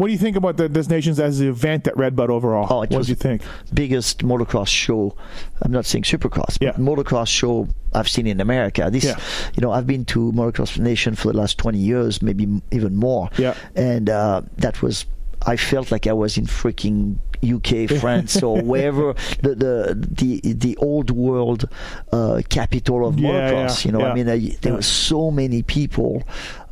what 0.00 0.06
do 0.08 0.12
you 0.12 0.18
think 0.18 0.36
about 0.36 0.56
the 0.56 0.68
Des 0.68 0.88
Nations 0.88 1.20
as 1.20 1.38
the 1.38 1.48
event 1.48 1.86
at 1.86 1.96
Red 1.96 2.16
Redbud 2.18 2.30
overall? 2.30 2.66
Oh, 2.70 2.78
what 2.78 2.88
do 2.90 2.98
you 3.02 3.14
think? 3.14 3.42
biggest 3.72 4.18
motocross 4.20 4.68
show. 4.68 5.14
I'm 5.62 5.70
not 5.70 5.84
saying 5.84 6.04
supercross, 6.04 6.58
but 6.58 6.62
Yeah. 6.62 6.72
motocross 6.72 7.28
show 7.28 7.68
I've 7.92 8.08
seen 8.08 8.26
in 8.26 8.40
America. 8.40 8.88
This, 8.90 9.04
Yeah. 9.04 9.18
you 9.54 9.60
know, 9.60 9.70
I've 9.72 9.86
been 9.86 10.04
to 10.06 10.32
Motocross 10.32 10.78
Nation 10.78 11.14
for 11.14 11.30
the 11.32 11.38
last 11.38 11.58
20 11.58 11.78
years, 11.78 12.22
maybe 12.22 12.48
even 12.70 12.96
more. 12.96 13.28
Yeah. 13.38 13.54
And 13.76 14.08
uh, 14.10 14.42
that 14.58 14.80
was, 14.82 15.06
I 15.46 15.56
felt 15.56 15.90
like 15.92 16.06
I 16.06 16.12
was 16.12 16.36
in 16.38 16.46
freaking 16.46 17.16
UK, 17.42 17.86
France, 18.00 18.42
or 18.42 18.60
wherever 18.60 19.14
the 19.42 19.54
the 19.54 19.96
the, 20.20 20.52
the 20.52 20.76
old 20.76 21.10
world 21.10 21.68
uh, 22.12 22.42
capital 22.50 23.06
of 23.08 23.18
Yeah, 23.18 23.30
motocross. 23.30 23.84
yeah, 23.84 23.88
you 23.88 23.92
know, 23.92 24.00
yeah. 24.04 24.12
I 24.12 24.14
mean, 24.14 24.28
I, 24.28 24.38
there 24.60 24.74
were 24.74 24.82
so 24.82 25.30
many 25.30 25.62
people, 25.62 26.22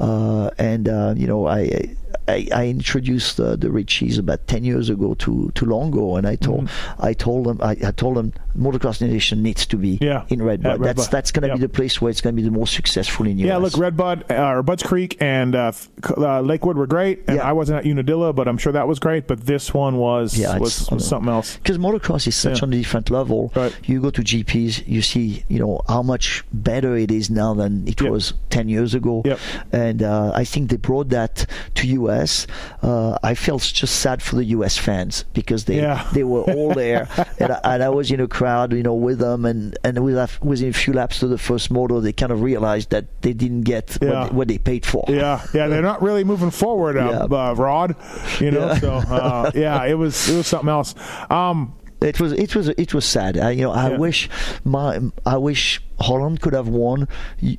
uh, 0.00 0.50
and 0.58 0.88
uh, 0.88 1.14
you 1.16 1.26
know, 1.26 1.46
I. 1.46 1.94
I, 2.26 2.46
I 2.54 2.66
introduced 2.68 3.38
uh, 3.40 3.56
the 3.56 3.68
Ritchies 3.68 4.18
about 4.18 4.46
ten 4.46 4.62
years 4.64 4.88
ago 4.90 5.14
to, 5.14 5.50
to 5.54 5.64
Luongo, 5.66 6.16
and 6.18 6.26
I 6.26 6.36
told 6.36 6.66
Mm-hmm. 6.66 7.02
I 7.02 7.12
told 7.14 7.46
them 7.46 7.58
I, 7.62 7.70
I 7.86 7.90
told 7.92 8.16
them 8.16 8.32
Motocross 8.56 9.00
Nation 9.06 9.42
needs 9.42 9.64
to 9.66 9.76
be 9.76 9.98
Yeah, 10.00 10.24
in 10.28 10.42
Redbud. 10.42 10.72
at 10.72 10.80
That's 10.80 11.08
that's 11.08 11.30
going 11.32 11.42
to 11.42 11.48
Yep. 11.48 11.56
be 11.56 11.60
the 11.62 11.68
place 11.68 12.00
where 12.02 12.10
it's 12.10 12.20
going 12.20 12.34
to 12.34 12.42
be 12.42 12.46
the 12.46 12.54
most 12.54 12.74
successful 12.74 13.26
in 13.26 13.38
US. 13.38 13.46
Yeah, 13.46 13.56
look, 13.58 13.76
Redbud 13.78 14.30
uh, 14.30 14.34
or 14.34 14.62
Bud's 14.62 14.82
Creek 14.82 15.16
and 15.20 15.54
uh, 15.54 15.72
uh, 16.16 16.40
Lakewood 16.40 16.76
were 16.76 16.86
great, 16.86 17.24
and 17.28 17.36
Yeah. 17.36 17.48
I 17.48 17.52
wasn't 17.52 17.78
at 17.78 17.84
Unadilla, 17.90 18.32
but 18.32 18.46
I'm 18.48 18.58
sure 18.58 18.72
that 18.72 18.88
was 18.88 18.98
great. 18.98 19.26
But 19.26 19.46
this 19.46 19.72
one 19.72 19.96
was 19.96 20.36
Yeah, 20.36 20.58
was, 20.58 20.90
was 20.90 21.06
something 21.06 21.30
else. 21.32 21.56
because 21.56 21.78
motocross 21.78 22.26
is 22.26 22.36
such 22.36 22.58
Yeah. 22.58 22.64
on 22.66 22.72
a 22.74 22.76
different 22.76 23.10
level. 23.10 23.52
Right. 23.56 23.74
You 23.84 24.00
go 24.02 24.10
to 24.10 24.22
GPs, 24.22 24.86
you 24.86 25.00
see, 25.02 25.44
you 25.48 25.58
know 25.58 25.80
how 25.88 26.02
much 26.02 26.44
better 26.52 26.94
it 26.96 27.10
is 27.10 27.30
now 27.30 27.54
than 27.54 27.86
it 27.88 28.00
Yep. 28.00 28.10
was 28.10 28.34
ten 28.50 28.68
years 28.68 28.92
ago. 28.94 29.22
Yep. 29.24 29.38
And 29.72 29.87
uh, 30.02 30.32
I 30.34 30.44
think 30.44 30.70
they 30.70 30.76
brought 30.76 31.08
that 31.10 31.46
to 31.76 31.86
US. 31.88 32.46
Uh, 32.82 33.18
I 33.22 33.34
felt 33.34 33.62
just 33.62 33.96
sad 34.00 34.22
for 34.22 34.36
the 34.36 34.44
US 34.56 34.76
fans 34.78 35.24
because 35.34 35.64
they 35.64 35.76
Yeah. 35.76 36.06
they 36.12 36.24
were 36.24 36.42
all 36.42 36.74
there, 36.74 37.08
and, 37.38 37.52
I, 37.52 37.60
and 37.64 37.82
I 37.82 37.88
was 37.88 38.10
in 38.10 38.20
a 38.20 38.28
crowd, 38.28 38.72
you 38.72 38.82
know, 38.82 38.94
with 38.94 39.18
them, 39.18 39.44
and 39.44 39.76
and 39.84 39.98
with- 40.04 40.38
within 40.42 40.70
a 40.70 40.72
few 40.72 40.92
laps 40.92 41.18
to 41.20 41.26
the 41.28 41.38
first 41.38 41.70
moto, 41.70 42.00
they 42.00 42.12
kind 42.12 42.32
of 42.32 42.42
realized 42.42 42.90
that 42.90 43.04
they 43.22 43.32
didn't 43.32 43.62
get 43.62 43.96
Yeah. 44.02 44.24
what, 44.24 44.32
what 44.34 44.48
they 44.48 44.58
paid 44.58 44.84
for. 44.84 45.04
Yeah, 45.08 45.40
yeah, 45.54 45.68
they're 45.68 45.82
not 45.92 46.02
really 46.02 46.24
moving 46.24 46.50
forward, 46.50 46.96
uh, 46.96 47.26
Yeah. 47.30 47.50
uh, 47.50 47.54
Rod. 47.54 47.94
You 48.40 48.50
know, 48.50 48.66
Yeah. 48.68 48.78
so 48.80 48.92
uh, 48.94 49.50
yeah, 49.54 49.84
it 49.84 49.94
was 49.94 50.28
it 50.28 50.36
was 50.36 50.46
something 50.46 50.68
else. 50.68 50.94
Um, 51.30 51.74
It 52.00 52.20
was 52.20 52.32
it 52.32 52.54
was 52.54 52.68
it 52.68 52.94
was 52.94 53.04
sad. 53.04 53.36
I, 53.38 53.50
you 53.50 53.62
know, 53.62 53.72
I 53.72 53.90
Yeah. 53.90 53.96
wish 53.98 54.28
my 54.64 55.00
I 55.26 55.36
wish 55.36 55.82
Holland 56.00 56.40
could 56.40 56.52
have 56.54 56.68
won 56.68 57.08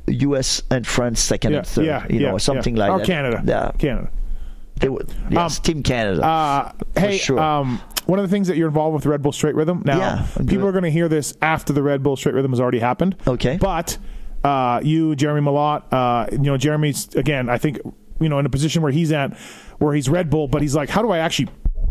U.S. 0.07 0.63
and 0.71 0.87
France 0.87 1.19
second 1.19 1.51
yeah, 1.51 1.57
and 1.57 1.67
third. 1.67 1.85
yeah, 1.85 2.05
you 2.09 2.19
know, 2.21 2.37
something 2.37 2.75
yeah. 2.77 2.87
like 2.87 2.91
or 2.91 2.97
that. 2.99 3.05
Canada, 3.07 3.43
Yeah, 3.45 3.71
Canada. 3.77 4.09
they. 4.77 4.87
Yes, 5.29 5.57
Um, 5.57 5.63
Team 5.63 5.83
Canada. 5.83 6.23
Uh, 6.25 6.71
hey, 6.97 7.17
sure. 7.17 7.37
um, 7.39 7.81
one 8.05 8.17
of 8.17 8.23
the 8.23 8.31
things 8.33 8.47
that 8.47 8.55
you're 8.55 8.69
involved 8.69 8.95
with 8.95 9.05
Red 9.05 9.21
Bull 9.21 9.33
Straight 9.33 9.55
Rhythm. 9.55 9.81
Now, 9.85 10.25
people 10.47 10.65
are 10.67 10.71
going 10.71 10.85
to 10.85 10.89
hear 10.91 11.09
this 11.09 11.35
after 11.41 11.73
the 11.73 11.83
Red 11.83 12.01
Bull 12.01 12.15
Straight 12.15 12.33
Rhythm 12.35 12.51
has 12.51 12.59
already 12.61 12.79
happened. 12.79 13.17
Okay. 13.27 13.57
But 13.59 13.97
uh, 14.43 14.79
you, 14.83 15.15
Jeremy 15.17 15.41
Malott, 15.45 15.83
uh, 15.91 16.27
you 16.31 16.37
know, 16.39 16.55
Jeremy's 16.57 17.13
again. 17.15 17.49
I 17.49 17.57
think 17.57 17.79
you 18.21 18.29
know 18.29 18.39
in 18.39 18.45
a 18.45 18.49
position 18.49 18.81
where 18.81 18.91
he's 18.93 19.11
at, 19.11 19.37
where 19.79 19.93
he's 19.93 20.07
Red 20.07 20.29
Bull, 20.29 20.47
but 20.47 20.61
he's 20.61 20.75
like, 20.75 20.89
how 20.89 21.01
do 21.01 21.11
I 21.11 21.17
actually 21.19 21.49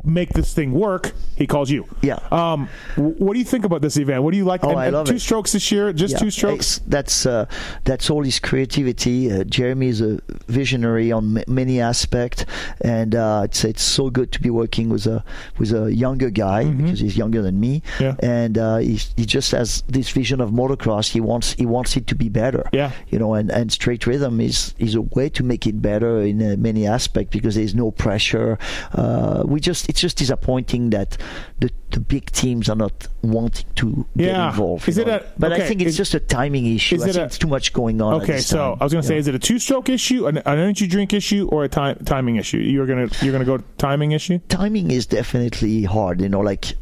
make 0.08 0.30
this 0.30 0.52
thing 0.54 0.72
work? 0.72 1.12
He 1.36 1.46
calls 1.46 1.70
you. 1.70 1.86
Yeah. 2.02 2.18
Um, 2.32 2.68
what 2.96 3.34
do 3.34 3.38
you 3.38 3.44
think 3.44 3.64
about 3.64 3.80
this 3.82 3.96
event? 3.96 4.22
What 4.22 4.32
do 4.32 4.36
you 4.38 4.44
like? 4.44 4.64
Oh, 4.64 4.70
and- 4.70 4.78
I 4.80 4.88
love 4.90 5.06
two 5.06 5.14
it. 5.16 5.20
strokes 5.20 5.52
this 5.52 5.70
year. 5.70 5.92
Just 5.92 6.14
Yeah, 6.14 6.18
two 6.18 6.30
strokes. 6.30 6.78
it's- 6.78 6.88
That's 6.88 7.26
uh, 7.26 7.46
that's 7.84 8.10
all 8.10 8.22
his 8.24 8.38
creativity. 8.40 9.30
Uh, 9.30 9.44
Jeremy 9.44 9.88
is 9.88 10.00
a 10.00 10.18
visionary 10.48 11.12
on 11.12 11.38
m- 11.38 11.44
many 11.46 11.80
aspects, 11.80 12.44
and 12.80 13.14
uh, 13.14 13.42
it's 13.44 13.64
it's 13.64 13.82
so 13.82 14.10
good 14.10 14.32
to 14.32 14.40
be 14.40 14.50
working 14.50 14.88
with 14.88 15.06
a 15.06 15.22
with 15.58 15.72
a 15.72 15.94
younger 15.94 16.30
guy 16.30 16.64
because 16.64 17.00
he's 17.00 17.16
younger 17.16 17.42
than 17.42 17.60
me, 17.60 17.82
Mm-hmm. 17.98 18.02
Yeah. 18.04 18.14
and 18.22 18.58
uh, 18.58 18.76
he 18.78 18.98
he 19.16 19.24
just 19.26 19.52
has 19.52 19.82
this 19.88 20.10
vision 20.10 20.40
of 20.40 20.50
motocross. 20.50 21.08
He 21.12 21.20
wants 21.20 21.52
he 21.54 21.66
wants 21.66 21.96
it 21.96 22.06
to 22.08 22.14
be 22.14 22.28
better. 22.28 22.68
Yeah. 22.72 22.90
you 23.10 23.18
know, 23.18 23.34
and, 23.34 23.50
and 23.50 23.70
straight 23.70 24.06
rhythm 24.06 24.40
is 24.40 24.74
is 24.78 24.94
a 24.94 25.02
way 25.02 25.28
to 25.30 25.42
make 25.44 25.66
it 25.66 25.80
better 25.82 26.20
in 26.22 26.40
uh, 26.42 26.56
many 26.58 26.86
aspects 26.86 27.30
because 27.32 27.54
there's 27.54 27.74
no 27.74 27.90
pressure. 27.90 28.58
Uh, 28.92 29.42
we 29.46 29.60
just 29.60 29.88
it's 29.88 29.97
it's 29.98 30.02
just 30.02 30.18
disappointing 30.18 30.90
that 30.90 31.16
the, 31.58 31.70
the 31.90 31.98
big 31.98 32.30
teams 32.30 32.68
are 32.68 32.76
not 32.76 33.08
wanting 33.22 33.66
to 33.74 34.06
get 34.16 34.28
involved. 34.50 34.88
Is 34.88 34.96
it 34.98 35.08
know. 35.08 35.16
a- 35.16 35.24
but 35.36 35.52
okay, 35.52 35.64
I 35.64 35.66
think 35.66 35.80
it's 35.82 35.90
is- 35.90 35.96
just 35.96 36.14
a 36.14 36.20
timing 36.20 36.66
issue. 36.72 36.94
is 36.94 37.02
I 37.02 37.06
it 37.08 37.12
think 37.14 37.22
a- 37.22 37.26
it's 37.26 37.38
too 37.38 37.48
much 37.48 37.72
going 37.72 38.00
on. 38.00 38.22
Okay, 38.22 38.38
so 38.38 38.56
time, 38.56 38.78
I 38.80 38.84
was 38.84 38.92
going 38.92 39.02
to 39.02 39.06
you 39.08 39.14
say, 39.14 39.18
is 39.18 39.26
it 39.26 39.34
a 39.34 39.38
two-stroke 39.40 39.88
issue, 39.88 40.26
an, 40.28 40.38
an 40.38 40.58
energy 40.58 40.86
drink 40.86 41.12
issue, 41.12 41.48
or 41.50 41.64
a 41.64 41.68
time 41.68 41.96
timing 42.04 42.36
issue? 42.36 42.58
You're 42.58 42.86
gonna 42.86 43.08
you're 43.22 43.32
gonna 43.32 43.44
go 43.44 43.58
timing 43.76 44.12
issue. 44.12 44.38
timing 44.48 44.92
is 44.92 45.04
definitely 45.06 45.82
hard. 45.82 46.20
You 46.20 46.28
know, 46.28 46.40
like 46.40 46.74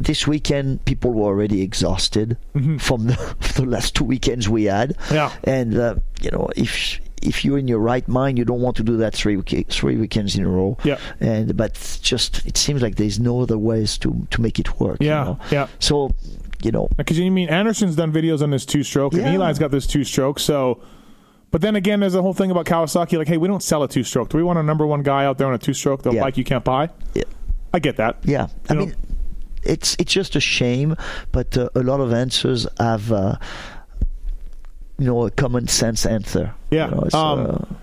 this 0.00 0.26
weekend, 0.26 0.84
people 0.86 1.12
were 1.12 1.26
already 1.26 1.60
exhausted 1.60 2.38
from 2.78 3.06
the, 3.08 3.36
the 3.56 3.66
last 3.66 3.94
two 3.94 4.04
weekends 4.04 4.48
we 4.48 4.64
had. 4.64 4.96
Mm-hmm. 4.96 5.14
Yeah. 5.14 5.32
and 5.44 5.76
uh, 5.78 5.96
you 6.22 6.30
know, 6.30 6.48
if 6.56 6.98
if 7.24 7.44
you're 7.44 7.58
in 7.58 7.68
your 7.68 7.78
right 7.78 8.06
mind, 8.08 8.38
you 8.38 8.44
don't 8.44 8.60
want 8.60 8.76
to 8.76 8.82
do 8.82 8.96
that 8.98 9.14
three 9.14 9.36
week- 9.36 9.66
three 9.70 9.96
weekends 9.96 10.36
in 10.36 10.44
a 10.44 10.48
row. 10.48 10.76
Yeah. 10.84 10.98
and 11.20 11.56
but 11.56 11.98
just 12.02 12.44
it 12.46 12.56
seems 12.56 12.82
like 12.82 12.96
there's 12.96 13.18
no 13.18 13.40
other 13.40 13.58
ways 13.58 13.98
to 13.98 14.26
to 14.30 14.40
make 14.40 14.58
it 14.58 14.78
work. 14.80 14.98
you 15.00 15.08
Yeah, 15.08 15.24
know? 15.24 15.38
yeah. 15.50 15.66
So, 15.78 16.12
you 16.62 16.70
know, 16.70 16.88
Because 16.96 17.18
you 17.18 17.30
mean 17.30 17.48
Anderson's 17.48 17.96
done 17.96 18.12
videos 18.12 18.42
on 18.42 18.50
this 18.50 18.64
two-stroke, 18.66 19.12
and 19.14 19.22
Yeah. 19.22 19.34
Eli's 19.46 19.58
got 19.58 19.70
this 19.70 19.86
two-stroke. 19.86 20.38
So, 20.38 20.80
but 21.50 21.60
then 21.60 21.76
again, 21.76 22.00
there's 22.00 22.14
the 22.14 22.22
whole 22.22 22.34
thing 22.34 22.50
about 22.50 22.66
Kawasaki. 22.66 23.16
Like, 23.18 23.28
hey, 23.28 23.36
we 23.36 23.48
don't 23.48 23.62
sell 23.62 23.82
a 23.82 23.88
two-stroke. 23.88 24.28
Do 24.30 24.36
we 24.38 24.42
want 24.42 24.58
a 24.58 24.62
number 24.62 24.86
one 24.86 25.02
guy 25.02 25.24
out 25.24 25.38
there 25.38 25.46
on 25.46 25.54
a 25.54 25.58
two-stroke? 25.58 26.02
The 26.02 26.12
Yeah. 26.12 26.22
bike 26.22 26.36
you 26.36 26.44
can't 26.44 26.64
buy. 26.64 26.88
Yeah. 27.14 27.24
I 27.72 27.78
get 27.80 27.96
that. 27.96 28.16
Yeah, 28.24 28.46
I 28.68 28.74
know? 28.74 28.80
mean, 28.86 28.94
it's 29.62 29.96
it's 29.98 30.12
just 30.12 30.36
a 30.36 30.40
shame, 30.40 30.94
but 31.32 31.56
uh, 31.56 31.68
a 31.74 31.80
lot 31.82 32.00
of 32.00 32.12
answers 32.12 32.66
have, 32.78 33.10
uh, 33.12 33.36
you 34.98 35.06
know, 35.06 35.26
a 35.26 35.30
common 35.30 35.68
sense 35.68 36.06
answer. 36.06 36.54
Yeah, 36.70 36.88
you 36.88 36.94
know, 36.94 37.18
um, 37.18 37.46
uh, 37.46 37.74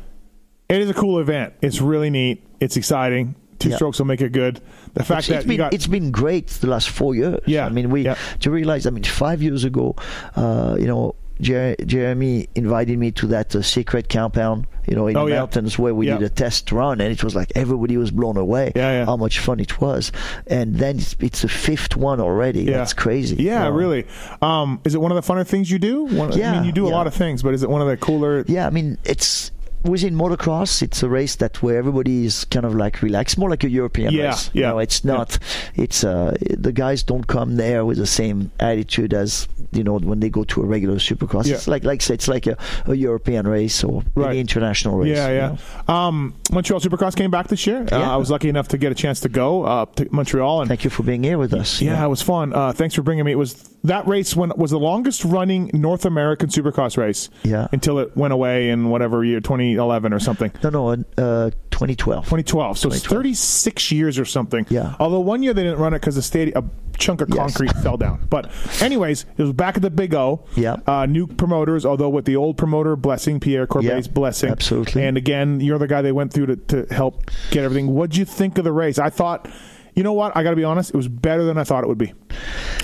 It 0.69 0.81
is 0.81 0.89
a 0.89 0.93
cool 0.93 1.19
event. 1.19 1.53
It's 1.61 1.81
really 1.81 2.09
neat. 2.09 2.43
It's 2.59 2.77
exciting. 2.77 3.35
Two 3.59 3.69
Yeah. 3.69 3.75
strokes 3.75 3.99
will 3.99 4.07
make 4.07 4.21
it 4.21 4.31
good. 4.31 4.59
The 4.93 5.03
fact 5.03 5.19
it's, 5.19 5.27
that 5.27 5.35
it's 5.39 5.45
been 5.45 5.57
got 5.57 5.73
it's 5.73 5.87
been 5.87 6.11
great 6.11 6.47
the 6.47 6.67
last 6.67 6.89
four 6.89 7.13
years. 7.13 7.41
Yeah, 7.45 7.65
I 7.65 7.69
mean, 7.69 7.89
we 7.91 8.03
yeah. 8.05 8.15
to 8.39 8.51
realize. 8.51 8.87
I 8.87 8.89
mean, 8.89 9.03
five 9.03 9.41
years 9.41 9.63
ago, 9.63 9.95
uh, 10.35 10.77
you 10.79 10.87
know. 10.87 11.15
Jer- 11.41 11.75
Jeremy 11.85 12.47
invited 12.55 12.97
me 12.97 13.11
to 13.11 13.27
that 13.27 13.55
uh, 13.55 13.61
secret 13.61 14.07
compound, 14.09 14.67
you 14.87 14.95
know, 14.95 15.07
in 15.07 15.17
Oh, 15.17 15.25
the 15.25 15.31
yeah. 15.31 15.39
mountains 15.39 15.77
where 15.79 15.93
we 15.93 16.07
Yeah. 16.07 16.17
did 16.17 16.23
a 16.25 16.29
test 16.29 16.71
run, 16.71 17.01
and 17.01 17.11
it 17.11 17.23
was 17.23 17.35
like 17.35 17.51
everybody 17.55 17.97
was 17.97 18.11
blown 18.11 18.37
away 18.37 18.71
Yeah, 18.75 18.91
yeah. 18.99 19.05
how 19.05 19.17
much 19.17 19.39
fun 19.39 19.59
it 19.59 19.81
was. 19.81 20.11
And 20.47 20.75
then 20.75 20.97
it's, 20.97 21.15
it's 21.19 21.41
the 21.41 21.49
fifth 21.49 21.97
one 21.97 22.19
already. 22.21 22.63
Yeah. 22.63 22.77
That's 22.77 22.93
crazy. 22.93 23.37
Yeah, 23.43 23.63
know. 23.63 23.71
really. 23.71 24.05
Um, 24.41 24.79
is 24.85 24.95
it 24.95 25.01
one 25.01 25.11
of 25.11 25.15
the 25.25 25.33
funner 25.33 25.45
things 25.45 25.69
you 25.71 25.79
do? 25.79 26.03
One, 26.05 26.31
I 26.33 26.51
mean, 26.53 26.63
you 26.63 26.71
do 26.71 26.87
a 26.87 26.89
lot 26.89 27.07
of 27.07 27.13
things, 27.13 27.43
but 27.43 27.53
is 27.53 27.63
it 27.63 27.69
one 27.69 27.81
of 27.81 27.87
the 27.87 27.97
cooler? 27.97 28.45
Yeah, 28.47 28.67
I 28.67 28.69
mean, 28.69 28.97
it's 29.03 29.51
within 29.83 30.15
motocross. 30.15 30.81
It's 30.81 31.03
a 31.03 31.09
race 31.09 31.35
that 31.37 31.61
where 31.61 31.77
everybody 31.77 32.25
is 32.25 32.45
kind 32.45 32.65
of 32.65 32.75
like 32.75 33.01
relaxed, 33.01 33.37
more 33.37 33.49
like 33.49 33.63
a 33.63 33.69
European 33.69 34.13
Yeah, 34.13 34.27
race. 34.29 34.49
yeah, 34.53 34.67
You 34.67 34.73
know, 34.73 34.79
it's 34.79 35.03
not. 35.03 35.37
It's 35.75 36.03
uh, 36.03 36.35
the 36.49 36.71
guys 36.71 37.03
don't 37.03 37.27
come 37.27 37.55
there 37.57 37.85
with 37.85 37.97
the 37.97 38.05
same 38.07 38.51
attitude 38.59 39.13
as 39.13 39.47
you 39.71 39.83
know 39.83 39.97
when 39.99 40.19
they 40.19 40.29
go 40.29 40.43
to 40.45 40.61
a 40.61 40.65
regular 40.65 40.95
supercross. 40.95 41.45
Yeah. 41.45 41.55
It's 41.55 41.67
like 41.67 41.83
like 41.83 42.07
it's 42.09 42.27
like 42.27 42.47
a, 42.47 42.57
a 42.85 42.95
European 42.95 43.47
race 43.47 43.83
or 43.83 44.03
Right. 44.15 44.37
international 44.37 44.97
race. 44.97 45.15
Yeah, 45.17 45.27
you 45.29 45.35
yeah. 45.35 45.55
know. 45.87 45.93
Um, 45.93 46.33
Montreal 46.51 46.79
Supercross 46.81 47.15
came 47.15 47.31
back 47.31 47.47
this 47.47 47.65
year. 47.65 47.81
Uh, 47.91 47.97
Yeah. 47.99 48.13
I 48.13 48.17
was 48.17 48.29
lucky 48.29 48.49
enough 48.49 48.67
to 48.69 48.77
get 48.77 48.91
a 48.91 48.95
chance 48.95 49.19
to 49.21 49.29
go 49.29 49.63
uh, 49.63 49.85
to 49.95 50.07
Montreal, 50.11 50.61
and 50.61 50.67
Thank 50.67 50.83
you 50.83 50.89
for 50.89 51.03
being 51.03 51.23
here 51.23 51.37
with 51.37 51.53
us. 51.53 51.81
yeah, 51.81 52.03
it 52.03 52.09
was 52.09 52.21
fun. 52.21 52.53
Uh, 52.53 52.71
thanks 52.73 52.95
for 52.95 53.01
bringing 53.03 53.25
me. 53.25 53.31
It 53.31 53.37
was 53.37 53.53
that 53.83 54.05
race 54.07 54.35
when 54.35 54.51
was 54.57 54.71
the 54.71 54.79
longest 54.79 55.23
running 55.25 55.71
North 55.73 56.05
American 56.05 56.49
Supercross 56.49 56.97
race. 56.97 57.29
Yeah. 57.43 57.67
Until 57.71 57.99
it 57.99 58.15
went 58.15 58.33
away 58.33 58.69
in 58.69 58.89
whatever 58.89 59.23
year, 59.23 59.39
2011 59.75 60.13
or 60.13 60.19
something. 60.19 60.51
No, 60.63 60.69
no, 60.69 60.89
uh, 60.91 61.49
2012. 61.71 62.25
2012. 62.25 62.77
So 62.77 62.89
it's 62.89 63.05
36 63.05 63.91
years 63.91 64.19
or 64.19 64.25
something. 64.25 64.65
Yeah. 64.69 64.95
Although 64.99 65.19
one 65.21 65.41
year 65.43 65.53
they 65.53 65.63
didn't 65.63 65.79
run 65.79 65.93
it 65.93 65.99
because 65.99 66.15
the 66.15 66.21
stadium, 66.21 66.69
a 66.93 66.97
chunk 66.97 67.21
of 67.21 67.29
Yes. 67.29 67.37
concrete 67.37 67.71
fell 67.81 67.97
down. 67.97 68.21
But 68.29 68.51
anyways, 68.81 69.25
it 69.37 69.41
was 69.41 69.53
back 69.53 69.75
at 69.77 69.81
the 69.81 69.89
Big 69.89 70.13
O. 70.13 70.45
Yeah. 70.55 70.77
Uh, 70.85 71.05
new 71.07 71.25
promoters, 71.27 71.85
although 71.85 72.09
with 72.09 72.25
the 72.25 72.35
old 72.35 72.57
promoter 72.57 72.95
blessing, 72.95 73.39
Pierre 73.39 73.65
Corbet's 73.65 74.07
Yeah, 74.07 74.13
blessing. 74.13 74.49
absolutely. 74.51 75.03
And 75.03 75.17
again, 75.17 75.59
you're 75.59 75.79
the 75.79 75.87
guy 75.87 76.01
they 76.01 76.11
went 76.11 76.31
through 76.33 76.47
to, 76.47 76.55
to 76.55 76.93
help 76.93 77.31
get 77.49 77.63
everything. 77.63 77.87
What'd 77.95 78.15
you 78.15 78.25
think 78.25 78.57
of 78.57 78.63
the 78.63 78.71
race? 78.73 78.99
I 78.99 79.09
thought, 79.09 79.47
you 79.95 80.03
know 80.03 80.13
what? 80.13 80.35
I 80.35 80.43
got 80.43 80.51
to 80.51 80.55
be 80.55 80.63
honest. 80.63 80.89
It 80.91 80.95
was 80.97 81.07
better 81.07 81.43
than 81.43 81.57
I 81.57 81.63
thought 81.63 81.83
it 81.83 81.87
would 81.87 81.97
be. 81.97 82.13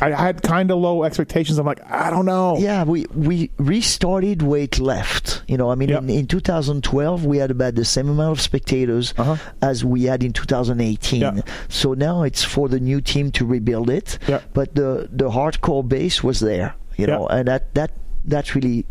I 0.02 0.12
had 0.12 0.44
kind 0.44 0.70
of 0.72 0.78
low 0.80 1.04
expectations. 1.04 1.58
I'm 1.58 1.66
like, 1.66 1.82
I 1.90 2.10
don't 2.10 2.26
know. 2.26 2.58
Yeah, 2.58 2.84
we 2.84 3.06
we 3.16 3.50
restarted 3.58 4.42
weight 4.42 4.78
left. 4.80 5.42
You 5.48 5.58
know, 5.58 5.72
I 5.72 5.76
mean, 5.76 5.90
Yep. 5.90 6.04
in, 6.04 6.10
in 6.10 6.28
2012 6.28 7.26
we 7.26 7.38
had 7.38 7.50
about 7.52 7.76
the 7.76 7.86
same 7.86 8.10
amount 8.10 8.34
of 8.34 8.42
spectators 8.42 9.14
Uh-huh. 9.18 9.38
as 9.62 9.84
we 9.86 10.04
had 10.04 10.24
in 10.24 10.34
2018. 10.34 11.22
Yeah. 11.22 11.42
So 11.70 11.94
now 11.94 12.24
it's 12.24 12.44
for 12.44 12.68
the 12.70 12.80
new 12.80 13.02
team 13.02 13.32
to 13.32 13.46
rebuild 13.46 13.90
it. 13.90 14.20
Yeah. 14.28 14.42
But 14.54 14.76
the 14.76 15.08
the 15.12 15.30
hardcore 15.30 15.88
base 15.88 16.24
was 16.24 16.40
there. 16.40 16.76
You 16.98 17.08
know, 17.08 17.28
and 17.28 17.48
that 17.48 17.74
that 17.76 17.92
that 18.26 18.54
really 18.56 18.86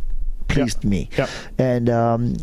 pleased 0.49 0.85
me. 0.85 1.11
And 1.59 1.91
um, 1.91 2.37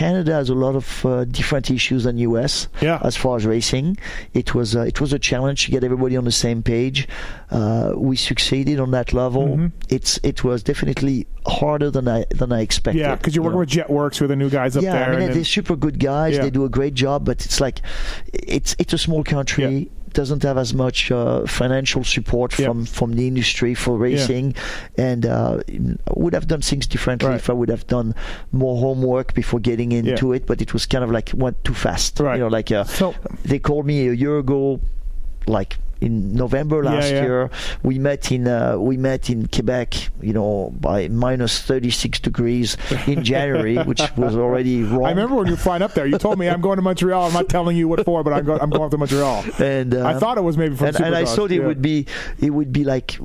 Canada 0.00 0.32
has 0.32 0.48
a 0.48 0.54
lot 0.54 0.74
of 0.76 1.04
uh, 1.04 1.24
different 1.26 1.70
issues 1.70 2.04
than 2.04 2.16
US 2.28 2.68
Yeah. 2.80 2.98
as 3.02 3.14
far 3.22 3.36
as 3.36 3.44
racing. 3.44 3.98
It 4.32 4.54
was 4.54 4.74
uh, 4.74 4.92
it 4.92 4.98
was 5.02 5.12
a 5.12 5.18
challenge 5.18 5.58
to 5.66 5.70
get 5.70 5.84
everybody 5.84 6.16
on 6.16 6.24
the 6.24 6.32
same 6.46 6.62
page. 6.62 7.06
Uh, 7.50 7.92
we 7.96 8.16
succeeded 8.16 8.80
on 8.80 8.90
that 8.92 9.12
level. 9.12 9.44
Mm-hmm. 9.48 9.66
It's 9.96 10.18
it 10.22 10.42
was 10.42 10.62
definitely 10.62 11.26
harder 11.46 11.90
than 11.90 12.08
I 12.08 12.24
than 12.40 12.50
I 12.50 12.60
expected. 12.62 13.00
Yeah, 13.00 13.16
because 13.16 13.34
you're 13.34 13.44
you 13.44 13.54
working 13.54 13.78
know. 13.78 13.84
with 13.84 13.88
Jetworks, 13.88 14.16
who 14.18 14.24
are 14.24 14.28
the 14.28 14.36
new 14.36 14.48
guys 14.48 14.74
up 14.76 14.82
yeah, 14.82 14.92
there. 14.92 15.04
I 15.04 15.10
mean 15.10 15.14
and 15.16 15.22
they're 15.28 15.34
then- 15.34 15.44
super 15.44 15.76
good 15.76 15.98
guys. 16.00 16.34
Yeah. 16.36 16.44
They 16.44 16.50
do 16.50 16.64
a 16.64 16.70
great 16.70 16.94
job, 16.94 17.26
but 17.26 17.44
it's 17.44 17.60
like 17.60 17.82
it's 18.32 18.74
it's 18.78 18.94
a 18.94 18.98
small 18.98 19.22
country. 19.22 19.64
Yeah. 19.76 19.88
Doesn't 20.12 20.42
have 20.42 20.58
as 20.58 20.74
much 20.74 21.10
uh, 21.12 21.46
financial 21.46 22.02
support 22.04 22.58
Yeah. 22.58 22.66
from 22.66 22.84
from 22.84 23.12
the 23.14 23.26
industry 23.28 23.74
for 23.74 23.96
racing, 23.96 24.54
and 24.98 25.24
uh, 25.24 25.60
would 26.16 26.34
have 26.34 26.46
done 26.48 26.60
things 26.62 26.86
differently 26.88 27.28
Right. 27.28 27.36
if 27.36 27.48
I 27.48 27.52
would 27.52 27.68
have 27.68 27.86
done 27.86 28.14
more 28.52 28.78
homework 28.80 29.34
before 29.34 29.60
getting 29.60 29.92
into 29.92 30.32
it. 30.32 30.46
But 30.46 30.60
it 30.60 30.72
was 30.72 30.86
kind 30.86 31.04
of 31.04 31.10
like 31.10 31.30
went 31.34 31.62
too 31.64 31.74
fast. 31.74 32.18
Right. 32.20 32.34
You 32.36 32.40
know, 32.44 32.48
like 32.48 32.72
uh, 32.72 32.84
So- 32.84 33.14
they 33.44 33.58
called 33.60 33.86
me 33.86 34.08
a 34.08 34.12
year 34.12 34.38
ago, 34.38 34.80
like 35.46 35.78
in 36.00 36.32
November 36.34 36.82
last 36.82 37.10
yeah. 37.10 37.22
year. 37.22 37.50
We 37.82 37.98
met 37.98 38.32
in 38.32 38.46
uh, 38.48 38.78
we 38.78 38.96
met 38.96 39.30
in 39.30 39.46
Quebec, 39.48 39.94
you 40.20 40.32
know, 40.32 40.72
by 40.80 41.08
minus 41.08 41.60
thirty 41.60 41.90
six 41.90 42.18
degrees 42.20 42.76
in 43.06 43.24
January, 43.24 43.76
which 43.90 44.02
was 44.16 44.36
already 44.36 44.82
wrong. 44.82 45.06
I 45.06 45.10
remember 45.10 45.36
when 45.36 45.46
you 45.46 45.52
were 45.52 45.58
flying 45.58 45.82
up 45.82 45.94
there. 45.94 46.06
You 46.06 46.18
told 46.18 46.38
me 46.38 46.48
I'm 46.48 46.60
going 46.60 46.76
to 46.76 46.82
Montreal. 46.82 47.26
I'm 47.26 47.32
not 47.32 47.48
telling 47.48 47.76
you 47.76 47.88
what 47.88 48.04
for, 48.04 48.22
but 48.22 48.32
I'm 48.32 48.44
going. 48.44 48.60
I'm 48.60 48.70
going 48.70 48.90
to 48.90 48.98
Montreal. 48.98 49.44
and 49.58 49.94
uh, 49.94 50.06
I 50.06 50.18
thought 50.18 50.38
it 50.38 50.42
was 50.42 50.56
maybe 50.56 50.76
from 50.76 50.88
and, 50.88 51.00
and 51.00 51.14
I 51.14 51.24
thought 51.24 51.50
it 51.50 51.60
yeah. 51.60 51.66
would 51.66 51.82
be 51.82 52.06
it 52.40 52.50
would 52.50 52.72
be 52.72 52.84
like 52.84 53.18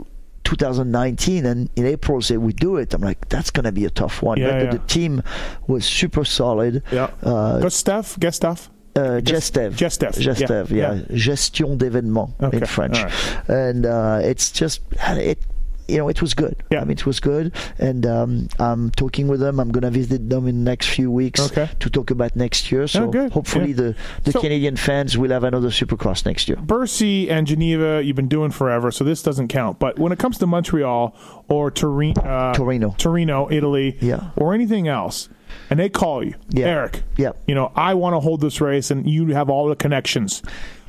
2019 0.43 1.45
and 1.45 1.69
in 1.75 1.85
April 1.85 2.21
say 2.21 2.37
we 2.37 2.53
do 2.53 2.77
it 2.77 2.93
I'm 2.93 3.01
like 3.01 3.27
that's 3.29 3.49
gonna 3.49 3.71
be 3.71 3.85
a 3.85 3.89
tough 3.89 4.21
one 4.21 4.37
Yeah, 4.39 4.51
but 4.51 4.63
yeah. 4.65 4.71
the 4.71 4.79
team 4.79 5.23
was 5.67 5.85
super 5.85 6.23
solid 6.23 6.83
Yeah. 6.91 7.09
uh, 7.23 7.59
Go 7.59 7.69
Steph. 7.69 8.19
Guess 8.19 8.35
Steph. 8.37 8.69
Uh, 8.95 9.19
Gestev. 9.21 9.73
Gestev, 9.75 10.13
Gestev, 10.17 10.69
yeah, 10.69 10.93
yeah. 10.93 11.01
Gestion 11.17 11.75
d'événements 11.77 12.31
Okay, 12.41 12.57
in 12.57 12.65
French. 12.65 13.03
right. 13.03 13.49
And 13.49 13.85
uh, 13.85 14.19
it's 14.23 14.51
just, 14.51 14.81
it, 15.09 15.39
you 15.87 15.97
know, 15.97 16.07
it 16.09 16.19
was 16.21 16.33
good. 16.33 16.55
Yeah. 16.71 16.81
I 16.81 16.83
mean, 16.85 16.97
it 16.97 17.05
was 17.05 17.19
good. 17.19 17.53
And 17.77 18.05
um, 18.07 18.47
I'm 18.57 18.89
talking 18.91 19.27
with 19.27 19.39
them. 19.39 19.59
I'm 19.59 19.69
going 19.71 19.83
to 19.83 19.91
visit 19.91 20.29
them 20.29 20.47
in 20.47 20.63
the 20.63 20.71
next 20.71 20.87
few 20.89 21.11
weeks 21.11 21.39
Okay. 21.51 21.69
to 21.79 21.89
talk 21.91 22.09
about 22.09 22.35
next 22.35 22.71
year. 22.71 22.87
So 22.87 23.11
Oh, 23.13 23.29
hopefully 23.29 23.69
Yeah. 23.69 23.75
the, 23.75 23.95
the 24.23 24.31
So- 24.31 24.41
Canadian 24.41 24.77
fans 24.77 25.15
will 25.17 25.29
have 25.29 25.43
another 25.43 25.69
Supercross 25.69 26.25
next 26.25 26.47
year. 26.49 26.57
Bercy 26.57 27.29
and 27.29 27.45
Geneva, 27.45 28.01
you've 28.03 28.15
been 28.15 28.27
doing 28.29 28.49
forever, 28.49 28.89
so 28.91 29.03
this 29.03 29.21
doesn't 29.21 29.49
count. 29.49 29.77
But 29.77 29.99
when 29.99 30.11
it 30.11 30.17
comes 30.17 30.37
to 30.39 30.47
Montreal 30.47 31.13
or 31.49 31.69
Torino, 31.69 32.19
uh, 32.21 32.53
Torino. 32.55 32.95
Torino, 32.97 33.47
Italy, 33.51 33.97
Yeah. 34.01 34.31
or 34.37 34.53
anything 34.55 34.87
else, 34.87 35.29
and 35.69 35.79
they 35.79 35.89
call 35.89 36.23
you, 36.23 36.35
Yeah. 36.49 36.67
Eric, 36.67 37.03
Yeah. 37.17 37.31
you 37.47 37.55
know, 37.55 37.71
I 37.75 37.93
want 37.95 38.15
to 38.15 38.19
hold 38.19 38.41
this 38.41 38.61
race, 38.61 38.91
and 38.91 39.09
you 39.09 39.27
have 39.33 39.49
all 39.49 39.67
the 39.67 39.75
connections, 39.75 40.41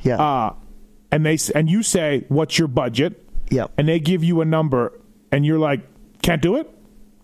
Yeah. 0.03 0.17
uh, 0.17 0.53
and 1.11 1.25
they 1.25 1.37
and 1.55 1.69
you 1.69 1.83
say, 1.83 2.25
"What's 2.29 2.57
your 2.59 2.67
budget?" 2.67 3.23
yeah. 3.49 3.67
and 3.77 3.87
they 3.87 3.99
give 3.99 4.23
you 4.23 4.41
a 4.41 4.45
number, 4.45 4.93
and 5.31 5.45
you're 5.45 5.59
like, 5.59 5.81
"Can't 6.21 6.41
do 6.41 6.55
it." 6.57 6.69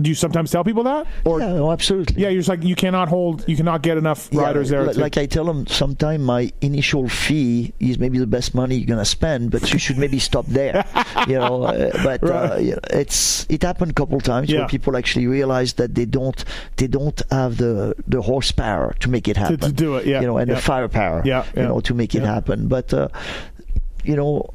Do 0.04 0.10
you 0.10 0.16
sometimes 0.16 0.52
tell 0.52 0.64
people 0.64 0.84
that, 0.84 1.08
or 1.26 1.40
yeah, 1.40 1.54
no, 1.54 1.72
absolutely. 1.72 2.22
yeah, 2.22 2.30
you're 2.30 2.42
just 2.42 2.50
like 2.50 2.64
you 2.64 2.76
cannot 2.76 3.08
hold, 3.08 3.48
you 3.48 3.56
cannot 3.56 3.82
get 3.82 3.98
enough 3.98 4.28
Yeah, 4.32 4.42
riders 4.42 4.70
there. 4.70 4.84
li- 4.86 4.94
to- 4.94 5.00
Like 5.00 5.18
I 5.18 5.26
tell 5.26 5.46
them, 5.46 5.66
sometime 5.68 6.22
my 6.24 6.52
initial 6.62 7.08
fee 7.08 7.74
is 7.80 7.98
maybe 7.98 8.18
the 8.20 8.28
best 8.28 8.54
money 8.54 8.76
you're 8.76 8.88
gonna 8.96 9.06
spend, 9.06 9.50
but 9.52 9.72
you 9.72 9.80
should 9.80 9.98
maybe 9.98 10.20
stop 10.20 10.46
there. 10.48 10.84
you 11.28 11.38
know, 11.40 11.64
uh, 11.64 11.92
but 12.04 12.20
uh, 12.24 12.28
Right. 12.34 12.62
you 12.68 12.72
know, 12.74 12.80
it's 13.02 13.46
it 13.50 13.62
happened 13.64 13.92
a 13.92 13.94
couple 14.02 14.20
times 14.20 14.50
Yeah. 14.50 14.60
where 14.60 14.68
people 14.68 14.98
actually 14.98 15.28
realize 15.28 15.74
that 15.80 15.96
they 15.96 16.06
don't 16.06 16.44
they 16.78 16.88
don't 16.88 17.20
have 17.32 17.58
the 17.58 17.96
the 18.08 18.22
horsepower 18.22 18.96
to 19.00 19.08
make 19.10 19.28
it 19.32 19.38
happen. 19.38 19.60
to 19.60 19.72
do 19.72 19.96
it, 19.98 20.06
yeah, 20.06 20.20
you 20.22 20.28
know, 20.28 20.38
and 20.38 20.50
yeah. 20.50 20.56
the 20.56 20.62
firepower, 20.62 21.22
Yeah, 21.26 21.46
you 21.56 21.64
know, 21.64 21.80
to 21.82 21.94
make 21.94 22.14
it 22.14 22.24
yeah. 22.24 22.34
happen. 22.34 22.68
But 22.68 22.94
uh, 22.94 23.08
you 24.04 24.16
know. 24.16 24.50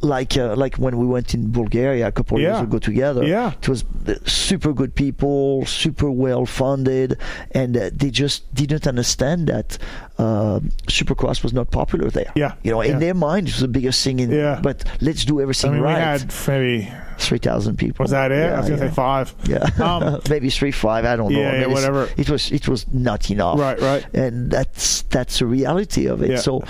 Like 0.00 0.36
uh, 0.36 0.54
like 0.56 0.76
when 0.76 0.96
we 0.98 1.06
went 1.06 1.34
in 1.34 1.50
Bulgaria 1.52 2.08
a 2.08 2.12
couple 2.12 2.36
of 2.36 2.42
Yeah. 2.42 2.54
years 2.54 2.62
ago 2.62 2.78
together. 2.78 3.22
Yeah. 3.24 3.52
it 3.62 3.68
was 3.68 3.84
uh, 4.08 4.14
super 4.26 4.72
good 4.72 4.94
people, 4.94 5.64
super 5.66 6.10
well 6.10 6.46
funded, 6.46 7.16
and 7.52 7.76
uh, 7.76 7.90
they 7.94 8.10
just 8.10 8.52
didn't 8.54 8.86
understand 8.86 9.46
that 9.48 9.78
uh, 10.18 10.58
Supercross 10.88 11.42
was 11.42 11.52
not 11.52 11.70
popular 11.70 12.10
there. 12.10 12.32
Yeah. 12.34 12.54
you 12.64 12.70
know, 12.72 12.82
Yeah. 12.82 12.92
in 12.92 12.98
their 12.98 13.14
mind, 13.14 13.48
it 13.48 13.52
was 13.54 13.60
the 13.60 13.68
biggest 13.68 14.02
thing. 14.04 14.18
In, 14.20 14.30
Yeah. 14.32 14.58
but 14.62 14.84
let's 15.00 15.24
do 15.24 15.38
I 15.38 15.42
everything 15.42 15.72
mean, 15.74 15.82
we 15.82 15.88
had 15.90 16.32
maybe 16.48 16.90
Three 17.18 17.38
thousand 17.38 17.76
people. 17.76 18.02
was 18.02 18.10
that 18.10 18.32
it? 18.32 18.38
Yeah, 18.38 18.56
I 18.56 18.60
was 18.60 18.68
gonna 18.68 18.88
say 18.88 18.94
five. 18.94 19.32
Yeah, 19.44 19.64
Um, 19.88 20.20
maybe 20.28 20.50
three 20.50 20.72
five. 20.72 21.04
I 21.04 21.14
don't 21.14 21.30
know. 21.32 21.38
Yeah, 21.40 21.48
I 21.50 21.52
mean, 21.52 21.60
yeah, 21.60 21.66
whatever. 21.68 22.08
It 22.16 22.28
was 22.28 22.50
it 22.50 22.66
was 22.66 22.84
not 22.92 23.30
enough. 23.30 23.60
Right, 23.60 23.78
right. 23.80 24.04
And 24.12 24.50
that's 24.50 25.02
that's 25.02 25.38
the 25.38 25.46
reality 25.46 26.06
of 26.06 26.20
it. 26.22 26.40
So, 26.40 26.64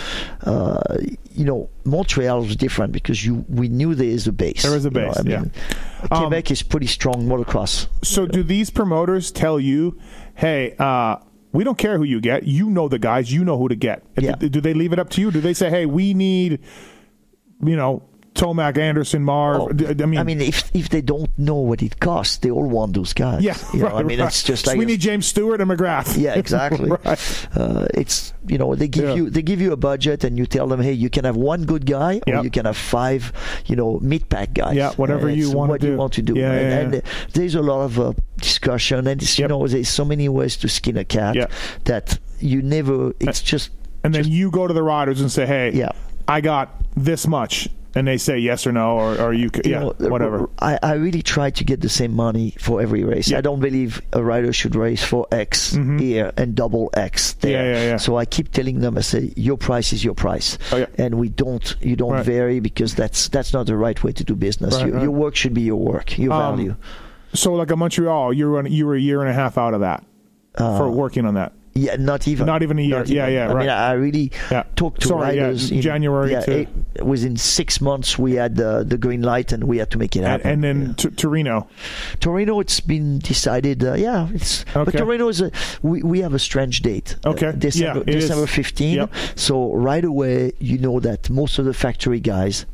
uh, 0.44 0.82
you 1.34 1.44
know, 1.44 1.70
Montreal 1.84 2.40
was 2.40 2.56
different 2.56 2.92
because 2.92 3.24
you 3.24 3.44
we 3.48 3.68
knew 3.68 3.94
there 3.94 4.06
is 4.06 4.26
a 4.26 4.32
base. 4.32 4.62
There 4.62 4.76
is 4.76 4.84
a 4.84 4.88
you 4.88 4.94
know, 4.94 5.06
base, 5.08 5.16
I 5.18 5.22
yeah. 5.28 5.40
mean, 5.40 5.50
Um, 6.10 6.20
Quebec 6.22 6.50
is 6.50 6.62
pretty 6.62 6.86
strong 6.86 7.26
motocross. 7.26 7.86
So 8.02 8.26
do 8.26 8.42
these 8.42 8.70
promoters 8.70 9.30
tell 9.30 9.58
you, 9.60 9.98
hey, 10.34 10.74
uh, 10.78 11.16
we 11.52 11.64
don't 11.64 11.78
care 11.78 11.98
who 11.98 12.04
you 12.04 12.20
get. 12.20 12.44
You 12.44 12.70
know 12.70 12.88
the 12.88 12.98
guys. 12.98 13.32
You 13.32 13.44
know 13.44 13.58
who 13.58 13.68
to 13.68 13.76
get. 13.76 14.02
Yeah. 14.18 14.36
Do, 14.36 14.48
do 14.48 14.60
they 14.60 14.74
leave 14.74 14.92
it 14.92 14.98
up 14.98 15.10
to 15.10 15.20
you? 15.20 15.30
Do 15.30 15.40
they 15.40 15.54
say, 15.54 15.68
hey, 15.70 15.86
we 15.86 16.14
need, 16.14 16.60
you 17.62 17.76
know, 17.76 18.02
Tomac, 18.34 18.78
Anderson, 18.78 19.22
Marv? 19.22 19.60
Oh, 19.60 19.68
D- 19.68 19.86
I 20.02 20.22
mean, 20.24 20.40
if 20.40 20.74
if 20.74 20.88
they 20.88 21.02
don't 21.02 21.30
know 21.38 21.56
what 21.56 21.82
it 21.82 22.00
costs, 22.00 22.38
they 22.38 22.50
all 22.50 22.66
want 22.66 22.94
those 22.94 23.12
guys. 23.12 23.42
yeah. 23.42 23.56
you 23.74 23.80
know, 23.80 23.86
right, 23.86 23.94
I 23.96 24.02
mean, 24.02 24.20
right. 24.20 24.28
it's 24.28 24.42
just 24.42 24.66
like 24.66 24.78
we 24.78 24.84
need 24.86 25.00
James 25.00 25.26
Stewart 25.26 25.60
and 25.60 25.70
McGrath. 25.70 26.16
Yeah, 26.22 26.34
exactly. 26.34 26.90
right. 27.04 27.46
uh, 27.54 27.86
it's 27.94 28.32
you 28.48 28.58
know 28.58 28.74
they 28.74 28.88
give 28.88 29.04
Yeah. 29.04 29.14
you 29.14 29.30
they 29.30 29.42
give 29.42 29.60
you 29.60 29.72
a 29.72 29.76
budget 29.76 30.24
and 30.24 30.38
you 30.38 30.46
tell 30.46 30.66
them 30.66 30.80
hey 30.80 30.92
you 30.92 31.10
can 31.10 31.24
have 31.24 31.36
one 31.36 31.64
good 31.64 31.84
guy 31.86 32.20
Yep. 32.26 32.28
or 32.40 32.42
you 32.44 32.50
can 32.50 32.64
have 32.64 32.76
five 32.76 33.32
you 33.66 33.76
know 33.76 34.00
meat 34.00 34.28
pack 34.28 34.54
guys. 34.54 34.76
Yeah, 34.76 34.92
whatever 34.92 35.28
And 35.28 35.36
you 35.36 35.50
wanna 35.52 35.72
what 35.72 35.80
do. 35.80 35.88
you 35.92 35.96
want 35.96 36.12
to 36.14 36.22
do. 36.22 36.34
Yeah, 36.34 36.52
and, 36.52 36.92
yeah, 36.92 36.98
and, 36.98 37.06
uh, 37.06 37.10
there's 37.34 37.54
a 37.54 37.62
lot 37.62 37.82
of 37.84 38.00
uh, 38.00 38.12
discussion 38.40 39.06
and 39.06 39.20
it's, 39.22 39.38
Yep. 39.38 39.44
you 39.44 39.48
know 39.48 39.66
there's 39.68 39.88
so 39.88 40.04
many 40.04 40.28
ways 40.28 40.56
to 40.58 40.68
skin 40.68 40.96
a 40.96 41.04
cat 41.04 41.34
Yeah. 41.34 41.46
that 41.84 42.18
you 42.40 42.62
never. 42.62 43.12
It's 43.20 43.42
just 43.42 43.70
And 44.04 44.12
then 44.14 44.26
you 44.26 44.50
go 44.50 44.66
to 44.66 44.74
the 44.74 44.82
riders 44.82 45.20
and 45.20 45.30
say, 45.30 45.46
hey, 45.46 45.70
Yeah. 45.74 45.92
I 46.26 46.40
got 46.40 46.74
this 46.96 47.26
much. 47.26 47.68
And 47.94 48.06
they 48.08 48.16
say 48.16 48.38
yes 48.38 48.66
or 48.66 48.72
no, 48.72 48.96
or, 48.98 49.20
or 49.20 49.32
you, 49.34 49.50
you 49.64 49.70
yeah, 49.72 49.80
know, 49.80 49.94
whatever. 49.98 50.48
I, 50.58 50.78
I 50.82 50.92
really 50.94 51.20
try 51.22 51.50
to 51.50 51.62
get 51.64 51.80
the 51.82 51.88
same 51.90 52.14
money 52.14 52.54
for 52.58 52.80
every 52.80 53.04
race. 53.04 53.30
Yeah. 53.30 53.38
I 53.38 53.40
don't 53.42 53.60
believe 53.60 54.00
a 54.14 54.22
rider 54.22 54.52
should 54.52 54.74
race 54.74 55.04
for 55.04 55.26
X 55.30 55.72
here 55.72 56.32
and 56.38 56.54
double 56.54 56.90
X 56.94 57.34
there. 57.34 57.62
Mm-hmm. 57.62 57.74
Yeah, 57.74 57.80
yeah, 57.82 57.90
yeah. 57.90 57.96
So 57.98 58.16
I 58.16 58.24
keep 58.24 58.50
telling 58.50 58.80
them, 58.80 58.96
I 58.96 59.02
say, 59.02 59.32
your 59.36 59.58
price 59.58 59.92
is 59.92 60.02
your 60.02 60.14
price, 60.14 60.56
Oh, 60.72 60.78
yeah. 60.78 60.86
and 60.96 61.16
we 61.16 61.28
don't, 61.28 61.74
you 61.82 61.96
don't 61.96 62.12
Right. 62.12 62.24
vary 62.24 62.60
because 62.60 62.94
that's 62.94 63.28
that's 63.28 63.52
not 63.52 63.66
the 63.66 63.76
right 63.76 64.02
way 64.02 64.12
to 64.12 64.24
do 64.24 64.34
business. 64.34 64.74
Right, 64.76 64.86
your, 64.86 64.94
right. 64.94 65.02
your 65.02 65.10
work 65.12 65.36
should 65.36 65.52
be 65.54 65.62
your 65.62 65.76
work, 65.80 66.16
your 66.18 66.32
Um, 66.32 66.56
value. 66.56 66.76
So, 67.34 67.52
like 67.54 67.70
a 67.70 67.76
Montreal, 67.76 68.32
you 68.32 68.50
were 68.50 68.66
you 68.66 68.86
were 68.86 68.94
a 68.94 69.00
year 69.00 69.20
and 69.20 69.28
a 69.30 69.32
half 69.34 69.56
out 69.58 69.74
of 69.74 69.80
that 69.80 70.04
for 70.56 70.90
working 70.90 71.24
on 71.26 71.34
that. 71.34 71.52
Yeah, 71.74 71.96
not 71.96 72.28
even. 72.28 72.44
Not 72.46 72.62
even 72.62 72.78
a 72.78 72.82
year. 72.82 72.98
Not 72.98 73.08
Yeah, 73.08 73.28
yeah, 73.28 73.48
I 73.48 73.52
right. 73.54 73.60
mean, 73.60 73.68
I 73.70 73.92
really 73.92 74.30
Yeah. 74.50 74.64
talked 74.76 75.00
to 75.02 75.08
Sorry, 75.08 75.36
yeah, 75.36 75.42
riders 75.44 75.70
in 75.70 75.80
January 75.80 76.32
Yeah, 76.32 76.40
to- 76.40 76.52
eight, 76.52 76.68
within 77.02 77.36
six 77.38 77.80
months, 77.80 78.18
we 78.18 78.34
had 78.34 78.56
the 78.56 78.84
the 78.86 78.98
green 78.98 79.22
light, 79.22 79.52
and 79.52 79.64
we 79.64 79.78
had 79.78 79.90
to 79.92 79.98
make 79.98 80.14
it 80.14 80.22
happen. 80.22 80.50
and 80.50 80.62
then 80.62 80.94
to 80.96 81.10
Torino. 81.10 81.66
Torino, 82.20 82.60
it's 82.60 82.80
been 82.80 83.18
decided. 83.20 83.82
Uh, 83.82 83.94
yeah, 83.94 84.28
it's 84.34 84.64
but 84.74 84.92
Torino 84.92 85.28
is 85.28 85.40
a 85.40 85.50
we, 85.82 86.02
we 86.02 86.20
have 86.20 86.34
a 86.34 86.38
strange 86.38 86.82
date. 86.82 87.16
Okay. 87.24 87.46
uh, 87.46 87.52
December 87.52 88.04
Yeah. 88.06 88.14
December 88.20 88.46
15. 88.46 88.96
Yep. 88.96 89.10
So 89.36 89.72
right 89.72 90.04
away, 90.04 90.52
you 90.58 90.76
know 90.78 91.00
that 91.00 91.30
most 91.30 91.58
of 91.58 91.64
the 91.64 91.72
factory 91.74 92.20
guys 92.20 92.66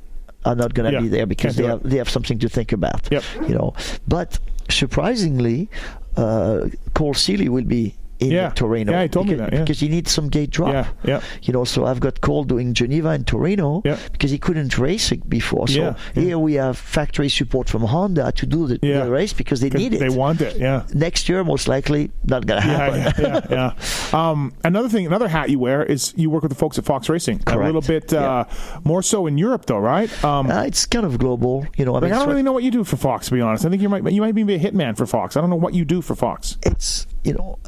are 0.45 0.57
not 0.57 0.75
going 0.75 0.87
to 0.91 0.95
Yeah, 0.97 1.03
be 1.03 1.09
there 1.09 1.27
because 1.27 1.55
they 1.55 1.67
have 1.67 1.83
they 1.85 1.99
have 1.99 2.09
something 2.11 2.39
to 2.41 2.49
think 2.49 2.73
about. 2.73 3.07
Yep. 3.13 3.23
You 3.49 3.55
know, 3.55 3.75
but 4.09 4.41
surprisingly, 4.71 5.69
uh, 6.17 6.67
Cole 6.95 7.15
Seely 7.15 7.49
will 7.49 7.65
be. 7.79 7.95
In 8.21 8.31
Yeah. 8.33 8.51
Torino, 8.51 8.93
Yeah, 8.93 9.03
he 9.03 9.09
told 9.09 9.27
me 9.29 9.35
because, 9.35 9.51
that, 9.51 9.53
yeah. 9.55 9.61
because 9.65 9.81
he 9.81 9.89
needs 9.89 10.11
some 10.11 10.29
gate 10.29 10.51
drop. 10.51 10.73
Yeah, 10.73 10.87
yeah. 11.05 11.21
You 11.43 11.53
know, 11.53 11.65
so 11.65 11.85
I've 11.87 12.01
got 12.01 12.21
Cole 12.21 12.45
doing 12.45 12.75
Geneva 12.75 13.11
and 13.11 13.27
Torino 13.27 13.81
Yeah. 13.85 13.97
because 14.13 14.31
he 14.33 14.39
couldn't 14.39 14.77
race 14.79 15.13
it 15.13 15.29
before. 15.29 15.69
So 15.69 15.81
Yeah, 15.81 15.95
here 16.15 16.39
we 16.39 16.55
have 16.55 16.77
factory 16.77 17.29
support 17.29 17.69
from 17.69 17.83
Honda 17.83 18.33
to 18.33 18.47
do 18.47 18.67
the, 18.67 18.79
the 18.79 19.09
race 19.11 19.33
because 19.33 19.61
they 19.61 19.71
need 19.71 19.95
it 19.95 20.01
They 20.01 20.09
want 20.09 20.41
it. 20.41 20.57
Yeah. 20.59 20.83
next 20.93 21.29
year 21.29 21.45
most 21.45 21.69
likely 21.69 22.11
not 22.25 22.47
gonna 22.47 22.61
happen 22.61 23.23
Yeah, 23.25 23.41
yeah. 23.51 23.73
Um, 24.31 24.53
another 24.65 24.89
thing, 24.89 25.07
another 25.07 25.29
hat 25.29 25.51
you 25.51 25.59
wear 25.59 25.83
is 25.85 26.13
you 26.17 26.29
work 26.31 26.43
with 26.43 26.51
the 26.51 26.59
folks 26.59 26.79
at 26.79 26.85
Fox 26.85 27.09
Racing. 27.09 27.43
A 27.47 27.57
little 27.57 27.83
bit 27.83 28.13
uh, 28.13 28.45
more 28.85 29.03
so 29.03 29.27
in 29.27 29.39
Europe, 29.39 29.67
though, 29.67 29.79
right? 29.79 30.11
Um, 30.25 30.51
Uh, 30.51 30.63
it's 30.63 30.87
kind 30.87 31.05
of 31.07 31.19
global 31.19 31.67
you 31.77 31.85
know 31.85 31.93
I 31.93 32.01
like, 32.01 32.03
mean, 32.05 32.13
I 32.15 32.19
don't 32.19 32.29
really 32.29 32.43
know 32.43 32.53
what 32.53 32.65
you 32.65 32.71
do 32.71 32.85
for 32.85 32.97
Fox, 32.97 33.27
to 33.29 33.35
be 33.35 33.41
honest. 33.41 33.65
I 33.65 33.69
think 33.71 33.83
you 33.83 33.89
might 33.89 34.11
you 34.13 34.21
might 34.23 34.35
be 34.35 34.43
a 34.55 34.59
hitman 34.59 34.97
for 34.97 35.07
Fox. 35.07 35.37
I 35.37 35.41
don't 35.41 35.51
know 35.51 35.57
what 35.57 35.75
you 35.75 35.85
do 35.85 36.03
for 36.03 36.15
Fox. 36.17 36.57
it's 36.63 37.07
you 37.25 37.35
know 37.35 37.59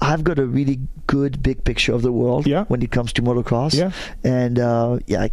I've 0.00 0.22
got 0.24 0.38
a 0.38 0.46
really 0.46 0.78
good 1.06 1.42
big 1.42 1.64
picture 1.64 1.92
of 1.92 2.02
the 2.02 2.12
world 2.12 2.46
Yeah. 2.46 2.64
when 2.68 2.82
it 2.82 2.90
comes 2.90 3.12
to 3.14 3.22
motocross 3.22 3.74
Yeah. 3.74 3.90
and 4.22 4.58
uh, 4.58 4.98
yeah 5.06 5.22
I- 5.22 5.30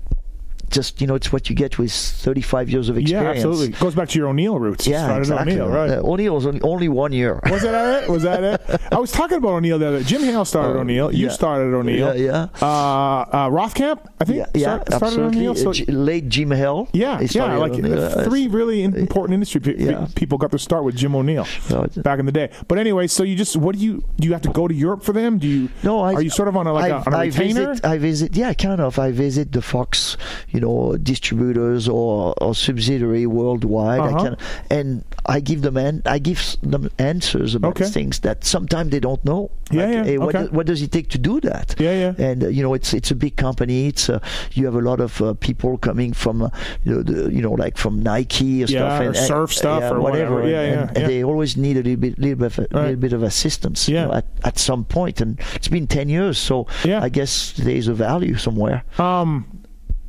just 0.70 1.00
you 1.02 1.08
know 1.08 1.16
it's 1.16 1.32
what 1.32 1.50
you 1.50 1.56
get 1.56 1.78
with 1.80 1.92
35 1.92 2.70
years 2.70 2.90
of 2.90 2.98
experience. 2.98 3.26
Yeah, 3.26 3.32
absolutely. 3.50 3.70
Goes 3.80 3.96
back 3.96 4.10
to 4.10 4.20
your 4.20 4.28
O'Neill 4.30 4.60
roots. 4.60 4.86
Yeah 4.88 5.18
exactly 5.18 5.54
O'Neill, 5.60 5.70
right? 5.70 5.90
uh, 5.92 6.02
O'Neill 6.02 6.36
was 6.36 6.46
only, 6.46 6.62
only 6.62 6.90
one 6.90 7.12
year 7.14 7.40
Was 7.50 7.62
that 7.64 8.04
it? 8.04 8.10
Was 8.10 8.24
that 8.24 8.44
it? 8.44 8.82
I 8.92 9.00
was 9.00 9.12
talking 9.12 9.38
about 9.38 9.50
O'Neill 9.54 9.80
the 9.80 9.88
other. 9.88 10.04
Jim 10.04 10.22
Hale 10.22 10.46
started 10.46 10.78
Oh, 10.78 10.82
O'Neill. 10.82 11.12
You 11.14 11.28
yeah. 11.28 11.32
started 11.32 11.74
O'Neill. 11.74 12.16
Yeah, 12.18 12.48
Uh, 12.62 12.66
uh, 12.66 13.50
Rothkamp, 13.50 14.00
I 14.20 14.26
think. 14.26 14.38
yeah, 14.40 14.46
yeah 14.54 14.84
start- 14.84 15.04
absolutely 15.04 15.38
O'Neill. 15.48 15.56
So, 15.56 15.70
Uh, 15.70 15.74
J- 15.74 15.86
late 15.86 16.30
Jim 16.30 16.52
Hill 16.52 16.88
yeah, 16.94 17.20
yeah. 17.22 17.56
Like 17.58 17.74
O'Neill, 17.74 18.00
uh, 18.00 18.08
uh, 18.08 18.24
three 18.26 18.48
really 18.48 18.84
important 18.84 19.34
industry 19.34 19.62
pe- 19.62 19.78
Yeah. 19.78 20.08
people 20.16 20.38
got 20.38 20.52
their 20.52 20.60
start 20.60 20.84
with 20.84 20.96
Jim 20.96 21.16
O'Neill 21.16 21.44
it's- 21.70 21.98
back 21.98 22.20
in 22.20 22.26
the 22.26 22.32
day. 22.32 22.50
But 22.68 22.78
anyway, 22.78 23.08
so 23.08 23.24
you 23.24 23.36
just 23.36 23.56
what 23.56 23.76
do 23.76 23.82
you 23.82 24.04
do? 24.20 24.28
You 24.28 24.34
have 24.34 24.42
to 24.44 24.50
go 24.50 24.68
to 24.68 24.74
Europe 24.74 25.04
for 25.04 25.14
them? 25.14 25.38
Do 25.38 25.48
you? 25.48 25.70
No, 25.84 26.02
I, 26.02 26.14
are 26.14 26.22
you 26.22 26.30
sort 26.30 26.48
of 26.50 26.58
on 26.58 26.68
a 26.68 26.74
like 26.74 26.92
I, 26.92 26.98
a, 26.98 27.00
on 27.08 27.14
a 27.14 27.18
I 27.18 27.24
retainer? 27.26 27.68
Visit, 27.70 27.86
I 27.86 27.98
visit, 27.98 28.36
yeah, 28.36 28.54
kind 28.54 28.82
of. 28.82 29.00
I 29.00 29.12
visit 29.12 29.52
the 29.52 29.62
Fox, 29.62 30.18
you 30.58 30.62
know, 30.66 30.98
distributors 30.98 31.88
or, 31.88 32.34
or 32.42 32.56
subsidiary 32.56 33.26
worldwide. 33.28 34.00
Uh-huh. 34.00 34.18
I 34.18 34.24
can, 34.24 34.36
and 34.78 35.04
I 35.36 35.40
give 35.40 35.62
them 35.62 35.78
an, 35.78 36.02
I 36.06 36.18
give 36.20 36.40
them 36.64 36.90
answers 36.98 37.54
about 37.56 37.78
Okay. 37.78 37.86
things 37.98 38.20
that 38.22 38.44
sometimes 38.44 38.90
they 38.90 39.00
don't 39.00 39.24
know. 39.24 39.52
Yeah, 39.70 39.86
Like, 39.86 39.94
yeah, 39.94 40.04
hey, 40.10 40.18
what, 40.18 40.36
okay. 40.36 40.46
do- 40.48 40.52
what 40.58 40.66
does 40.66 40.82
it 40.82 40.92
take 40.92 41.10
to 41.10 41.20
do 41.20 41.40
that? 41.42 41.76
Yeah, 41.78 41.94
yeah. 42.04 42.26
And 42.28 42.44
uh, 42.44 42.48
you 42.48 42.64
know, 42.64 42.74
it's 42.74 42.94
it's 42.94 43.12
a 43.12 43.16
big 43.26 43.36
company. 43.36 43.88
It's 43.92 44.10
uh, 44.10 44.20
you 44.54 44.66
have 44.66 44.76
a 44.76 44.82
lot 44.90 45.00
of 45.00 45.22
uh, 45.22 45.34
people 45.48 45.78
coming 45.78 46.14
from, 46.14 46.42
uh, 46.42 46.50
you 46.84 46.90
know, 46.96 47.02
the, 47.04 47.32
you 47.32 47.42
know, 47.42 47.52
like 47.64 47.78
from 47.78 48.02
Nike 48.02 48.64
or 48.64 48.68
Yeah, 48.68 48.80
stuff, 48.80 49.02
or 49.02 49.06
and, 49.08 49.16
surf 49.30 49.50
stuff 49.54 49.82
yeah, 49.82 49.92
or 49.94 50.00
whatever. 50.02 50.42
and- 50.42 50.50
Yeah, 50.50 50.62
yeah, 50.64 50.72
and, 50.82 50.92
yeah. 50.92 51.02
and 51.02 51.10
they 51.12 51.24
always 51.24 51.56
need 51.58 51.76
a 51.78 51.84
little 51.84 52.02
bit, 52.06 52.18
little 52.18 52.40
bit, 52.44 52.58
of, 52.58 52.60
a 52.60 52.62
Right. 52.72 52.84
little 52.86 53.02
bit 53.06 53.14
of 53.14 53.22
assistance. 53.24 53.88
you 53.90 53.96
Yeah. 53.96 54.06
know, 54.06 54.14
at, 54.14 54.26
at 54.50 54.58
some 54.58 54.84
point, 54.86 55.22
and 55.22 55.38
it's 55.56 55.68
been 55.68 55.86
ten 55.88 56.08
years, 56.10 56.38
so 56.38 56.66
Yeah. 56.86 57.04
I 57.04 57.10
guess 57.10 57.54
there's 57.58 57.88
a 57.90 57.94
value 57.94 58.38
somewhere. 58.38 58.84
Um, 58.98 59.46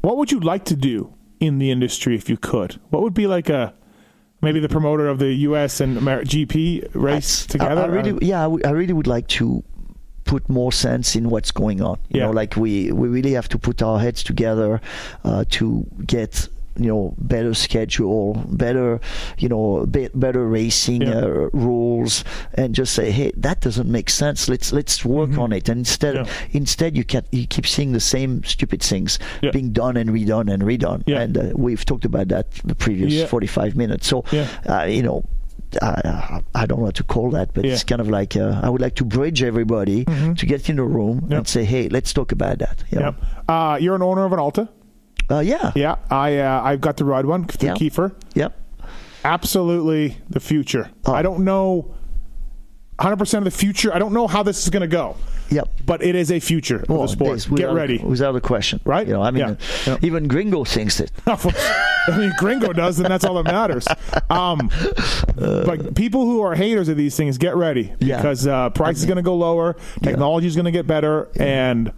what 0.02 0.16
would 0.16 0.30
you 0.32 0.40
like 0.40 0.64
to 0.66 0.76
do 0.76 1.12
in 1.40 1.58
the 1.58 1.70
industry 1.70 2.14
if 2.14 2.28
you 2.28 2.36
could? 2.36 2.80
What 2.90 3.02
would 3.02 3.14
be 3.14 3.26
like 3.26 3.48
a 3.48 3.72
maybe 4.40 4.60
the 4.60 4.68
promoter 4.68 5.08
of 5.08 5.18
the 5.18 5.32
U.S. 5.48 5.80
and 5.80 5.96
Amer- 5.98 6.24
GP 6.24 6.88
race 6.94 7.44
I- 7.48 7.52
together? 7.52 7.82
I, 7.82 7.86
really, 7.86 8.26
yeah, 8.26 8.44
I 8.64 8.70
really 8.70 8.92
would 8.92 9.06
like 9.06 9.26
to 9.28 9.62
put 10.24 10.48
more 10.48 10.70
sense 10.72 11.16
in 11.16 11.30
what's 11.30 11.50
going 11.50 11.80
on. 11.80 11.98
You 12.10 12.20
Yeah. 12.20 12.26
know, 12.26 12.32
like 12.32 12.56
we 12.56 12.92
we 12.92 13.08
really 13.08 13.32
have 13.32 13.48
to 13.48 13.58
put 13.58 13.82
our 13.82 13.98
heads 13.98 14.22
together 14.22 14.80
uh, 15.24 15.44
to 15.50 15.86
get 16.06 16.48
you 16.78 16.86
know 16.88 17.14
better 17.18 17.54
schedule 17.54 18.34
better 18.48 19.00
you 19.38 19.48
know 19.48 19.84
be, 19.86 20.08
better 20.14 20.46
racing 20.46 21.02
Yeah. 21.02 21.18
uh, 21.26 21.50
rules 21.52 22.24
and 22.54 22.74
just 22.74 22.94
say 22.94 23.10
hey 23.10 23.32
that 23.36 23.60
doesn't 23.60 23.90
make 23.90 24.08
sense 24.10 24.48
let's 24.48 24.72
let's 24.72 25.04
work 25.04 25.36
on 25.38 25.52
it 25.52 25.68
and 25.68 25.78
instead 25.80 26.14
Mm-hmm. 26.14 26.24
Yeah. 26.52 26.58
instead 26.60 26.96
you 26.96 27.04
can 27.04 27.24
you 27.32 27.46
keep 27.46 27.66
seeing 27.66 27.92
the 27.92 28.00
same 28.00 28.42
stupid 28.44 28.82
things 28.82 29.18
Yeah. 29.42 29.50
being 29.50 29.72
done 29.72 29.96
and 29.96 30.10
redone 30.10 30.52
and 30.52 30.62
redone 30.62 31.02
and 31.08 31.36
uh, 31.36 31.42
we've 31.56 31.84
talked 31.84 32.04
about 32.04 32.28
that 32.28 32.46
the 32.64 32.74
previous 32.74 33.12
Yeah. 33.12 33.26
45 33.26 33.76
minutes 33.76 34.06
so 34.06 34.24
Yeah. 34.32 34.46
uh, 34.66 34.84
you 34.84 35.02
know 35.02 35.24
I, 35.82 36.40
I 36.54 36.64
don't 36.66 36.78
know 36.78 36.84
what 36.86 36.94
to 36.94 37.04
call 37.04 37.30
that, 37.32 37.52
but 37.52 37.64
Yeah. 37.66 37.72
it's 37.74 37.84
kind 37.84 38.00
of 38.00 38.08
like 38.08 38.36
uh, 38.36 38.58
I 38.62 38.70
would 38.70 38.80
like 38.80 38.94
to 38.94 39.04
bridge 39.04 39.42
everybody 39.42 40.06
to 40.06 40.46
get 40.46 40.70
in 40.70 40.76
the 40.76 40.82
room 40.82 41.26
Yep. 41.28 41.38
and 41.38 41.46
say, 41.46 41.64
"Hey, 41.64 41.90
let's 41.90 42.14
talk 42.14 42.32
about 42.32 42.58
that." 42.60 42.84
You? 42.90 43.00
Yep. 43.00 43.14
Uh, 43.48 43.76
you're 43.78 43.94
an 43.94 44.00
owner 44.02 44.24
of 44.24 44.32
an 44.32 44.38
Alta. 44.38 44.68
Uh, 45.30 45.40
yeah. 45.40 45.72
Yeah, 45.74 45.96
I 46.10 46.38
uh, 46.38 46.62
I've 46.62 46.80
got 46.80 46.96
the 46.96 47.04
ride 47.04 47.26
one 47.26 47.44
through 47.46 47.68
Yeah. 47.70 47.74
Kiefer. 47.74 48.14
Yep. 48.34 48.58
Absolutely, 49.24 50.16
the 50.30 50.40
future. 50.40 50.90
Oh. 51.04 51.12
I 51.12 51.22
don't 51.22 51.40
know 51.44 51.94
100 52.96 53.16
percent 53.16 53.46
of 53.46 53.52
the 53.52 53.56
future. 53.58 53.92
I 53.94 53.98
don't 53.98 54.12
know 54.12 54.26
how 54.26 54.42
this 54.42 54.62
is 54.62 54.70
going 54.70 54.80
to 54.80 54.86
go, 54.88 55.16
Yep. 55.50 55.68
but 55.86 56.02
it 56.02 56.14
is 56.14 56.32
a 56.32 56.40
future 56.40 56.80
of 56.80 56.88
Well, 56.88 57.02
the 57.02 57.08
sport. 57.08 57.28
there's- 57.28 57.46
Get 57.46 57.72
ready. 57.72 57.98
Without 57.98 58.34
a 58.36 58.40
question. 58.40 58.80
Right? 58.84 59.06
You 59.06 59.12
know, 59.14 59.22
I 59.22 59.30
mean, 59.30 59.40
Yeah. 59.40 59.50
uh, 59.50 59.56
Yeah. 59.86 59.96
even 60.02 60.28
Gringo 60.28 60.64
thinks 60.64 60.98
it. 60.98 61.12
I 61.26 62.16
mean, 62.16 62.32
Gringo 62.38 62.72
does, 62.72 62.98
and 62.98 63.06
that's 63.08 63.24
all 63.24 63.40
that 63.42 63.44
matters. 63.52 63.86
Um, 64.30 64.70
but 65.36 65.94
people 65.94 66.24
who 66.26 66.42
are 66.42 66.54
haters 66.54 66.88
of 66.88 66.96
these 66.96 67.16
things, 67.16 67.38
get 67.38 67.56
ready 67.56 67.92
Yeah. 67.98 68.16
because 68.18 68.46
uh, 68.46 68.70
price 68.70 68.98
is 68.98 69.06
going 69.06 69.16
to 69.16 69.22
go 69.22 69.34
lower, 69.36 69.76
technology 70.02 70.46
is 70.46 70.54
going 70.54 70.66
to 70.66 70.70
get 70.70 70.86
better, 70.86 71.28
and 71.38 71.92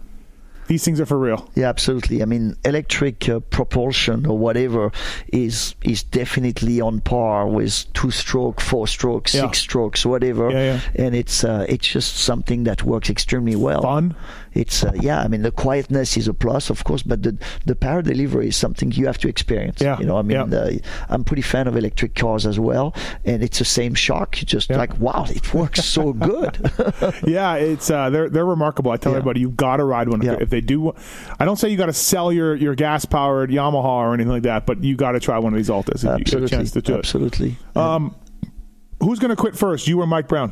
these 0.67 0.83
things 0.85 0.99
are 1.01 1.05
for 1.05 1.17
real. 1.17 1.49
Yeah, 1.55 1.69
absolutely. 1.69 2.21
I 2.21 2.25
mean, 2.25 2.55
electric 2.65 3.27
uh, 3.29 3.39
propulsion 3.39 4.25
or 4.25 4.37
whatever 4.37 4.91
is 5.33 5.75
is 5.83 6.03
definitely 6.03 6.79
on 6.81 7.01
par 7.01 7.47
with 7.47 7.85
two 7.93 8.11
stroke, 8.11 8.61
four 8.61 8.87
strokes, 8.87 9.33
Yeah. 9.33 9.41
six 9.41 9.59
strokes, 9.59 10.05
whatever. 10.05 10.49
Yeah, 10.51 10.63
yeah. 10.95 11.05
And 11.05 11.15
it's 11.15 11.43
uh, 11.43 11.65
it's 11.67 11.87
just 11.87 12.17
something 12.17 12.63
that 12.65 12.83
works 12.83 13.09
extremely 13.09 13.55
well. 13.55 13.81
Fun. 13.81 14.15
It's 14.53 14.83
uh, 14.83 14.91
yeah. 14.99 15.21
I 15.21 15.27
mean, 15.27 15.41
the 15.43 15.51
quietness 15.51 16.17
is 16.17 16.27
a 16.27 16.33
plus, 16.33 16.69
of 16.69 16.83
course, 16.83 17.03
but 17.03 17.23
the 17.23 17.37
the 17.65 17.75
power 17.75 18.01
delivery 18.01 18.47
is 18.49 18.55
something 18.55 18.91
you 18.91 19.05
have 19.07 19.17
to 19.19 19.27
experience. 19.29 19.81
Yeah, 19.81 19.97
You 19.99 20.05
know, 20.05 20.17
I 20.17 20.21
mean, 20.23 20.49
yeah. 20.51 20.57
uh, 20.57 20.71
I'm 21.09 21.23
pretty 21.23 21.41
fan 21.41 21.67
of 21.67 21.75
electric 21.77 22.15
cars 22.15 22.45
as 22.45 22.59
well, 22.59 22.93
and 23.25 23.43
it's 23.43 23.59
the 23.59 23.65
same 23.65 23.93
shock. 23.95 24.39
You 24.41 24.45
just 24.45 24.69
like 24.69 24.97
wow, 24.99 25.25
it 25.29 25.53
works 25.53 25.83
so 25.85 26.13
good. 26.31 26.57
Yeah, 27.25 27.55
it's 27.55 27.89
uh, 27.89 28.09
they're 28.09 28.29
they're 28.29 28.45
remarkable. 28.45 28.91
I 28.91 28.97
tell 28.97 29.13
everybody 29.13 29.39
you've 29.41 29.57
got 29.57 29.77
to 29.77 29.83
ride 29.85 30.09
one. 30.09 30.21
If. 30.21 30.50
They- 30.51 30.61
do, 30.61 30.93
I 31.39 31.45
don't 31.45 31.55
say 31.57 31.69
you 31.69 31.77
got 31.77 31.87
to 31.87 31.93
sell 31.93 32.31
your, 32.31 32.55
your 32.55 32.75
gas 32.75 33.03
powered 33.05 33.49
Yamaha 33.49 33.83
or 33.83 34.13
anything 34.13 34.31
like 34.31 34.43
that, 34.43 34.65
but 34.67 34.83
you 34.83 34.95
got 34.95 35.13
to 35.13 35.19
try 35.19 35.39
one 35.39 35.53
of 35.53 35.57
these 35.57 35.69
Altas 35.69 35.95
if 35.95 36.03
you 36.03 36.07
get 36.07 36.11
a 36.11 36.15
absolutely, 36.43 36.47
chance 36.49 36.71
to 36.71 36.81
do 36.81 36.93
it. 36.93 36.99
absolutely. 36.99 37.55
Um, 37.75 38.15
who's 39.01 39.17
going 39.19 39.29
to 39.31 39.35
quit 39.35 39.57
first, 39.57 39.87
you 39.87 39.99
or 39.99 40.05
Mike 40.05 40.27
Brown? 40.27 40.51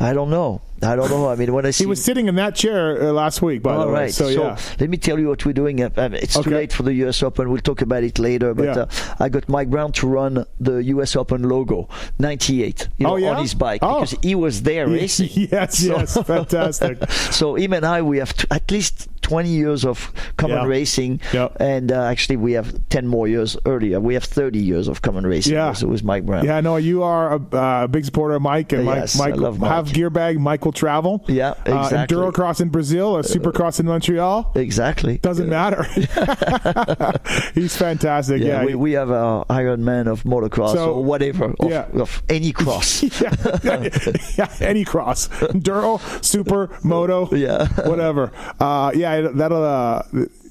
I 0.00 0.14
don't 0.14 0.30
know. 0.30 0.62
I 0.82 0.96
don't 0.96 1.10
know. 1.10 1.28
I 1.28 1.36
mean, 1.36 1.52
when 1.52 1.64
I 1.66 1.70
see 1.70 1.84
He 1.84 1.88
was 1.88 2.02
sitting 2.04 2.28
in 2.28 2.34
that 2.36 2.54
chair 2.54 3.02
uh, 3.02 3.12
last 3.12 3.40
week, 3.42 3.62
by 3.62 3.74
All 3.74 3.82
the 3.82 3.92
way. 3.92 3.92
right. 4.02 4.12
So, 4.12 4.28
yeah. 4.28 4.58
let 4.80 4.90
me 4.90 4.96
tell 4.96 5.18
you 5.18 5.28
what 5.28 5.44
we're 5.46 5.52
doing. 5.52 5.82
Uh, 5.82 5.90
uh, 5.96 6.10
It's 6.12 6.34
too 6.38 6.50
late 6.50 6.72
for 6.72 6.82
the 6.82 6.94
U.S. 7.04 7.22
Open. 7.22 7.50
We'll 7.50 7.60
talk 7.60 7.82
about 7.82 8.02
it 8.04 8.18
later. 8.18 8.54
But 8.54 8.64
Yeah. 8.64 8.78
uh, 8.82 8.86
I 9.20 9.28
got 9.28 9.48
Mike 9.48 9.70
Brown 9.70 9.92
to 9.92 10.06
run 10.06 10.44
the 10.60 10.76
U.S. 10.94 11.14
Open 11.16 11.42
logo, 11.48 11.88
98, 12.18 12.88
you 12.98 13.06
know, 13.06 13.12
Oh, 13.12 13.16
yeah? 13.16 13.30
on 13.30 13.42
his 13.42 13.54
bike 13.54 13.80
Oh. 13.82 14.00
because 14.00 14.16
he 14.22 14.34
was 14.34 14.62
there 14.62 14.86
racing. 14.98 15.28
yes, 15.32 15.78
So- 15.78 15.96
yes, 15.98 16.16
fantastic. 16.22 16.98
So 17.32 17.54
him 17.56 17.72
and 17.72 17.84
I, 17.84 18.02
we 18.02 18.18
have 18.18 18.34
t- 18.34 18.46
at 18.50 18.70
least 18.70 19.08
20 19.22 19.48
years 19.48 19.84
of 19.84 20.12
common 20.36 20.58
Yeah. 20.58 20.66
racing, 20.66 21.20
and 21.60 21.92
uh, 21.92 22.02
actually 22.04 22.36
we 22.36 22.52
have 22.52 22.74
10 22.88 23.06
more 23.06 23.28
years 23.28 23.56
earlier. 23.66 24.00
We 24.00 24.14
have 24.14 24.24
30 24.24 24.58
years 24.58 24.88
of 24.88 25.02
common 25.02 25.26
racing. 25.26 25.52
Yeah. 25.54 25.72
so 25.72 25.86
it 25.86 25.90
was 25.90 26.02
Mike 26.02 26.26
Brown. 26.26 26.44
Yeah, 26.44 26.60
no, 26.60 26.76
you 26.76 27.02
are 27.02 27.34
a 27.34 27.56
uh, 27.56 27.86
big 27.86 28.04
supporter 28.04 28.34
of 28.34 28.42
Mike, 28.42 28.72
and 28.72 28.84
Mike, 28.84 28.96
Yes, 28.96 29.18
Mike, 29.18 29.34
I 29.34 29.36
love 29.36 29.58
Mike. 29.60 29.70
have 29.70 29.92
gear 29.92 30.10
bag. 30.10 30.38
Mike 30.40 30.60
will 30.72 30.78
travel. 30.78 31.24
Yeah, 31.28 31.54
exactly. 31.64 31.98
Uh, 31.98 32.06
Endurocross 32.06 32.60
in 32.60 32.68
Brazil, 32.70 33.16
a 33.16 33.22
Supercross 33.22 33.80
in 33.80 33.86
Montreal. 33.86 34.52
Exactly. 34.54 35.18
Doesn't 35.18 35.48
matter. 35.48 35.82
He's 37.54 37.76
fantastic. 37.76 38.40
Yeah, 38.40 38.60
Yeah, 38.60 38.64
we, 38.64 38.74
we 38.74 38.92
have 38.92 39.10
a 39.10 39.44
Iron 39.50 39.84
Man 39.84 40.06
of 40.06 40.24
motocross 40.24 40.72
So, 40.74 40.94
or 40.94 41.04
whatever 41.04 41.54
of, 41.58 41.70
yeah. 41.70 41.86
of 41.94 42.22
any 42.28 42.52
cross. 42.52 43.02
yeah, 43.20 43.34
yeah, 44.38 44.48
any 44.60 44.84
cross, 44.84 45.28
enduro, 45.28 46.00
super, 46.24 46.76
moto, 46.82 47.28
Yeah. 47.34 47.68
whatever. 47.88 48.32
Uh, 48.58 48.92
yeah, 48.94 49.28
that'll. 49.34 49.62
Uh, 49.64 50.02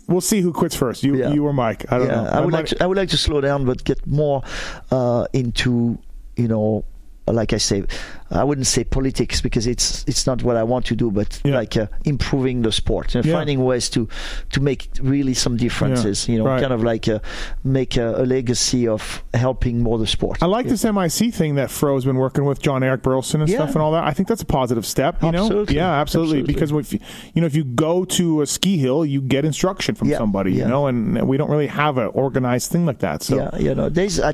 we'll 0.07 0.22
see 0.22 0.41
who 0.41 0.53
quits 0.53 0.76
first. 0.76 1.03
You, 1.03 1.15
Yeah. 1.15 1.34
you 1.34 1.45
or 1.45 1.53
Mike. 1.53 1.91
I 1.91 1.97
don't 1.97 2.07
yeah, 2.07 2.15
know. 2.24 2.30
I 2.30 2.39
would 2.41 2.53
like 2.53 2.67
to, 2.67 2.84
I 2.84 2.88
would 2.88 2.97
like 2.97 3.09
to 3.09 3.17
slow 3.17 3.41
down, 3.41 3.65
but 3.65 3.84
get 3.84 4.05
more 4.05 4.43
uh, 4.91 5.26
into 5.34 5.97
you 6.36 6.47
know, 6.47 6.86
like 7.28 7.53
I 7.53 7.57
say, 7.57 7.84
I 8.32 8.44
wouldn't 8.44 8.68
say 8.68 8.84
politics 8.84 9.42
because 9.42 9.68
it's 9.68 10.04
it's 10.08 10.26
not 10.26 10.42
what 10.44 10.56
I 10.58 10.64
want 10.64 10.86
to 10.88 10.96
do, 10.96 11.12
but 11.12 11.40
Yeah. 11.44 11.56
like 11.60 11.76
uh, 11.78 11.88
improving 12.06 12.62
the 12.64 12.72
sport 12.72 13.16
and 13.16 13.26
Yeah. 13.26 13.34
finding 13.38 13.64
ways 13.64 13.90
to 13.90 14.08
to 14.52 14.60
make 14.62 14.90
really 15.02 15.34
some 15.34 15.58
differences. 15.58 16.28
You 16.30 16.38
know, 16.40 16.46
right. 16.46 16.62
kind 16.62 16.74
of 16.74 16.84
like 16.84 17.08
uh, 17.08 17.20
make 17.64 17.98
a, 17.98 18.22
a 18.22 18.26
legacy 18.26 18.88
of 18.88 19.24
helping 19.34 19.84
more 19.84 19.98
the 19.98 20.08
sport. 20.08 20.38
I 20.42 20.46
like 20.46 20.68
this 20.68 20.84
MIC 20.84 21.34
thing 21.34 21.56
that 21.56 21.70
Fro's 21.72 22.06
been 22.06 22.18
working 22.18 22.46
with 22.46 22.62
Jon-Erik 22.62 23.02
Burleson 23.02 23.42
and 23.42 23.50
Yeah. 23.50 23.58
stuff 23.58 23.76
and 23.76 23.82
all 23.82 23.92
that. 23.94 24.04
I 24.04 24.14
think 24.14 24.28
that's 24.30 24.42
a 24.42 24.46
positive 24.46 24.86
step. 24.86 25.22
You 25.24 25.32
know, 25.32 25.66
yeah, 25.70 25.92
absolutely. 26.02 26.02
Absolutely. 26.02 26.42
Because 26.54 26.72
if 26.72 26.94
you, 26.94 27.00
you 27.34 27.42
know, 27.42 27.48
if 27.48 27.56
you 27.56 27.64
go 27.64 28.06
to 28.06 28.42
a 28.42 28.46
ski 28.46 28.78
hill, 28.78 29.06
you 29.06 29.22
get 29.22 29.46
instruction 29.46 29.96
from 29.96 30.10
Yeah, 30.10 30.18
somebody. 30.18 30.54
You 30.54 30.66
know, 30.68 30.88
and 30.88 31.28
we 31.28 31.38
don't 31.38 31.50
really 31.50 31.68
have 31.68 31.98
an 31.98 32.08
organized 32.14 32.72
thing 32.72 32.86
like 32.86 33.00
that. 33.00 33.24
So 33.24 33.36
Yeah, 33.36 33.58
you 33.58 33.76
know, 33.76 33.90
there's 33.90 34.20
I 34.20 34.34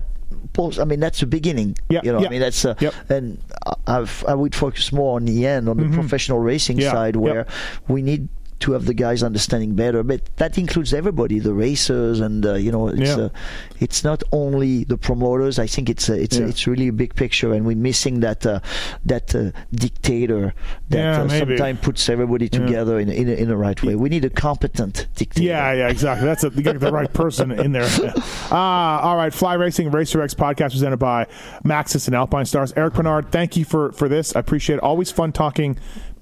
I 0.79 0.85
mean 0.85 0.99
that's 0.99 1.19
the 1.19 1.25
beginning. 1.27 1.77
Yeah, 1.89 2.01
you 2.03 2.11
know, 2.11 2.19
yeah. 2.19 2.27
I 2.27 2.29
mean 2.31 2.41
that's 2.41 2.65
uh, 2.65 2.73
Yep. 2.79 2.93
and 3.09 3.37
I've 3.87 4.23
I 4.27 4.33
would 4.35 4.53
focus 4.53 4.91
more 4.91 5.15
on 5.15 5.25
the 5.25 5.45
end 5.45 5.69
on 5.69 5.77
the 5.77 5.89
professional 5.89 6.39
racing 6.39 6.77
Mm-hmm. 6.77 6.83
Yeah, 6.83 6.91
side 6.91 7.15
yep. 7.15 7.21
where 7.23 7.47
we 7.87 8.01
need 8.01 8.27
to 8.59 8.71
have 8.71 8.85
the 8.85 8.93
guys 8.93 9.21
understanding 9.23 9.75
better, 9.75 10.01
but 10.03 10.21
that 10.37 10.57
includes 10.57 10.93
everybody, 10.93 11.37
the 11.39 11.53
racers, 11.53 12.19
and 12.19 12.45
uh, 12.45 12.53
you 12.55 12.71
know, 12.71 12.87
it's 12.87 12.99
Yeah. 13.01 13.25
uh, 13.25 13.29
it's 13.79 14.03
not 14.03 14.23
only 14.31 14.83
the 14.83 14.97
promoters. 14.97 15.59
I 15.59 15.67
think 15.67 15.89
it's 15.89 16.09
a, 16.09 16.19
it's 16.19 16.37
Yeah. 16.37 16.47
it's 16.47 16.65
really 16.65 16.87
a 16.87 16.93
big 16.93 17.13
picture, 17.15 17.53
and 17.53 17.65
we're 17.65 17.75
missing 17.77 18.21
that 18.21 18.45
uh, 18.45 18.59
that 19.05 19.35
uh, 19.35 19.51
dictator 19.73 20.53
that 20.89 20.97
Yeah, 20.97 21.21
uh, 21.21 21.29
sometimes 21.29 21.79
puts 21.81 22.09
everybody 22.09 22.49
together 22.49 22.99
in 22.99 23.09
in 23.09 23.29
a, 23.29 23.33
in 23.33 23.47
the 23.47 23.57
right 23.57 23.81
way. 23.83 23.95
We 23.95 24.09
need 24.09 24.25
a 24.25 24.29
competent 24.29 25.07
dictator. 25.15 25.47
Yeah, 25.47 25.73
yeah, 25.73 25.89
exactly. 25.89 26.25
That's 26.25 26.43
a, 26.43 26.49
you 26.49 26.63
got 26.63 26.79
the 26.79 26.91
right 26.91 27.11
person 27.13 27.51
in 27.51 27.71
there. 27.71 27.87
Ah, 28.49 29.01
all 29.01 29.17
right. 29.17 29.33
Fly 29.33 29.53
Racing 29.55 29.91
Racer 29.91 30.21
X 30.21 30.33
podcast 30.33 30.71
presented 30.71 30.97
by 30.97 31.25
Maxis 31.63 32.07
and 32.07 32.15
Alpinestars. 32.15 32.73
Eric 32.77 32.93
Peronnard, 32.95 33.29
thank 33.31 33.55
you 33.57 33.65
for 33.65 33.91
for 33.91 34.07
this. 34.09 34.35
I 34.35 34.39
appreciate 34.39 34.77
it. 34.77 34.83
Always 34.83 35.11
fun 35.11 35.31
talking 35.31 35.77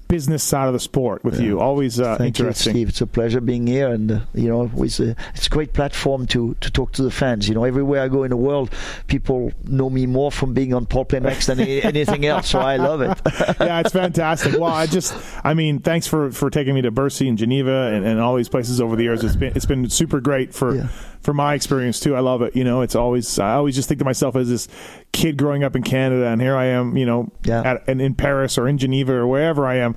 business 0.08 0.42
side 0.42 0.66
of 0.66 0.72
the 0.72 0.80
sport 0.80 1.24
with 1.24 1.40
you. 1.40 1.60
Always 1.60 1.98
uh, 2.00 2.16
Thank 2.16 2.38
you, 2.38 2.44
interesting. 2.44 2.72
Steve. 2.72 2.88
It's 2.88 3.00
a 3.00 3.06
pleasure 3.06 3.40
being 3.40 3.66
here, 3.66 3.88
and 3.88 4.10
uh, 4.12 4.20
you 4.34 4.48
know, 4.48 4.70
it's 4.76 5.00
a, 5.00 5.16
it's 5.34 5.46
a 5.46 5.50
great 5.50 5.72
platform 5.72 6.26
to 6.28 6.56
to 6.60 6.70
talk 6.70 6.92
to 6.92 7.02
the 7.02 7.10
fans. 7.10 7.48
You 7.48 7.54
know, 7.54 7.64
everywhere 7.64 8.02
I 8.02 8.08
go 8.08 8.22
in 8.22 8.30
the 8.30 8.36
world, 8.36 8.70
people 9.06 9.52
know 9.64 9.90
me 9.90 10.06
more 10.06 10.30
from 10.30 10.54
being 10.54 10.74
on 10.74 10.86
PulpMX 10.86 11.46
than 11.46 11.60
anything 11.60 12.26
else. 12.26 12.48
So 12.48 12.58
I 12.60 12.76
love 12.76 13.00
it. 13.00 13.20
yeah, 13.60 13.80
it's 13.80 13.92
fantastic. 13.92 14.54
Well, 14.54 14.72
I 14.72 14.86
just, 14.86 15.14
I 15.44 15.54
mean, 15.54 15.80
thanks 15.80 16.06
for 16.06 16.30
for 16.30 16.50
taking 16.50 16.74
me 16.74 16.82
to 16.82 16.90
Bercy 16.90 17.28
and 17.28 17.36
Geneva 17.38 17.92
and, 17.92 18.06
and 18.06 18.20
all 18.20 18.36
these 18.36 18.48
places 18.48 18.80
over 18.80 18.96
the 18.96 19.02
years. 19.02 19.24
It's 19.24 19.36
been 19.36 19.52
it's 19.54 19.66
been 19.66 19.88
super 19.88 20.20
great 20.20 20.54
for 20.54 20.74
Yeah. 20.76 20.88
For 21.26 21.34
my 21.34 21.52
experience 21.54 21.98
too. 22.00 22.14
I 22.16 22.20
love 22.20 22.40
it. 22.40 22.54
You 22.56 22.62
know, 22.64 22.80
it's 22.82 22.94
always 22.94 23.38
I 23.38 23.54
always 23.54 23.74
just 23.74 23.88
think 23.88 23.98
to 23.98 24.04
myself 24.04 24.36
as 24.36 24.48
this 24.48 24.68
kid 25.12 25.36
growing 25.36 25.64
up 25.64 25.74
in 25.76 25.82
Canada, 25.82 26.26
and 26.28 26.40
here 26.40 26.56
I 26.56 26.66
am, 26.66 26.96
you 26.96 27.04
know, 27.04 27.30
Yeah. 27.44 27.62
at, 27.72 27.88
and 27.88 28.00
in 28.00 28.14
Paris 28.14 28.56
or 28.56 28.68
in 28.68 28.78
Geneva 28.78 29.12
or 29.12 29.26
wherever 29.26 29.66
I 29.66 29.74
am. 29.76 29.96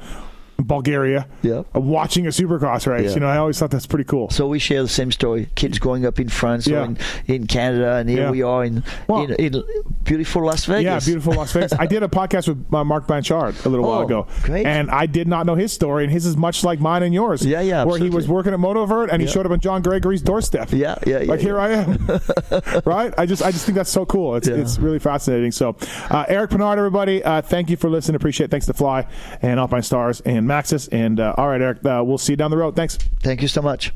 Bulgaria, 0.64 1.28
Yeah. 1.42 1.64
uh, 1.76 1.80
watching 1.80 2.26
a 2.26 2.30
supercross 2.30 2.88
race. 2.88 3.10
Yeah. 3.10 3.14
You 3.16 3.20
know, 3.22 3.28
I 3.28 3.38
always 3.38 3.58
thought 3.60 3.72
that's 3.72 3.88
pretty 3.88 4.04
cool. 4.06 4.30
So 4.30 4.48
we 4.48 4.60
share 4.60 4.82
the 4.82 4.88
same 4.90 5.12
story. 5.12 5.50
Kids 5.56 5.80
growing 5.80 6.06
up 6.06 6.20
in 6.20 6.30
France 6.30 6.68
Yeah. 6.68 6.80
or 6.82 6.84
in, 6.86 6.98
in 7.28 7.48
Canada, 7.48 7.96
and 7.96 8.10
here 8.10 8.24
Yeah. 8.24 8.32
we 8.32 8.42
are 8.44 8.64
in, 8.66 8.84
Well- 9.08 9.24
in 9.24 9.34
in 9.56 9.64
beautiful 10.04 10.44
Las 10.46 10.66
Vegas. 10.66 10.84
Yeah, 10.84 11.00
beautiful 11.00 11.34
Las 11.34 11.52
Vegas. 11.54 11.74
I 11.78 11.86
did 11.86 12.04
a 12.04 12.08
podcast 12.08 12.48
with 12.48 12.74
uh, 12.74 12.84
Mark 12.84 13.08
Blanchard 13.08 13.56
a 13.66 13.70
little 13.70 13.86
while 13.88 14.00
Oh, 14.00 14.06
ago, 14.06 14.28
great. 14.44 14.66
and 14.66 14.90
I 14.92 15.06
did 15.06 15.28
not 15.28 15.46
know 15.46 15.56
his 15.56 15.72
story, 15.72 16.04
and 16.04 16.12
his 16.12 16.26
is 16.26 16.36
much 16.38 16.64
like 16.64 16.80
mine 16.80 17.04
and 17.04 17.14
yours. 17.14 17.46
Yeah, 17.46 17.62
yeah, 17.62 17.84
Where 17.84 18.00
he 18.00 18.10
was 18.10 18.28
working 18.28 18.54
at 18.54 18.60
Motovert, 18.60 19.10
and 19.12 19.22
he 19.22 19.28
showed 19.28 19.46
up 19.46 19.52
on 19.52 19.60
John 19.60 19.82
Gregory's 19.82 20.22
doorstep. 20.22 20.72
Yeah, 20.72 20.96
yeah, 21.06 21.20
yeah, 21.20 21.30
Like 21.32 21.40
here. 21.40 21.60
I 21.60 21.70
am, 21.72 22.08
right? 22.86 23.14
I 23.18 23.26
just, 23.26 23.42
I 23.44 23.52
just 23.52 23.66
think 23.66 23.76
that's 23.76 23.90
so 23.90 24.06
cool. 24.06 24.36
It's, 24.36 24.48
it's 24.48 24.78
really 24.80 25.00
fascinating. 25.00 25.52
So, 25.52 25.76
uh, 26.10 26.26
Eric 26.28 26.52
Peronnard, 26.52 26.78
everybody, 26.78 27.24
uh, 27.24 27.42
thank 27.42 27.70
you 27.70 27.78
for 27.78 27.90
listening. 27.90 28.16
Appreciate. 28.16 28.46
it. 28.46 28.52
Thanks 28.52 28.66
to 28.68 28.74
Fly 28.74 29.08
and 29.42 29.60
Alpinestars 29.60 30.22
and 30.26 30.48
Maxis. 30.50 30.90
And 30.92 31.20
uh, 31.20 31.36
all 31.38 31.48
right, 31.48 31.62
Eric, 31.62 31.86
uh, 31.86 32.04
we'll 32.06 32.18
see 32.18 32.34
you 32.34 32.38
down 32.38 32.52
the 32.52 32.58
road. 32.58 32.76
Thanks. 32.76 32.98
Thank 33.22 33.42
you 33.42 33.48
so 33.48 33.62
much. 33.62 33.94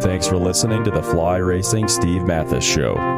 Thanks 0.00 0.26
for 0.26 0.36
listening 0.36 0.84
to 0.84 0.90
the 0.90 1.02
Fly 1.02 1.36
Racing 1.36 1.88
Steve 1.88 2.24
Matthes 2.24 2.64
Show. 2.64 3.17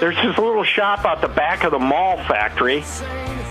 There's 0.00 0.16
this 0.16 0.38
little 0.38 0.64
shop 0.64 1.04
out 1.04 1.20
the 1.20 1.28
back 1.28 1.62
of 1.62 1.72
the 1.72 1.78
Mahle 1.78 2.26
factory. 2.26 2.82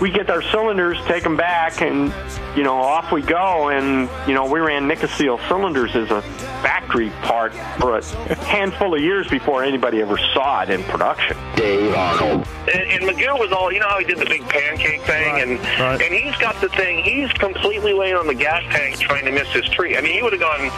We 0.00 0.10
get 0.10 0.30
our 0.30 0.42
cylinders, 0.42 0.98
take 1.06 1.22
them 1.22 1.36
back, 1.36 1.80
and 1.80 2.12
you 2.56 2.64
know 2.64 2.76
off 2.76 3.12
we 3.12 3.22
go. 3.22 3.68
And 3.68 4.08
you 4.26 4.34
know 4.34 4.50
we 4.50 4.58
ran 4.58 4.88
Nikasil 4.88 5.46
cylinders 5.46 5.94
as 5.94 6.10
a 6.10 6.22
factory 6.62 7.10
part 7.22 7.52
for 7.78 7.98
a 7.98 8.04
handful 8.44 8.94
of 8.94 9.00
years 9.00 9.28
before 9.28 9.62
anybody 9.62 10.00
ever 10.00 10.18
saw 10.34 10.62
it 10.62 10.70
in 10.70 10.82
production. 10.84 11.36
Dave 11.54 11.94
Arnold. 11.94 12.46
And, 12.60 12.82
and 12.90 13.02
McGill 13.04 13.38
was 13.38 13.52
all, 13.52 13.72
you 13.72 13.80
know 13.80 13.88
how 13.88 13.98
he 13.98 14.04
did 14.04 14.18
the 14.18 14.26
big 14.26 14.42
pancake 14.48 15.02
thing, 15.02 15.40
and 15.40 15.60
right. 15.80 16.00
and 16.00 16.14
he's 16.14 16.36
got 16.36 16.60
the 16.60 16.68
thing. 16.70 17.04
He's 17.04 17.30
completely 17.32 17.92
laying 17.92 18.16
on 18.16 18.26
the 18.26 18.34
gas 18.34 18.62
tank 18.72 18.98
trying 18.98 19.24
to 19.26 19.32
miss 19.32 19.48
his 19.48 19.66
tree. 19.66 19.96
I 19.96 20.00
mean, 20.00 20.14
he 20.14 20.22
would 20.22 20.32
have 20.32 20.40
gone 20.40 20.70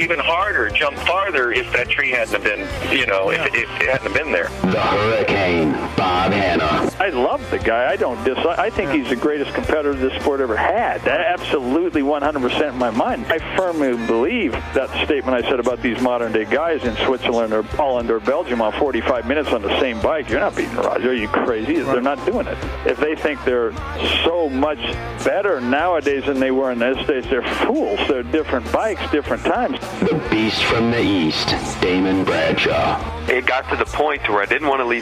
even 0.00 0.18
harder, 0.18 0.70
jumped 0.70 1.00
farther 1.00 1.52
if 1.52 1.70
that 1.72 1.88
tree 1.88 2.10
hadn't 2.10 2.32
have 2.32 2.44
been, 2.44 2.60
you 2.96 3.06
know, 3.06 3.30
if, 3.30 3.40
if 3.54 3.68
it 3.80 3.88
hadn't 3.88 4.12
have 4.12 4.14
been 4.14 4.32
there. 4.32 4.48
The 4.72 5.11
Hurricane, 5.12 5.72
Bob 5.94 6.32
Hannah. 6.32 6.90
I 6.98 7.10
love 7.10 7.48
the 7.50 7.58
guy. 7.58 7.90
I 7.90 7.96
don't 7.96 8.22
dislike. 8.24 8.58
I 8.58 8.70
think 8.70 8.92
he's 8.92 9.10
the 9.10 9.16
greatest 9.16 9.52
competitor 9.52 9.92
this 9.92 10.18
sport 10.22 10.40
ever 10.40 10.56
had. 10.56 11.06
Absolutely 11.06 12.00
100% 12.00 12.68
in 12.70 12.78
my 12.78 12.90
mind. 12.90 13.26
I 13.26 13.38
firmly 13.54 13.94
believe 14.06 14.52
that 14.52 14.88
statement 15.04 15.36
I 15.36 15.46
said 15.46 15.60
about 15.60 15.82
these 15.82 16.00
modern 16.00 16.32
day 16.32 16.46
guys 16.46 16.84
in 16.84 16.96
Switzerland 17.04 17.52
or 17.52 17.62
Holland 17.62 18.10
or 18.10 18.20
Belgium 18.20 18.62
on 18.62 18.72
45 18.72 19.26
minutes 19.26 19.50
on 19.50 19.60
the 19.60 19.78
same 19.80 20.00
bike. 20.00 20.30
You're 20.30 20.40
not 20.40 20.56
beating 20.56 20.76
Roger. 20.76 21.10
Are 21.10 21.14
you 21.14 21.28
crazy? 21.28 21.80
They're 21.80 22.00
not 22.00 22.24
doing 22.24 22.46
it. 22.46 22.56
If 22.86 22.96
they 22.96 23.14
think 23.14 23.44
they're 23.44 23.72
so 24.24 24.48
much 24.48 24.80
better 25.24 25.60
nowadays 25.60 26.24
than 26.24 26.40
they 26.40 26.52
were 26.52 26.70
in 26.72 26.78
those 26.78 27.06
days, 27.06 27.24
they're 27.28 27.42
fools. 27.66 28.00
They're 28.08 28.22
different 28.22 28.70
bikes, 28.72 29.02
different 29.10 29.44
times. 29.44 29.78
The 30.00 30.26
beast 30.30 30.64
from 30.64 30.90
the 30.90 31.02
east, 31.02 31.48
Damon 31.82 32.24
Bradshaw. 32.24 33.28
It 33.28 33.46
got 33.46 33.68
to 33.70 33.76
the 33.76 33.84
point 33.84 34.28
where 34.28 34.42
I 34.42 34.46
didn't 34.46 34.68
want 34.68 34.80
to 34.80 34.84
leave 34.84 35.01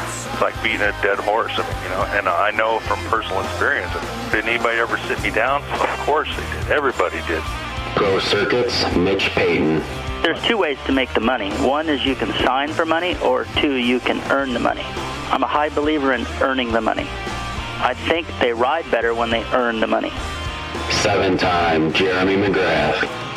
like 0.41 0.61
beating 0.63 0.81
a 0.81 0.91
dead 1.01 1.19
horse. 1.19 1.53
I 1.55 1.61
mean, 1.61 1.83
you 1.83 1.89
know, 1.89 2.03
and 2.17 2.27
I 2.27 2.51
know 2.51 2.79
from 2.79 2.99
personal 3.05 3.41
experience, 3.41 3.93
did 4.31 4.45
anybody 4.45 4.79
ever 4.79 4.97
sit 4.97 5.21
me 5.21 5.29
down? 5.29 5.63
Of 5.63 5.99
course 5.99 6.29
they 6.35 6.43
did. 6.59 6.71
Everybody 6.71 7.21
did. 7.27 7.43
Pro 7.95 8.19
Circuits, 8.19 8.83
Mitch 8.95 9.29
Payton. 9.29 9.83
There's 10.23 10.41
two 10.43 10.57
ways 10.57 10.77
to 10.85 10.91
make 10.91 11.13
the 11.13 11.19
money. 11.19 11.51
One 11.51 11.89
is 11.89 12.05
you 12.05 12.15
can 12.15 12.31
sign 12.45 12.69
for 12.69 12.85
money, 12.85 13.17
or 13.19 13.45
two, 13.57 13.75
you 13.75 13.99
can 13.99 14.19
earn 14.31 14.53
the 14.53 14.59
money. 14.59 14.83
I'm 15.31 15.43
a 15.43 15.47
high 15.47 15.69
believer 15.69 16.13
in 16.13 16.25
earning 16.41 16.71
the 16.71 16.81
money. 16.81 17.07
I 17.83 17.95
think 18.07 18.27
they 18.39 18.53
ride 18.53 18.89
better 18.91 19.15
when 19.15 19.29
they 19.29 19.43
earn 19.53 19.79
the 19.79 19.87
money. 19.87 20.11
Seven 20.89 21.37
time 21.37 21.91
Jeremy 21.93 22.35
McGrath. 22.35 23.30